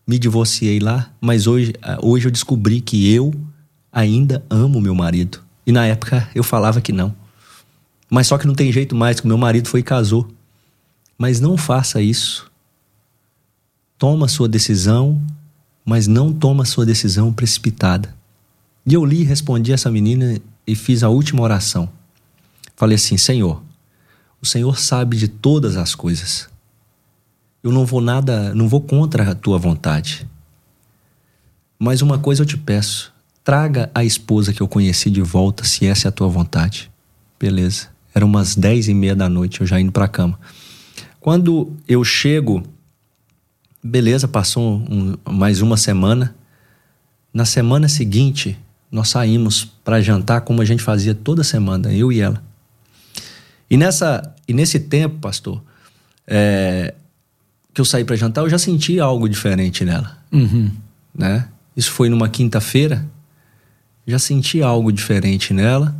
me 0.06 0.18
divorciei 0.18 0.78
lá, 0.78 1.10
mas 1.18 1.46
hoje, 1.46 1.72
ah, 1.80 1.98
hoje 2.02 2.28
eu 2.28 2.30
descobri 2.30 2.82
que 2.82 3.12
eu 3.12 3.32
ainda 3.90 4.44
amo 4.50 4.82
meu 4.82 4.94
marido. 4.94 5.40
E 5.66 5.72
na 5.72 5.86
época 5.86 6.28
eu 6.34 6.44
falava 6.44 6.80
que 6.82 6.92
não. 6.92 7.19
Mas 8.10 8.26
só 8.26 8.36
que 8.36 8.46
não 8.46 8.54
tem 8.54 8.72
jeito 8.72 8.96
mais, 8.96 9.20
que 9.20 9.26
meu 9.26 9.38
marido 9.38 9.68
foi 9.68 9.80
e 9.80 9.84
casou. 9.84 10.28
Mas 11.16 11.38
não 11.38 11.56
faça 11.56 12.02
isso. 12.02 12.50
Toma 13.96 14.26
sua 14.26 14.48
decisão, 14.48 15.22
mas 15.84 16.06
não 16.06 16.32
toma 16.32 16.64
sua 16.64 16.84
decisão 16.84 17.32
precipitada. 17.32 18.14
E 18.84 18.94
eu 18.94 19.04
li 19.04 19.20
e 19.20 19.24
respondi 19.24 19.72
essa 19.72 19.90
menina 19.90 20.40
e 20.66 20.74
fiz 20.74 21.02
a 21.02 21.08
última 21.08 21.42
oração. 21.42 21.88
Falei 22.74 22.96
assim: 22.96 23.16
Senhor, 23.16 23.62
o 24.40 24.46
Senhor 24.46 24.78
sabe 24.78 25.16
de 25.16 25.28
todas 25.28 25.76
as 25.76 25.94
coisas. 25.94 26.48
Eu 27.62 27.70
não 27.70 27.84
vou 27.84 28.00
nada, 28.00 28.54
não 28.54 28.68
vou 28.68 28.80
contra 28.80 29.30
a 29.30 29.34
tua 29.34 29.58
vontade. 29.58 30.26
Mas 31.78 32.00
uma 32.02 32.18
coisa 32.18 32.42
eu 32.42 32.46
te 32.46 32.56
peço: 32.56 33.12
traga 33.44 33.90
a 33.94 34.02
esposa 34.02 34.52
que 34.52 34.62
eu 34.62 34.68
conheci 34.68 35.10
de 35.10 35.20
volta, 35.20 35.64
se 35.64 35.86
essa 35.86 36.08
é 36.08 36.10
a 36.10 36.12
tua 36.12 36.28
vontade. 36.28 36.90
Beleza. 37.38 37.88
Eram 38.14 38.26
umas 38.26 38.54
dez 38.56 38.88
e 38.88 38.94
meia 38.94 39.14
da 39.14 39.28
noite, 39.28 39.60
eu 39.60 39.66
já 39.66 39.80
indo 39.80 39.92
pra 39.92 40.08
cama. 40.08 40.38
Quando 41.20 41.72
eu 41.86 42.02
chego, 42.02 42.62
beleza, 43.82 44.26
passou 44.26 44.76
um- 44.90 45.16
mais 45.30 45.60
uma 45.60 45.76
semana. 45.76 46.34
Na 47.32 47.44
semana 47.44 47.88
seguinte, 47.88 48.58
nós 48.90 49.08
saímos 49.08 49.64
para 49.84 50.00
jantar 50.00 50.40
como 50.40 50.60
a 50.60 50.64
gente 50.64 50.82
fazia 50.82 51.14
toda 51.14 51.44
semana, 51.44 51.92
eu 51.92 52.10
e 52.10 52.20
ela. 52.20 52.42
E, 53.70 53.76
nessa, 53.76 54.34
e 54.48 54.52
nesse 54.52 54.80
tempo, 54.80 55.18
pastor, 55.20 55.62
é, 56.26 56.94
que 57.72 57.80
eu 57.80 57.84
saí 57.84 58.04
para 58.04 58.16
jantar, 58.16 58.40
eu 58.42 58.50
já 58.50 58.58
senti 58.58 58.98
algo 58.98 59.28
diferente 59.28 59.84
nela, 59.84 60.18
Uhum. 60.32 60.70
né? 61.14 61.48
Isso 61.76 61.92
foi 61.92 62.08
numa 62.08 62.28
quinta-feira, 62.28 63.06
já 64.04 64.18
senti 64.18 64.60
algo 64.60 64.90
diferente 64.90 65.54
nela. 65.54 65.94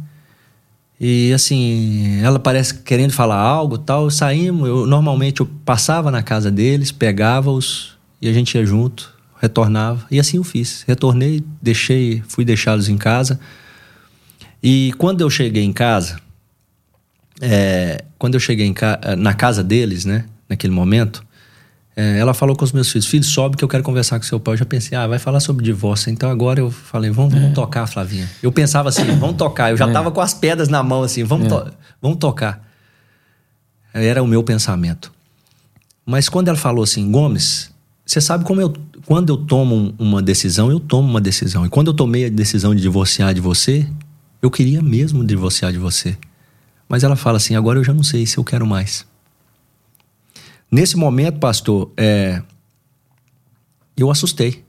E 1.01 1.33
assim, 1.33 2.21
ela 2.23 2.39
parece 2.39 2.75
querendo 2.83 3.13
falar 3.13 3.39
algo, 3.39 3.79
tal. 3.79 4.11
Saímos, 4.11 4.69
eu 4.69 4.87
normalmente 4.87 5.41
eu 5.41 5.47
passava 5.65 6.11
na 6.11 6.23
casa 6.23 6.51
deles, 6.51 6.93
pegava-os 6.93 7.97
e 8.21 8.29
a 8.29 8.33
gente 8.35 8.55
ia 8.55 8.67
junto, 8.67 9.11
retornava. 9.41 10.07
E 10.11 10.21
assim 10.21 10.37
eu 10.37 10.45
fiz. 10.45 10.85
Retornei, 10.87 11.43
deixei, 11.63 12.23
fui 12.29 12.45
deixá-los 12.45 12.89
em 12.91 12.99
casa. 12.99 13.41
E 14.63 14.93
quando 14.99 15.23
eu 15.23 15.31
cheguei 15.31 15.65
em 15.65 15.73
casa, 15.73 16.21
é, 17.41 18.05
quando 18.19 18.35
eu 18.35 18.41
cheguei 18.41 18.71
ca- 18.75 19.01
na 19.17 19.33
casa 19.33 19.65
deles, 19.65 20.05
né, 20.05 20.27
naquele 20.47 20.75
momento, 20.75 21.25
é, 22.01 22.19
ela 22.19 22.33
falou 22.35 22.55
com 22.57 22.65
os 22.65 22.73
meus 22.73 22.91
filhos: 22.91 23.07
Filho, 23.07 23.25
sobe 23.25 23.57
que 23.57 23.65
eu 23.65 23.69
quero 23.69 23.83
conversar 23.83 24.19
com 24.19 24.25
seu 24.25 24.39
pai. 24.41 24.55
Eu 24.55 24.59
já 24.59 24.65
pensei, 24.65 24.97
ah, 24.97 25.07
vai 25.07 25.19
falar 25.19 25.41
sobre 25.41 25.65
divórcio. 25.65 26.11
Então 26.11 26.31
agora 26.31 26.61
eu 26.61 26.71
falei: 26.71 27.11
Vamos, 27.11 27.35
vamos 27.35 27.53
tocar, 27.55 27.87
Flavinha. 27.87 28.29
Eu 28.43 28.51
pensava 28.53 28.89
assim: 28.89 29.05
Vamos 29.19 29.37
tocar. 29.37 29.71
Eu 29.71 29.77
já 29.77 29.87
tava 29.93 30.11
com 30.11 30.21
as 30.21 30.33
pedras 30.35 30.69
na 30.69 30.83
mão, 30.83 31.03
assim: 31.03 31.25
Vamos, 31.25 31.49
to- 31.49 31.73
vamos 32.01 32.19
tocar. 32.19 32.67
Era 33.93 34.23
o 34.23 34.27
meu 34.27 34.43
pensamento. 34.43 35.13
Mas 36.07 36.29
quando 36.29 36.49
ela 36.49 36.57
falou 36.57 36.85
assim: 36.85 37.11
Gomes, 37.11 37.71
você 38.07 38.21
sabe 38.21 38.45
como 38.45 38.61
eu. 38.61 38.73
Quando 39.07 39.31
eu 39.31 39.37
tomo 39.37 39.75
um- 39.75 39.95
uma 39.99 40.23
decisão, 40.23 40.71
eu 40.71 40.79
tomo 40.79 41.09
uma 41.09 41.21
decisão. 41.21 41.67
E 41.67 41.69
quando 41.69 41.89
eu 41.89 41.95
tomei 41.95 42.27
a 42.27 42.29
decisão 42.29 42.75
de 42.75 42.81
divorciar 42.81 43.35
de 43.35 43.41
você, 43.41 43.87
eu 44.41 44.51
queria 44.51 44.81
mesmo 44.83 45.25
divorciar 45.25 45.73
de 45.73 45.79
você. 45.79 46.17
Mas 46.89 47.03
ela 47.03 47.17
fala 47.17 47.37
assim: 47.39 47.57
agora 47.57 47.79
eu 47.79 47.85
já 47.85 47.93
não 47.93 48.03
sei 48.03 48.27
se 48.27 48.39
eu 48.39 48.45
quero 48.45 48.67
mais. 48.67 49.05
Nesse 50.71 50.97
momento, 50.97 51.39
pastor, 51.39 51.91
é, 51.97 52.43
eu 53.97 54.11
assustei. 54.11 54.65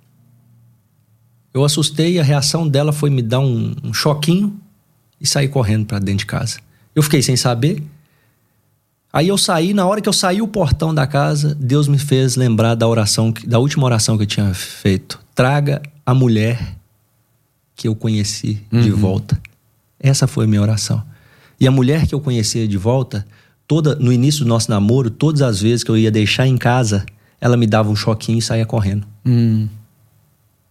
Eu 1.54 1.64
assustei 1.64 2.14
e 2.14 2.20
a 2.20 2.24
reação 2.24 2.68
dela 2.68 2.92
foi 2.92 3.10
me 3.10 3.22
dar 3.22 3.40
um, 3.40 3.76
um 3.84 3.94
choquinho 3.94 4.60
e 5.20 5.28
sair 5.28 5.50
correndo 5.50 5.86
para 5.86 6.00
dentro 6.00 6.20
de 6.20 6.26
casa. 6.26 6.60
Eu 6.96 7.04
fiquei 7.04 7.22
sem 7.22 7.36
saber. 7.36 7.84
Aí 9.14 9.28
eu 9.28 9.38
saí, 9.38 9.74
na 9.74 9.86
hora 9.86 10.02
que 10.02 10.08
eu 10.08 10.14
saí 10.14 10.42
o 10.42 10.48
portão 10.48 10.96
da 10.96 11.06
casa, 11.06 11.54
Deus 11.56 11.88
me 11.88 12.00
fez 12.00 12.36
lembrar 12.36 12.76
da 12.76 12.88
oração, 12.88 13.34
da 13.46 13.60
última 13.60 13.86
oração 13.86 14.18
que 14.18 14.24
eu 14.24 14.28
tinha 14.28 14.54
feito. 14.54 15.20
Traga 15.36 15.82
a 16.06 16.14
mulher 16.14 16.78
que 17.76 17.88
eu 17.88 17.96
conheci 17.96 18.66
de 18.72 18.90
volta. 18.90 19.40
Essa 20.00 20.28
foi 20.28 20.46
a 20.46 20.48
minha 20.48 20.62
oração. 20.62 21.04
E 21.60 21.68
a 21.68 21.72
mulher 21.72 22.08
que 22.08 22.16
eu 22.16 22.20
conhecia 22.20 22.68
de 22.68 22.78
volta, 22.78 23.26
toda 23.72 23.96
no 23.96 24.12
início 24.12 24.44
do 24.44 24.50
nosso 24.50 24.70
namoro, 24.70 25.10
todas 25.10 25.42
as 25.42 25.62
vezes 25.62 25.82
que 25.82 25.90
eu 25.90 25.96
ia 25.98 26.12
deixar 26.12 26.46
em 26.46 26.58
casa, 26.58 27.06
ela 27.40 27.56
me 27.56 27.66
dava 27.66 27.90
um 27.90 27.96
choquinho 27.96 28.38
e 28.38 28.42
saía 28.42 28.66
correndo. 28.66 29.08
Hum. 29.26 29.70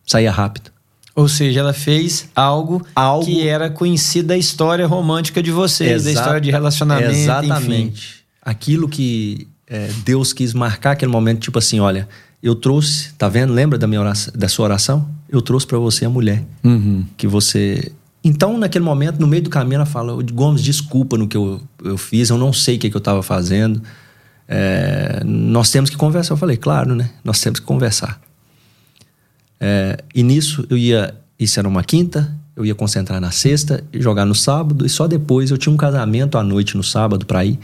Saía 0.06 0.30
rápido. 0.30 0.70
Ou 1.16 1.26
seja, 1.26 1.60
ela 1.60 1.72
fez 1.72 2.28
algo, 2.36 2.84
Algo- 2.94 3.24
que 3.24 3.48
era 3.48 3.70
conhecido 3.70 4.28
da 4.28 4.36
história 4.36 4.86
romântica 4.86 5.42
de 5.42 5.50
vocês, 5.50 6.04
da 6.04 6.10
Exa- 6.10 6.20
história 6.20 6.40
de 6.42 6.50
relacionamento, 6.50 7.10
enfim. 7.12 7.22
Exatamente. 7.22 8.16
Aquilo 8.42 8.86
que 8.86 9.48
é, 9.66 9.88
Deus 10.04 10.34
quis 10.34 10.52
marcar 10.52 10.90
aquele 10.90 11.10
momento, 11.10 11.40
tipo 11.40 11.58
assim, 11.58 11.80
olha, 11.80 12.06
eu 12.42 12.54
trouxe, 12.54 13.14
tá 13.14 13.30
vendo? 13.30 13.54
Lembra 13.54 13.78
da 13.78 13.86
minha 13.86 14.00
oração, 14.02 14.30
da 14.36 14.46
sua 14.46 14.66
oração? 14.66 15.08
Eu 15.26 15.40
trouxe 15.40 15.66
para 15.66 15.78
você 15.78 16.04
a 16.04 16.10
mulher 16.10 16.44
Uhum. 16.62 17.02
que 17.16 17.26
você. 17.26 17.92
Então, 18.22 18.58
naquele 18.58 18.84
momento, 18.84 19.18
no 19.18 19.26
meio 19.26 19.42
do 19.42 19.50
caminho, 19.50 19.76
ela 19.76 19.86
fala: 19.86 20.14
"Ô, 20.14 20.22
Gomes, 20.32 20.62
desculpa 20.62 21.16
no 21.16 21.26
que 21.26 21.36
eu, 21.36 21.60
eu 21.82 21.96
fiz, 21.96 22.28
eu 22.28 22.36
não 22.36 22.52
sei 22.52 22.76
o 22.76 22.78
que, 22.78 22.90
que 22.90 22.96
eu 22.96 23.00
estava 23.00 23.22
fazendo. 23.22 23.82
É, 24.46 25.22
nós 25.24 25.70
temos 25.70 25.88
que 25.88 25.96
conversar. 25.96 26.34
Eu 26.34 26.38
falei: 26.38 26.56
claro, 26.56 26.94
né? 26.94 27.10
Nós 27.24 27.40
temos 27.40 27.60
que 27.60 27.66
conversar. 27.66 28.20
É, 29.58 29.98
e 30.14 30.22
nisso, 30.22 30.66
eu 30.68 30.76
ia. 30.76 31.14
Isso 31.38 31.58
era 31.58 31.66
uma 31.66 31.82
quinta, 31.82 32.36
eu 32.54 32.66
ia 32.66 32.74
concentrar 32.74 33.18
na 33.18 33.30
sexta 33.30 33.82
jogar 33.94 34.26
no 34.26 34.34
sábado, 34.34 34.84
e 34.84 34.88
só 34.90 35.08
depois 35.08 35.50
eu 35.50 35.56
tinha 35.56 35.72
um 35.72 35.76
casamento 35.76 36.36
à 36.36 36.42
noite 36.42 36.76
no 36.76 36.82
sábado 36.82 37.24
para 37.24 37.44
ir. 37.44 37.58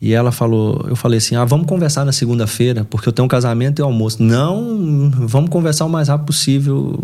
E 0.00 0.12
ela 0.12 0.32
falou, 0.32 0.84
eu 0.88 0.96
falei 0.96 1.18
assim: 1.18 1.36
ah, 1.36 1.44
vamos 1.44 1.66
conversar 1.66 2.04
na 2.04 2.12
segunda-feira, 2.12 2.84
porque 2.84 3.08
eu 3.08 3.12
tenho 3.12 3.24
um 3.24 3.28
casamento 3.28 3.80
e 3.80 3.82
almoço. 3.82 4.22
Não, 4.22 5.10
vamos 5.10 5.50
conversar 5.50 5.84
o 5.84 5.88
mais 5.88 6.08
rápido 6.08 6.26
possível. 6.26 7.02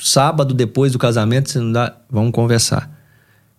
Sábado, 0.00 0.54
depois 0.54 0.92
do 0.92 0.98
casamento, 0.98 1.50
se 1.50 1.58
não 1.58 1.72
dá, 1.72 1.96
vamos 2.10 2.32
conversar. 2.32 2.90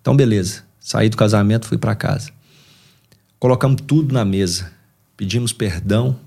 Então, 0.01 0.15
beleza. 0.15 0.63
Saí 0.79 1.09
do 1.09 1.17
casamento, 1.17 1.67
fui 1.67 1.77
para 1.77 1.93
casa. 1.95 2.29
Colocamos 3.39 3.81
tudo 3.85 4.13
na 4.13 4.23
mesa, 4.23 4.71
pedimos 5.15 5.51
perdão 5.53 6.17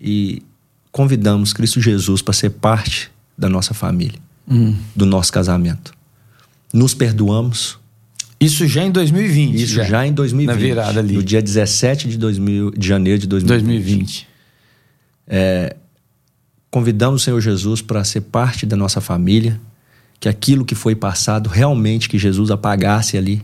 e 0.00 0.42
convidamos 0.90 1.52
Cristo 1.52 1.80
Jesus 1.80 2.20
para 2.20 2.34
ser 2.34 2.50
parte 2.50 3.10
da 3.38 3.48
nossa 3.48 3.72
família, 3.74 4.18
Hum. 4.48 4.76
do 4.94 5.06
nosso 5.06 5.32
casamento. 5.32 5.92
Nos 6.72 6.94
perdoamos. 6.94 7.78
Isso 8.40 8.66
já 8.66 8.84
em 8.84 8.90
2020. 8.90 9.54
Isso 9.62 9.74
já, 9.84 10.06
em 10.06 10.12
2020. 10.12 10.54
Na 10.54 10.60
virada 10.60 11.00
ali. 11.00 11.14
No 11.14 11.22
dia 11.22 11.40
17 11.40 12.08
de, 12.08 12.18
2000, 12.18 12.70
de 12.72 12.86
janeiro 12.88 13.18
de 13.18 13.26
2020. 13.26 13.66
2020. 13.66 14.28
Convidamos 16.76 17.22
o 17.22 17.24
Senhor 17.24 17.40
Jesus 17.40 17.80
para 17.80 18.04
ser 18.04 18.20
parte 18.20 18.66
da 18.66 18.76
nossa 18.76 19.00
família, 19.00 19.58
que 20.20 20.28
aquilo 20.28 20.62
que 20.62 20.74
foi 20.74 20.94
passado, 20.94 21.48
realmente 21.48 22.06
que 22.06 22.18
Jesus 22.18 22.50
apagasse 22.50 23.16
ali 23.16 23.42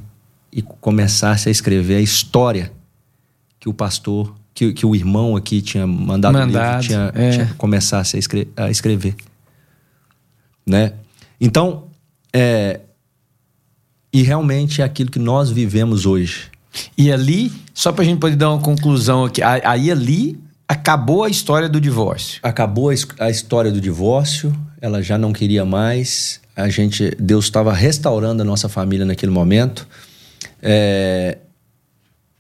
e 0.53 0.61
começasse 0.61 1.49
a 1.49 1.51
escrever 1.51 1.95
a 1.95 2.01
história 2.03 2.71
que 3.59 3.71
o 3.71 3.73
pastor, 3.73 4.35
que, 4.53 4.75
que 4.75 4.85
o 4.85 4.95
irmão 4.95 5.35
aqui 5.35 5.63
tinha 5.63 5.87
mandado, 5.87 6.35
no 6.35 6.45
livro, 6.45 6.61
Mandado, 6.61 6.83
tinha, 6.85 7.11
é. 7.15 7.31
tinha 7.31 7.55
começasse 7.57 8.17
a, 8.17 8.19
escre- 8.19 8.49
a 8.55 8.71
escrever. 8.71 9.17
Né? 10.67 10.93
Então, 11.41 11.85
é, 12.35 12.81
e 14.13 14.21
realmente 14.23 14.83
é 14.83 14.85
aquilo 14.85 15.11
que 15.11 15.19
nós 15.19 15.49
vivemos 15.51 16.05
hoje. 16.05 16.51
E 16.99 17.11
ali, 17.11 17.51
só 17.73 17.93
pra 17.93 18.05
gente 18.05 18.19
poder 18.19 18.37
dar 18.37 18.51
uma 18.51 18.61
conclusão 18.61 19.25
aqui, 19.25 19.41
a- 19.43 19.71
aí 19.71 19.91
ali 19.91 20.39
acabou 20.69 21.25
a 21.25 21.29
história 21.29 21.69
do 21.69 21.81
divórcio. 21.81 22.41
acabou 22.43 22.91
a, 22.91 22.95
a 23.21 23.31
história 23.31 23.71
do 23.71 23.81
divórcio, 23.81 24.55
ela 24.81 25.03
já 25.03 25.19
não 25.19 25.33
queria 25.33 25.65
mais. 25.65 26.41
A 26.57 26.69
gente, 26.69 27.15
Deus 27.19 27.47
estava 27.47 27.73
restaurando 27.73 28.43
a 28.43 28.45
nossa 28.45 28.69
família 28.69 29.07
naquele 29.07 29.33
momento. 29.33 29.87
É, 30.61 31.39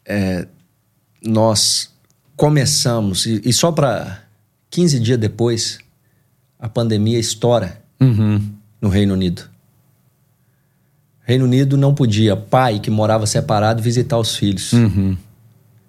é, 0.06 0.46
nós 1.24 1.90
começamos 2.36 3.26
e, 3.26 3.40
e 3.44 3.52
só 3.52 3.70
para 3.72 4.22
15 4.70 5.00
dias 5.00 5.18
depois 5.18 5.78
a 6.58 6.68
pandemia 6.68 7.18
estoura 7.18 7.80
Uhum. 8.00 8.40
no 8.80 8.88
Reino 8.88 9.14
Unido. 9.14 9.48
Reino 11.24 11.44
Unido 11.44 11.76
não 11.76 11.94
podia 11.94 12.36
pai 12.36 12.80
que 12.80 12.90
morava 12.90 13.26
separado 13.26 13.80
visitar 13.80 14.18
os 14.18 14.34
filhos. 14.34 14.72
Uhum. 14.72 15.16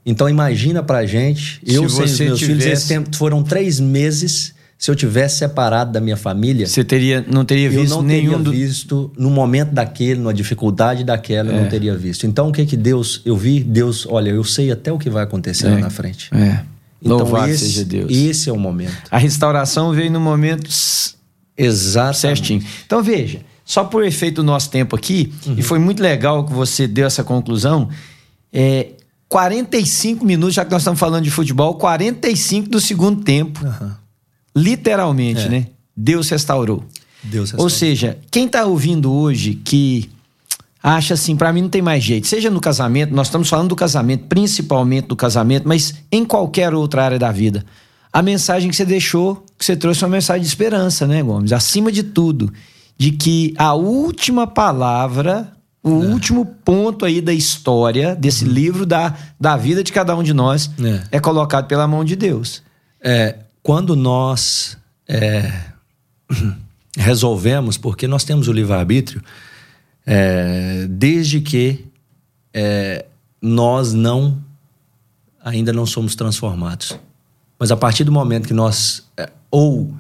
Então 0.05 0.27
imagina 0.29 0.83
pra 0.83 1.05
gente, 1.05 1.59
eu 1.65 1.87
Se 1.89 1.95
sem 1.95 2.03
os 2.05 2.19
meus 2.19 2.39
filhos, 2.39 2.39
tivesse- 2.39 2.69
esse 2.71 2.87
tempo 2.87 3.15
foram 3.15 3.41
três 3.43 3.79
meses. 3.79 4.53
Se 4.77 4.91
eu 4.91 4.95
tivesse 4.95 5.37
separado 5.37 5.93
da 5.93 6.01
minha 6.01 6.17
família, 6.17 6.67
Você 6.67 6.83
teria, 6.83 7.23
não 7.31 7.45
teria 7.45 7.67
eu 7.67 7.71
visto 7.81 7.89
não 7.95 8.01
nenhum 8.01 8.31
teria 8.31 8.43
do... 8.43 8.51
visto 8.51 9.11
no 9.17 9.29
momento 9.29 9.69
daquele, 9.71 10.19
numa 10.19 10.33
dificuldade 10.33 11.05
daquela, 11.05 11.51
eu 11.51 11.57
É. 11.57 11.61
não 11.61 11.69
teria 11.69 11.95
visto. 11.95 12.27
Então 12.27 12.49
o 12.49 12.51
que 12.51 12.65
que 12.65 12.75
Deus, 12.75 13.21
eu 13.23 13.37
vi 13.37 13.63
Deus, 13.63 14.05
olha, 14.09 14.29
eu 14.31 14.43
sei 14.43 14.71
até 14.71 14.91
o 14.91 14.97
que 14.99 15.09
vai 15.09 15.23
acontecer 15.23 15.69
lá 15.69 15.77
É. 15.77 15.81
na 15.81 15.89
frente. 15.89 16.29
É. 16.33 16.59
Então 17.01 17.17
Louvado 17.19 17.49
esse, 17.49 17.65
seja 17.65 17.85
Deus. 17.85 18.11
esse 18.11 18.49
é 18.49 18.51
o 18.53 18.57
momento. 18.59 18.93
A 19.09 19.17
restauração 19.17 19.93
veio 19.93 20.11
no 20.11 20.19
momento 20.19 20.69
Exato. 21.57 22.17
certinho. 22.17 22.61
Então 22.85 23.01
veja, 23.01 23.39
só 23.63 23.83
por 23.85 24.03
efeito 24.03 24.35
do 24.41 24.43
nosso 24.43 24.69
tempo 24.69 24.95
aqui, 24.95 25.31
Uhum. 25.45 25.55
e 25.57 25.61
foi 25.61 25.79
muito 25.79 26.01
legal 26.03 26.45
que 26.45 26.51
você 26.51 26.87
deu 26.87 27.05
essa 27.05 27.23
conclusão, 27.23 27.87
é 28.51 28.87
45 29.33 30.23
minutos, 30.23 30.53
já 30.53 30.63
que 30.63 30.69
nós 30.69 30.83
estamos 30.83 30.99
falando 30.99 31.23
de 31.23 31.31
futebol, 31.31 31.73
45 31.73 32.69
do 32.69 32.79
segundo 32.79 33.23
tempo, 33.23 33.65
Aham. 33.65 33.97
literalmente, 34.55 35.41
É. 35.41 35.49
né? 35.49 35.67
Deus 35.97 36.29
restaurou. 36.29 36.83
Deus 37.23 37.49
Ou 37.53 37.65
restaurou. 37.65 37.69
seja, 37.71 38.19
quem 38.29 38.45
está 38.45 38.63
ouvindo 38.63 39.11
hoje 39.11 39.55
que 39.55 40.07
acha 40.83 41.15
assim, 41.15 41.35
para 41.35 41.51
mim 41.51 41.63
não 41.63 41.69
tem 41.69 41.81
mais 41.81 42.03
jeito, 42.03 42.27
seja 42.27 42.51
no 42.51 42.61
casamento, 42.61 43.11
nós 43.15 43.25
estamos 43.25 43.49
falando 43.49 43.69
do 43.69 43.75
casamento, 43.75 44.25
principalmente 44.27 45.07
do 45.07 45.15
casamento, 45.15 45.67
mas 45.67 45.95
em 46.11 46.23
qualquer 46.23 46.71
outra 46.75 47.03
área 47.03 47.17
da 47.17 47.31
vida. 47.31 47.65
A 48.11 48.21
mensagem 48.21 48.69
que 48.69 48.75
você 48.75 48.85
deixou, 48.85 49.43
que 49.57 49.65
você 49.65 49.75
trouxe 49.75 50.03
é 50.03 50.05
uma 50.05 50.11
mensagem 50.15 50.43
de 50.43 50.47
esperança, 50.47 51.07
né, 51.07 51.23
Gomes? 51.23 51.51
Acima 51.51 51.91
de 51.91 52.03
tudo, 52.03 52.53
de 52.95 53.09
que 53.11 53.55
a 53.57 53.73
última 53.73 54.45
palavra, 54.45 55.51
o 55.83 55.89
último 55.89 56.45
ponto 56.45 57.03
aí 57.05 57.19
da 57.19 57.33
história, 57.33 58.15
desse 58.15 58.45
livro 58.45 58.85
da, 58.85 59.15
da 59.39 59.57
vida 59.57 59.83
de 59.83 59.91
cada 59.91 60.15
um 60.15 60.23
de 60.23 60.33
nós, 60.33 60.71
É. 60.81 61.17
é 61.17 61.19
colocado 61.19 61.67
pela 61.67 61.85
mão 61.85 62.05
de 62.05 62.15
Deus. 62.15 62.63
É, 63.01 63.35
quando 63.61 63.95
nós 63.95 64.77
é, 65.07 65.51
resolvemos, 66.97 67.77
porque 67.77 68.07
nós 68.07 68.23
temos 68.23 68.47
o 68.47 68.53
livre-arbítrio, 68.53 69.21
é, 70.05 70.87
desde 70.89 71.41
que 71.41 71.85
é, 72.53 73.05
nós 73.41 73.93
não 73.93 74.41
ainda 75.43 75.73
não 75.73 75.85
somos 75.85 76.15
transformados. 76.15 76.97
Mas 77.59 77.71
a 77.71 77.75
partir 77.77 78.05
do 78.05 78.11
momento 78.11 78.47
que 78.47 78.53
nós, 78.53 79.03
é, 79.17 79.29
ou 79.51 79.93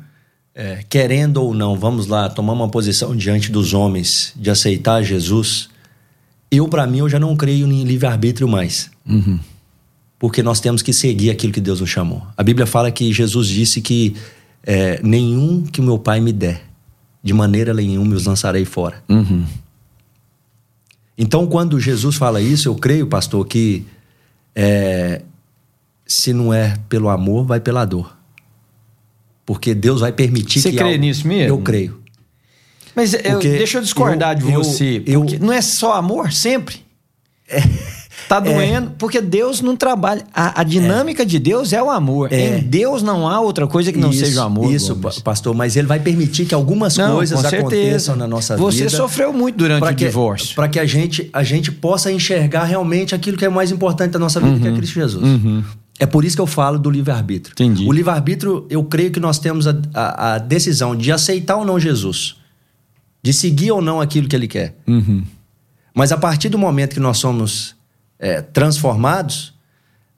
é, 0.55 0.83
querendo 0.87 1.37
ou 1.37 1.53
não, 1.53 1.77
vamos 1.77 2.07
lá, 2.07 2.29
tomar 2.29 2.53
uma 2.53 2.69
posição 2.69 3.15
diante 3.15 3.51
dos 3.51 3.73
homens 3.73 4.33
de 4.35 4.49
aceitar 4.49 5.03
Jesus, 5.03 5.69
eu, 6.57 6.67
para 6.67 6.85
mim, 6.87 6.99
eu 6.99 7.09
já 7.09 7.19
não 7.19 7.35
creio 7.35 7.65
em 7.67 7.83
livre-arbítrio 7.83 8.47
mais 8.47 8.89
porque 10.19 10.41
nós 10.41 10.59
temos 10.61 10.81
que 10.81 10.93
seguir 10.93 11.29
aquilo 11.31 11.51
que 11.51 11.59
Deus 11.59 11.81
nos 11.81 11.89
chamou. 11.89 12.23
A 12.37 12.43
Bíblia 12.43 12.65
fala 12.65 12.89
que 12.89 13.11
Jesus 13.11 13.47
disse 13.47 13.81
que 13.81 14.15
é, 14.65 15.01
nenhum 15.03 15.63
que 15.63 15.81
o 15.81 15.83
meu 15.83 15.99
Pai 15.99 16.21
me 16.21 16.31
der, 16.31 16.61
de 17.21 17.33
maneira 17.33 17.73
nenhuma 17.73 18.15
os 18.15 18.25
lançarei 18.25 18.63
fora. 18.63 19.03
Uhum. 19.09 19.43
Então, 21.17 21.45
quando 21.45 21.79
Jesus 21.79 22.15
fala 22.15 22.41
isso, 22.41 22.67
eu 22.69 22.75
creio, 22.75 23.05
pastor, 23.07 23.45
que 23.45 23.85
é, 24.55 25.21
se 26.07 26.33
não 26.33 26.53
é 26.53 26.77
pelo 26.89 27.09
amor, 27.09 27.45
vai 27.45 27.59
pela 27.59 27.85
dor. 27.85 28.15
Porque 29.45 29.73
Deus 29.75 29.99
vai 30.01 30.11
permitir 30.13 30.61
Você 30.61 30.71
que. 30.71 30.77
crê 30.77 30.85
algo- 30.85 30.97
nisso 30.99 31.27
mesmo? 31.27 31.49
Eu 31.49 31.57
creio. 31.59 31.99
Mas 32.95 33.13
eu- 33.13 33.21
Porque 33.23 33.49
deixa 33.49 33.77
eu 33.77 33.81
discordar 33.81 34.35
eu- 34.39 34.45
de 34.47 34.53
eu- 34.53 34.63
você. 34.63 35.03
eu- 35.05 35.21
porque 35.21 35.39
não 35.39 35.51
é 35.53 35.61
só 35.61 35.93
amor 35.93 36.31
sempre. 36.31 36.81
Tá 38.29 38.39
doendo, 38.39 38.91
porque 38.97 39.19
Deus 39.21 39.61
não 39.61 39.75
trabalha. 39.75 40.23
A, 40.33 40.61
a 40.61 40.63
dinâmica 40.63 41.25
de 41.25 41.37
Deus 41.39 41.73
é 41.73 41.81
o 41.83 41.89
amor. 41.89 42.31
É. 42.31 42.57
Em 42.57 42.61
Deus 42.61 43.03
não 43.03 43.27
há 43.27 43.39
outra 43.41 43.67
coisa 43.67 43.91
que 43.91 43.97
não 43.99 44.09
Isso, 44.11 44.25
seja 44.25 44.41
o 44.41 44.45
amor. 44.45 44.71
Isso, 44.73 44.95
Gomes. 44.95 45.17
pa- 45.17 45.21
pastor, 45.23 45.53
mas 45.53 45.75
ele 45.75 45.87
vai 45.87 45.99
permitir 45.99 46.45
que 46.45 46.53
algumas 46.55 46.97
Não, 46.97 47.15
coisas 47.15 47.43
aconteçam 47.43 48.15
na 48.15 48.27
nossa 48.27 48.55
Você 48.57 48.85
vida. 48.85 48.89
sofreu 48.91 49.33
muito 49.33 49.57
durante 49.57 49.83
o 49.83 49.87
que, 49.87 50.05
divórcio. 50.05 50.55
Para 50.55 50.67
que 50.67 50.79
a 50.79 50.85
gente, 50.85 51.29
a 51.33 51.43
gente 51.43 51.71
possa 51.71 52.11
enxergar 52.11 52.63
realmente 52.63 53.13
aquilo 53.13 53.37
que 53.37 53.45
é 53.45 53.49
mais 53.49 53.71
importante 53.71 54.11
da 54.11 54.19
nossa 54.19 54.39
vida, 54.39 54.59
que 54.59 54.67
é 54.67 54.71
Cristo 54.71 54.93
Jesus. 54.93 55.23
É 55.99 56.05
por 56.07 56.25
isso 56.25 56.35
que 56.35 56.41
eu 56.41 56.47
falo 56.47 56.79
do 56.79 56.89
livre-arbítrio. 56.89 57.53
Entendi. 57.53 57.85
O 57.87 57.91
livre-arbítrio, 57.91 58.65
eu 58.69 58.83
creio 58.83 59.11
que 59.11 59.19
nós 59.19 59.37
temos 59.37 59.67
a, 59.67 59.75
a- 59.93 60.33
a 60.33 60.37
decisão 60.39 60.95
de 60.95 61.11
aceitar 61.11 61.57
ou 61.57 61.65
não 61.65 61.79
Jesus, 61.79 62.35
de 63.23 63.31
seguir 63.33 63.71
ou 63.71 63.81
não 63.81 64.01
aquilo 64.01 64.27
que 64.27 64.35
ele 64.35 64.47
quer. 64.47 64.75
Uhum. 64.85 65.23
Mas 65.95 66.11
a 66.11 66.17
partir 66.17 66.49
do 66.49 66.57
momento 66.57 66.93
que 66.95 66.99
nós 66.99 67.17
somos 67.17 67.75
é, 68.19 68.41
transformados, 68.41 69.53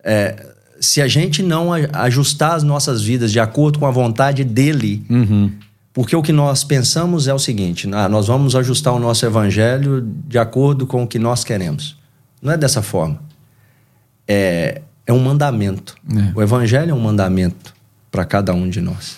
é, 0.03 0.53
se 0.79 1.01
a 1.01 1.07
gente 1.07 1.43
não 1.43 1.71
ajustar 1.71 2.55
as 2.55 2.63
nossas 2.63 3.01
vidas 3.03 3.31
de 3.31 3.39
acordo 3.39 3.77
com 3.79 3.85
a 3.85 3.91
vontade 3.91 4.43
dele, 4.43 5.05
Uhum. 5.09 5.51
porque 5.93 6.15
o 6.15 6.21
que 6.21 6.31
nós 6.31 6.63
pensamos 6.63 7.27
é 7.27 7.33
o 7.33 7.39
seguinte: 7.39 7.87
ah, 7.93 8.09
nós 8.09 8.27
vamos 8.27 8.55
ajustar 8.55 8.93
o 8.93 8.99
nosso 8.99 9.25
evangelho 9.25 10.01
de 10.27 10.37
acordo 10.39 10.87
com 10.87 11.03
o 11.03 11.07
que 11.07 11.19
nós 11.19 11.43
queremos. 11.43 11.97
Não 12.41 12.51
é 12.53 12.57
dessa 12.57 12.81
forma. 12.81 13.19
É, 14.27 14.81
é 15.05 15.13
um 15.13 15.19
mandamento. 15.19 15.95
É. 16.11 16.31
O 16.35 16.41
evangelho 16.41 16.91
é 16.91 16.93
um 16.93 16.99
mandamento 16.99 17.73
para 18.11 18.25
cada 18.25 18.53
um 18.53 18.69
de 18.69 18.81
nós. 18.81 19.17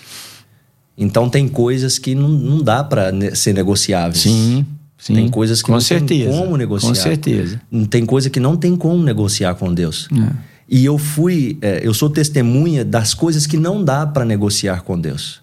Então 0.98 1.30
tem 1.30 1.48
coisas 1.48 2.00
que 2.00 2.16
não, 2.16 2.28
não 2.28 2.62
dá 2.62 2.84
para 2.84 3.12
ser 3.36 3.54
negociáveis. 3.54 4.24
Sim, 4.24 4.66
sim. 4.98 5.14
Tem 5.14 5.30
coisas 5.30 5.62
que 5.62 5.68
com 5.68 5.74
não 5.74 5.82
certeza. 5.82 6.32
tem 6.32 6.40
como 6.40 6.58
negociar. 6.58 6.90
Com 6.90 6.96
certeza. 6.96 7.62
Tem 7.90 8.06
coisa 8.06 8.30
que 8.30 8.40
não 8.40 8.58
tem 8.58 8.76
como 8.76 9.04
negociar 9.04 9.54
com 9.56 9.72
Deus. 9.74 10.08
É. 10.12 10.32
E 10.70 10.84
eu 10.84 10.98
fui, 10.98 11.58
é, 11.62 11.80
eu 11.84 11.94
sou 11.94 12.10
testemunha 12.10 12.84
das 12.84 13.14
coisas 13.14 13.46
que 13.46 13.58
não 13.58 13.84
dá 13.84 14.06
para 14.08 14.26
negociar 14.26 14.82
com 14.82 15.00
Deus. 15.00 15.40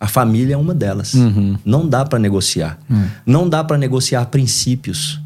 A 0.00 0.08
família 0.08 0.54
é 0.54 0.56
uma 0.56 0.74
delas. 0.74 1.14
Uhum. 1.14 1.56
Não 1.64 1.86
dá 1.86 2.04
para 2.04 2.18
negociar. 2.18 2.78
Não 3.26 3.48
dá 3.48 3.62
para 3.62 3.76
negociar 3.76 4.26
princípios. 4.26 5.20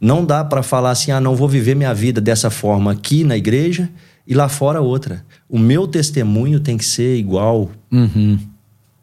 Não 0.00 0.24
dá 0.24 0.44
para 0.44 0.62
falar 0.62 0.90
assim, 0.92 1.10
ah, 1.10 1.20
não 1.20 1.34
vou 1.34 1.48
viver 1.48 1.74
minha 1.74 1.92
vida 1.92 2.20
dessa 2.20 2.48
forma 2.50 2.92
aqui 2.92 3.24
na 3.24 3.36
igreja 3.36 3.88
e 4.26 4.34
lá 4.34 4.48
fora 4.48 4.80
outra. 4.80 5.24
O 5.48 5.58
meu 5.58 5.86
testemunho 5.86 6.60
tem 6.60 6.76
que 6.76 6.84
ser 6.84 7.16
igual 7.16 7.70
Uhum. 7.92 8.38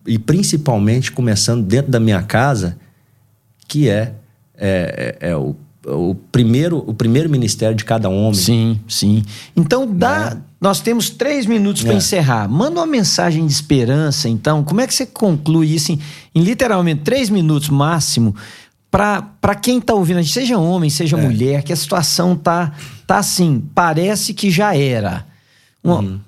E 0.07 0.17
principalmente 0.17 1.11
começando 1.11 1.63
dentro 1.63 1.91
da 1.91 1.99
minha 1.99 2.23
casa, 2.23 2.77
que 3.67 3.89
é, 3.89 4.13
é, 4.57 5.17
é- 5.21 5.29
é 5.29 5.35
o, 5.35 5.55
o 5.85 6.15
primeiro, 6.31 6.77
o 6.87 6.93
primeiro 6.93 7.29
ministério 7.29 7.75
de 7.75 7.83
cada 7.83 8.09
homem. 8.09 8.33
Sim, 8.33 8.79
sim. 8.87 9.23
Então 9.55 9.85
dá. 9.85 10.33
É. 10.33 10.47
Nós 10.59 10.79
temos 10.79 11.09
três 11.09 11.45
minutos 11.45 11.83
para 11.83 11.93
é. 11.93 11.97
encerrar. 11.97 12.49
Manda 12.49 12.79
uma 12.79 12.87
mensagem 12.87 13.45
de 13.45 13.53
esperança, 13.53 14.27
então. 14.27 14.63
Como 14.63 14.81
é 14.81 14.87
que 14.87 14.93
você 14.93 15.05
conclui 15.05 15.67
isso 15.67 15.91
em, 15.91 15.99
em 16.33 16.41
literalmente 16.41 17.01
três 17.01 17.29
minutos 17.29 17.69
máximo? 17.69 18.35
Para 18.89 19.53
quem 19.61 19.77
está 19.77 19.93
ouvindo, 19.93 20.23
seja 20.23 20.57
homem, 20.57 20.89
seja 20.89 21.17
é. 21.17 21.21
mulher, 21.21 21.61
que 21.61 21.71
a 21.71 21.75
situação 21.75 22.35
tá, 22.35 22.71
tá 23.05 23.17
assim, 23.17 23.63
parece 23.75 24.33
que 24.33 24.49
já 24.49 24.75
era. 24.75 25.25
Uma, 25.83 25.99
uhum. 25.99 26.19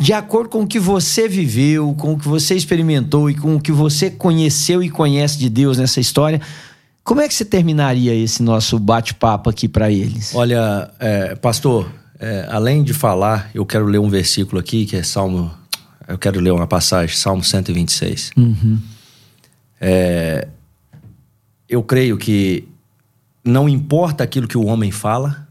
De 0.00 0.12
acordo 0.12 0.48
com 0.48 0.62
o 0.62 0.66
que 0.66 0.80
você 0.80 1.28
viveu, 1.28 1.94
com 1.94 2.14
o 2.14 2.18
que 2.18 2.26
você 2.26 2.54
experimentou 2.54 3.30
e 3.30 3.34
com 3.34 3.54
o 3.54 3.60
que 3.60 3.70
você 3.70 4.10
conheceu 4.10 4.82
e 4.82 4.90
conhece 4.90 5.38
de 5.38 5.48
Deus 5.48 5.78
nessa 5.78 6.00
história, 6.00 6.40
como 7.04 7.20
é 7.20 7.28
que 7.28 7.34
você 7.34 7.44
terminaria 7.44 8.14
esse 8.14 8.42
nosso 8.42 8.78
bate-papo 8.78 9.48
aqui 9.48 9.68
para 9.68 9.90
eles? 9.90 10.34
Olha, 10.34 10.90
é, 10.98 11.34
pastor, 11.36 11.90
é, 12.18 12.46
além 12.50 12.82
de 12.82 12.92
falar, 12.92 13.50
eu 13.54 13.64
quero 13.64 13.86
ler 13.86 13.98
um 13.98 14.10
versículo 14.10 14.60
aqui 14.60 14.84
que 14.84 14.96
é 14.96 15.02
Salmo. 15.02 15.50
Eu 16.06 16.18
quero 16.18 16.40
ler 16.40 16.52
uma 16.52 16.66
passagem, 16.66 17.16
Salmo 17.16 17.44
126. 17.44 18.32
Uhum. 18.36 18.78
É, 19.80 20.48
eu 21.68 21.82
creio 21.82 22.18
que 22.18 22.66
não 23.44 23.68
importa 23.68 24.24
aquilo 24.24 24.48
que 24.48 24.58
o 24.58 24.66
homem 24.66 24.90
fala, 24.90 25.46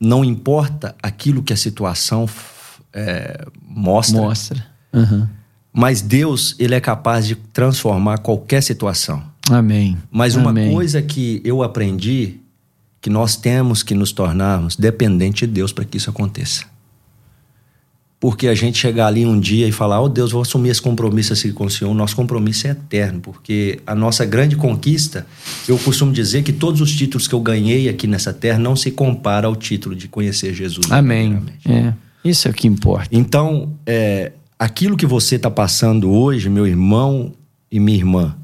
não 0.00 0.24
importa 0.24 0.96
aquilo 1.02 1.42
que 1.42 1.52
a 1.52 1.56
situação 1.56 2.26
é, 2.92 3.46
mostra. 3.66 4.20
Mostra. 4.20 4.66
Uhum. 4.92 5.26
Mas 5.72 6.02
Deus, 6.02 6.54
ele 6.58 6.74
é 6.74 6.80
capaz 6.80 7.26
de 7.26 7.34
transformar 7.34 8.18
qualquer 8.18 8.62
situação. 8.62 9.22
Amém. 9.50 9.96
Mas 10.10 10.36
uma 10.36 10.50
Amém. 10.50 10.70
coisa 10.72 11.00
que 11.00 11.40
eu 11.44 11.62
aprendi 11.62 12.36
que 13.00 13.10
nós 13.10 13.36
temos 13.36 13.82
que 13.82 13.94
nos 13.94 14.12
tornarmos 14.12 14.76
dependentes 14.76 15.48
de 15.48 15.54
Deus 15.54 15.72
para 15.72 15.84
que 15.84 15.96
isso 15.96 16.08
aconteça. 16.08 16.64
Porque 18.20 18.46
a 18.46 18.54
gente 18.54 18.78
chegar 18.78 19.08
ali 19.08 19.26
um 19.26 19.40
dia 19.40 19.66
e 19.66 19.72
falar, 19.72 20.00
oh 20.00 20.08
Deus, 20.08 20.30
vou 20.30 20.42
assumir 20.42 20.68
esse 20.68 20.80
compromisso 20.80 21.32
assim 21.32 21.50
com 21.50 21.64
o 21.64 21.70
Senhor, 21.70 21.90
o 21.90 21.94
nosso 21.94 22.14
compromisso 22.14 22.68
é 22.68 22.70
eterno, 22.70 23.20
porque 23.20 23.80
a 23.84 23.96
nossa 23.96 24.24
grande 24.24 24.54
conquista, 24.54 25.26
eu 25.66 25.76
costumo 25.76 26.12
dizer 26.12 26.44
que 26.44 26.52
todos 26.52 26.80
os 26.80 26.94
títulos 26.94 27.26
que 27.26 27.34
eu 27.34 27.40
ganhei 27.40 27.88
aqui 27.88 28.06
nessa 28.06 28.32
terra 28.32 28.60
não 28.60 28.76
se 28.76 28.92
compara 28.92 29.48
ao 29.48 29.56
título 29.56 29.96
de 29.96 30.06
conhecer 30.06 30.54
Jesus. 30.54 30.86
Amém. 30.92 31.42
É, 31.66 31.92
isso 32.24 32.48
é 32.48 32.50
o 32.50 32.54
que 32.54 32.66
importa. 32.66 33.08
Então, 33.10 33.72
é, 33.84 34.32
aquilo 34.58 34.96
que 34.96 35.06
você 35.06 35.36
está 35.36 35.50
passando 35.50 36.10
hoje, 36.10 36.48
meu 36.48 36.66
irmão 36.66 37.32
e 37.70 37.80
minha 37.80 37.98
irmã, 37.98 38.36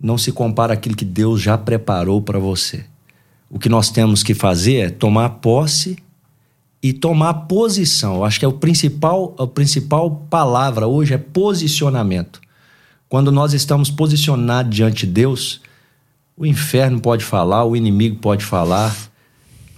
não 0.00 0.18
se 0.18 0.30
compara 0.30 0.74
àquilo 0.74 0.94
que 0.94 1.04
Deus 1.04 1.40
já 1.40 1.56
preparou 1.56 2.22
para 2.22 2.38
você. 2.38 2.84
O 3.50 3.58
que 3.58 3.68
nós 3.68 3.90
temos 3.90 4.22
que 4.22 4.34
fazer 4.34 4.76
é 4.76 4.90
tomar 4.90 5.30
posse 5.30 5.96
e 6.82 6.92
tomar 6.92 7.34
posição. 7.34 8.16
Eu 8.16 8.24
acho 8.24 8.38
que 8.38 8.44
é 8.44 8.48
o 8.48 8.52
principal, 8.52 9.34
a 9.38 9.46
principal 9.46 10.10
palavra 10.30 10.86
hoje 10.86 11.14
é 11.14 11.18
posicionamento. 11.18 12.40
Quando 13.08 13.32
nós 13.32 13.54
estamos 13.54 13.90
posicionados 13.90 14.74
diante 14.74 15.06
de 15.06 15.12
Deus, 15.12 15.62
o 16.36 16.44
inferno 16.44 17.00
pode 17.00 17.24
falar, 17.24 17.64
o 17.64 17.74
inimigo 17.74 18.16
pode 18.16 18.44
falar, 18.44 18.94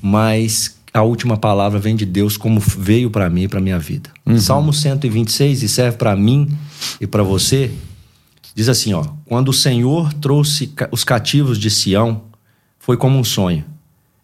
mas 0.02 0.76
a 0.92 1.02
última 1.02 1.36
palavra 1.36 1.78
vem 1.78 1.94
de 1.94 2.04
Deus 2.04 2.36
como 2.36 2.60
veio 2.60 3.10
para 3.10 3.30
mim 3.30 3.42
e 3.42 3.48
para 3.48 3.60
minha 3.60 3.78
vida. 3.78 4.10
Uhum. 4.26 4.38
Salmo 4.38 4.72
126 4.72 5.62
e 5.62 5.68
serve 5.68 5.96
para 5.96 6.16
mim 6.16 6.48
e 7.00 7.06
para 7.06 7.22
você 7.22 7.70
Diz 8.54 8.68
assim, 8.68 8.92
ó: 8.92 9.04
Quando 9.24 9.48
o 9.48 9.52
Senhor 9.54 10.12
trouxe 10.14 10.72
os 10.90 11.04
cativos 11.04 11.58
de 11.58 11.70
Sião, 11.70 12.24
foi 12.78 12.96
como 12.96 13.18
um 13.18 13.24
sonho. 13.24 13.64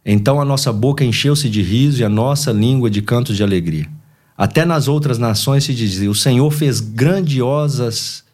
Então 0.04 0.40
a 0.40 0.44
nossa 0.44 0.72
boca 0.72 1.04
encheu-se 1.04 1.48
de 1.48 1.62
riso 1.62 2.00
e 2.00 2.04
a 2.04 2.08
nossa 2.08 2.52
língua 2.52 2.90
de 2.90 3.02
cantos 3.02 3.36
de 3.36 3.42
alegria. 3.42 3.88
Até 4.36 4.64
nas 4.64 4.88
outras 4.88 5.18
nações 5.18 5.64
se 5.64 5.74
dizia: 5.74 6.10
O 6.10 6.14
Senhor 6.14 6.50
fez 6.50 6.80
grandiosas, 6.80 8.24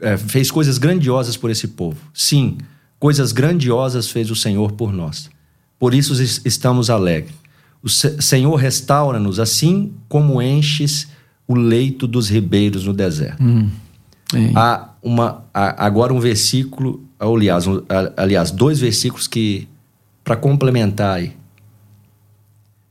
é, 0.00 0.16
fez 0.16 0.50
coisas 0.50 0.78
grandiosas 0.78 1.36
por 1.36 1.50
esse 1.50 1.68
povo. 1.68 1.98
Sim, 2.14 2.58
coisas 2.98 3.32
grandiosas 3.32 4.10
fez 4.10 4.30
o 4.30 4.36
Senhor 4.36 4.72
por 4.72 4.92
nós. 4.92 5.30
Por 5.80 5.94
isso 5.94 6.12
estamos 6.44 6.90
alegres. 6.90 7.34
O 7.82 7.88
Senhor 7.88 8.54
restaura-nos 8.54 9.40
assim 9.40 9.94
como 10.10 10.42
enches 10.42 11.08
o 11.48 11.54
leito 11.54 12.06
dos 12.06 12.28
ribeiros 12.28 12.84
no 12.84 12.92
deserto. 12.92 13.42
Hum. 13.42 13.70
Há 14.54 14.90
uma, 15.02 15.42
há 15.52 15.86
agora 15.86 16.12
um 16.12 16.20
versículo, 16.20 17.02
aliás, 17.18 17.66
um, 17.66 17.82
aliás 18.16 18.50
dois 18.50 18.78
versículos 18.78 19.26
que, 19.26 19.66
para 20.22 20.36
complementar 20.36 21.16
aí, 21.16 21.32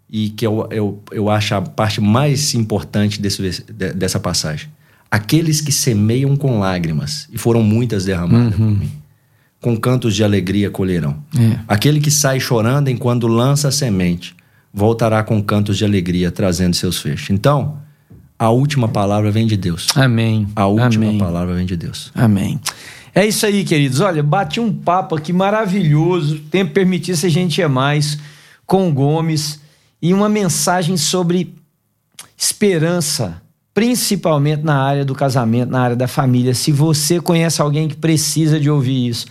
e 0.10 0.32
que 0.32 0.46
eu, 0.46 0.68
eu, 0.72 1.04
eu 1.12 1.30
acho 1.30 1.54
a 1.54 1.62
parte 1.62 2.02
mais 2.02 2.56
importante 2.56 3.22
desse, 3.22 3.64
dessa 3.72 4.20
passagem. 4.20 4.70
Aqueles 5.12 5.62
que 5.62 5.72
semeiam 5.72 6.36
com 6.36 6.60
lágrimas, 6.60 7.30
e 7.32 7.38
foram 7.38 7.62
muitas 7.62 8.06
derramadas 8.06 8.58
uhum. 8.58 8.76
por 8.76 8.80
mim, 8.80 8.92
com 9.62 9.76
cantos 9.76 10.16
de 10.16 10.24
alegria 10.24 10.70
colherão. 10.70 11.18
É. 11.38 11.60
Aquele 11.68 12.00
que 12.00 12.12
sai 12.12 12.40
chorando 12.40 12.90
enquanto 12.90 13.28
lança 13.28 13.68
a 13.68 13.72
semente, 13.72 14.36
voltará 14.74 15.24
com 15.24 15.42
cantos 15.42 15.78
de 15.78 15.86
alegria, 15.86 16.32
trazendo 16.32 16.76
seus 16.76 17.00
feixes. 17.00 17.30
Então, 17.30 17.78
a 18.38 18.50
última 18.50 18.88
palavra 18.88 19.30
vem 19.32 19.46
de 19.46 19.58
Deus. 19.58 19.88
Amém. 19.96 20.48
A 20.56 20.66
última 20.66 21.08
Amém. 21.08 21.18
palavra 21.18 21.56
vem 21.56 21.66
de 21.66 21.76
Deus. 21.76 22.12
Amém. 22.16 22.60
É 23.14 23.26
isso 23.26 23.46
aí, 23.46 23.66
queridos. 23.66 24.00
Olha, 24.00 24.24
bati 24.24 24.60
um 24.60 24.72
papo 24.72 25.16
aqui 25.16 25.34
maravilhoso. 25.34 26.40
Tempo 26.52 26.72
permitisse 26.72 27.26
a 27.26 27.30
gente 27.30 27.60
ir 27.60 27.68
mais 27.68 28.18
com 28.66 28.88
o 28.88 28.94
Gomes 28.94 29.60
e 30.02 30.14
uma 30.14 30.30
mensagem 30.30 30.96
sobre 30.96 31.54
esperança, 32.38 33.42
principalmente 33.74 34.64
na 34.64 34.82
área 34.82 35.04
do 35.04 35.14
casamento, 35.14 35.70
na 35.70 35.82
área 35.82 35.96
da 35.96 36.08
família. 36.08 36.54
Se 36.54 36.72
você 36.72 37.20
conhece 37.20 37.62
alguém 37.62 37.90
que 37.90 37.98
precisa 37.98 38.58
de 38.60 38.70
ouvir 38.70 39.10
isso, 39.10 39.26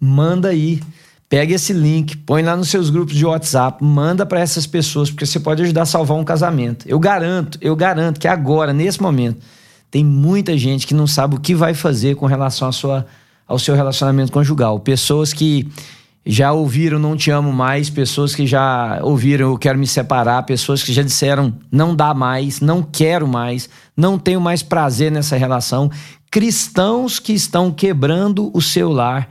manda 0.00 0.48
aí. 0.48 0.80
Pega 1.28 1.54
esse 1.54 1.74
link, 1.74 2.16
põe 2.16 2.42
lá 2.42 2.56
nos 2.56 2.70
seus 2.70 2.88
grupos 2.88 3.14
de 3.14 3.26
WhatsApp, 3.26 3.84
manda 3.84 4.24
para 4.24 4.40
essas 4.40 4.66
pessoas, 4.66 5.10
porque 5.10 5.26
você 5.26 5.38
pode 5.38 5.62
ajudar 5.62 5.82
a 5.82 5.86
salvar 5.86 6.16
um 6.16 6.24
casamento. 6.24 6.88
Eu 6.88 6.98
garanto, 6.98 7.58
eu 7.60 7.76
garanto 7.76 8.18
que 8.18 8.26
agora, 8.26 8.72
nesse 8.72 9.02
momento, 9.02 9.38
tem 9.90 10.02
muita 10.02 10.56
gente 10.56 10.86
que 10.86 10.94
não 10.94 11.06
sabe 11.06 11.36
o 11.36 11.40
que 11.40 11.54
vai 11.54 11.74
fazer 11.74 12.14
com 12.16 12.24
relação 12.24 12.66
à 12.68 12.72
sua, 12.72 13.06
ao 13.46 13.58
seu 13.58 13.74
relacionamento 13.74 14.32
conjugal. 14.32 14.80
Pessoas 14.80 15.34
que 15.34 15.68
já 16.30 16.52
ouviram 16.52 16.98
não 16.98 17.16
te 17.16 17.30
amo 17.30 17.50
mais, 17.50 17.88
pessoas 17.88 18.34
que 18.34 18.46
já 18.46 19.00
ouviram 19.02 19.50
eu 19.50 19.58
quero 19.58 19.78
me 19.78 19.86
separar, 19.86 20.42
pessoas 20.42 20.82
que 20.82 20.92
já 20.92 21.02
disseram 21.02 21.54
não 21.72 21.96
dá 21.96 22.12
mais, 22.12 22.60
não 22.60 22.82
quero 22.82 23.26
mais, 23.26 23.68
não 23.96 24.18
tenho 24.18 24.38
mais 24.40 24.62
prazer 24.62 25.10
nessa 25.10 25.38
relação, 25.38 25.90
cristãos 26.30 27.18
que 27.18 27.32
estão 27.32 27.70
quebrando 27.72 28.50
o 28.52 28.60
seu 28.60 28.90
lar. 28.90 29.28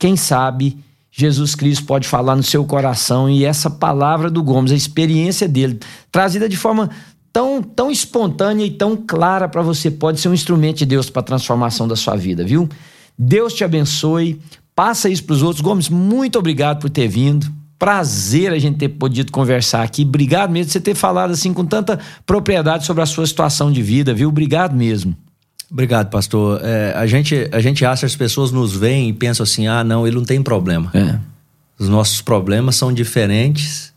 Quem 0.00 0.16
sabe 0.16 0.78
Jesus 1.12 1.54
Cristo 1.54 1.84
pode 1.84 2.08
falar 2.08 2.34
no 2.34 2.42
seu 2.42 2.64
coração 2.64 3.28
e 3.28 3.44
essa 3.44 3.68
palavra 3.68 4.30
do 4.30 4.42
Gomes, 4.42 4.72
a 4.72 4.74
experiência 4.74 5.46
dele, 5.46 5.78
trazida 6.10 6.48
de 6.48 6.56
forma 6.56 6.88
tão, 7.30 7.62
tão 7.62 7.90
espontânea 7.90 8.64
e 8.64 8.70
tão 8.70 8.96
clara 8.96 9.46
para 9.46 9.60
você, 9.60 9.90
pode 9.90 10.18
ser 10.18 10.30
um 10.30 10.34
instrumento 10.34 10.78
de 10.78 10.86
Deus 10.86 11.10
para 11.10 11.20
a 11.20 11.24
transformação 11.24 11.86
da 11.86 11.94
sua 11.96 12.16
vida, 12.16 12.42
viu? 12.42 12.66
Deus 13.18 13.52
te 13.52 13.62
abençoe, 13.62 14.40
passa 14.74 15.10
isso 15.10 15.22
para 15.24 15.34
os 15.34 15.42
outros. 15.42 15.60
Gomes, 15.60 15.90
muito 15.90 16.38
obrigado 16.38 16.80
por 16.80 16.88
ter 16.88 17.06
vindo. 17.06 17.46
Prazer 17.78 18.52
a 18.54 18.58
gente 18.58 18.78
ter 18.78 18.88
podido 18.88 19.30
conversar 19.30 19.82
aqui. 19.82 20.02
Obrigado 20.02 20.50
mesmo 20.50 20.68
por 20.68 20.72
você 20.72 20.80
ter 20.80 20.94
falado 20.94 21.32
assim 21.32 21.52
com 21.52 21.66
tanta 21.66 21.98
propriedade 22.24 22.86
sobre 22.86 23.02
a 23.02 23.06
sua 23.06 23.26
situação 23.26 23.70
de 23.70 23.82
vida, 23.82 24.14
viu? 24.14 24.30
Obrigado 24.30 24.74
mesmo. 24.74 25.14
Obrigado, 25.70 26.10
pastor. 26.10 26.60
É, 26.64 26.92
a, 26.96 27.06
gente, 27.06 27.48
a 27.52 27.60
gente 27.60 27.84
acha, 27.84 28.04
as 28.04 28.16
pessoas 28.16 28.50
nos 28.50 28.74
veem 28.74 29.10
e 29.10 29.12
pensam 29.12 29.44
assim: 29.44 29.66
ah, 29.66 29.84
não, 29.84 30.06
ele 30.06 30.16
não 30.16 30.24
tem 30.24 30.42
problema. 30.42 30.90
É. 30.92 31.18
Os 31.78 31.88
nossos 31.88 32.20
problemas 32.20 32.76
são 32.76 32.92
diferentes, 32.92 33.92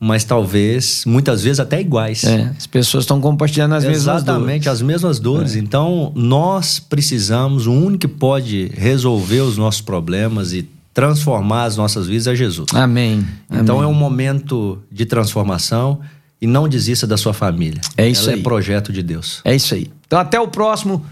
mas 0.00 0.24
talvez, 0.24 1.04
muitas 1.04 1.42
vezes, 1.42 1.58
até 1.60 1.80
iguais. 1.80 2.24
É, 2.24 2.52
as 2.56 2.66
pessoas 2.66 3.04
estão 3.04 3.20
compartilhando 3.20 3.74
as 3.74 3.84
Exatamente, 3.84 3.98
mesmas 3.98 4.22
dores. 4.22 4.38
Exatamente, 4.38 4.68
as 4.68 4.82
mesmas 4.82 5.18
dores. 5.18 5.56
É. 5.56 5.58
Então, 5.58 6.12
nós 6.14 6.78
precisamos, 6.78 7.66
o 7.66 7.72
único 7.72 7.98
que 7.98 8.08
pode 8.08 8.70
resolver 8.74 9.40
os 9.40 9.58
nossos 9.58 9.80
problemas 9.80 10.52
e 10.52 10.68
transformar 10.94 11.64
as 11.64 11.76
nossas 11.76 12.06
vidas 12.06 12.28
é 12.28 12.34
Jesus. 12.34 12.68
Amém. 12.72 13.26
Então, 13.50 13.78
Amém. 13.78 13.90
é 13.90 13.92
um 13.92 13.94
momento 13.94 14.78
de 14.90 15.04
transformação 15.04 16.00
e 16.40 16.46
não 16.46 16.68
desista 16.68 17.06
da 17.06 17.16
sua 17.16 17.34
família. 17.34 17.80
É 17.96 18.08
isso 18.08 18.28
Ela 18.28 18.34
aí. 18.34 18.40
é 18.40 18.42
projeto 18.42 18.92
de 18.92 19.02
Deus. 19.02 19.40
É 19.44 19.54
isso 19.54 19.74
aí. 19.74 19.90
Então 20.08 20.18
até 20.18 20.40
o 20.40 20.48
próximo 20.48 21.06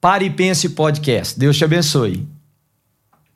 Pare 0.00 0.24
e 0.24 0.30
Pense 0.30 0.70
Podcast. 0.70 1.38
Deus 1.38 1.56
te 1.56 1.64
abençoe. 1.64 2.26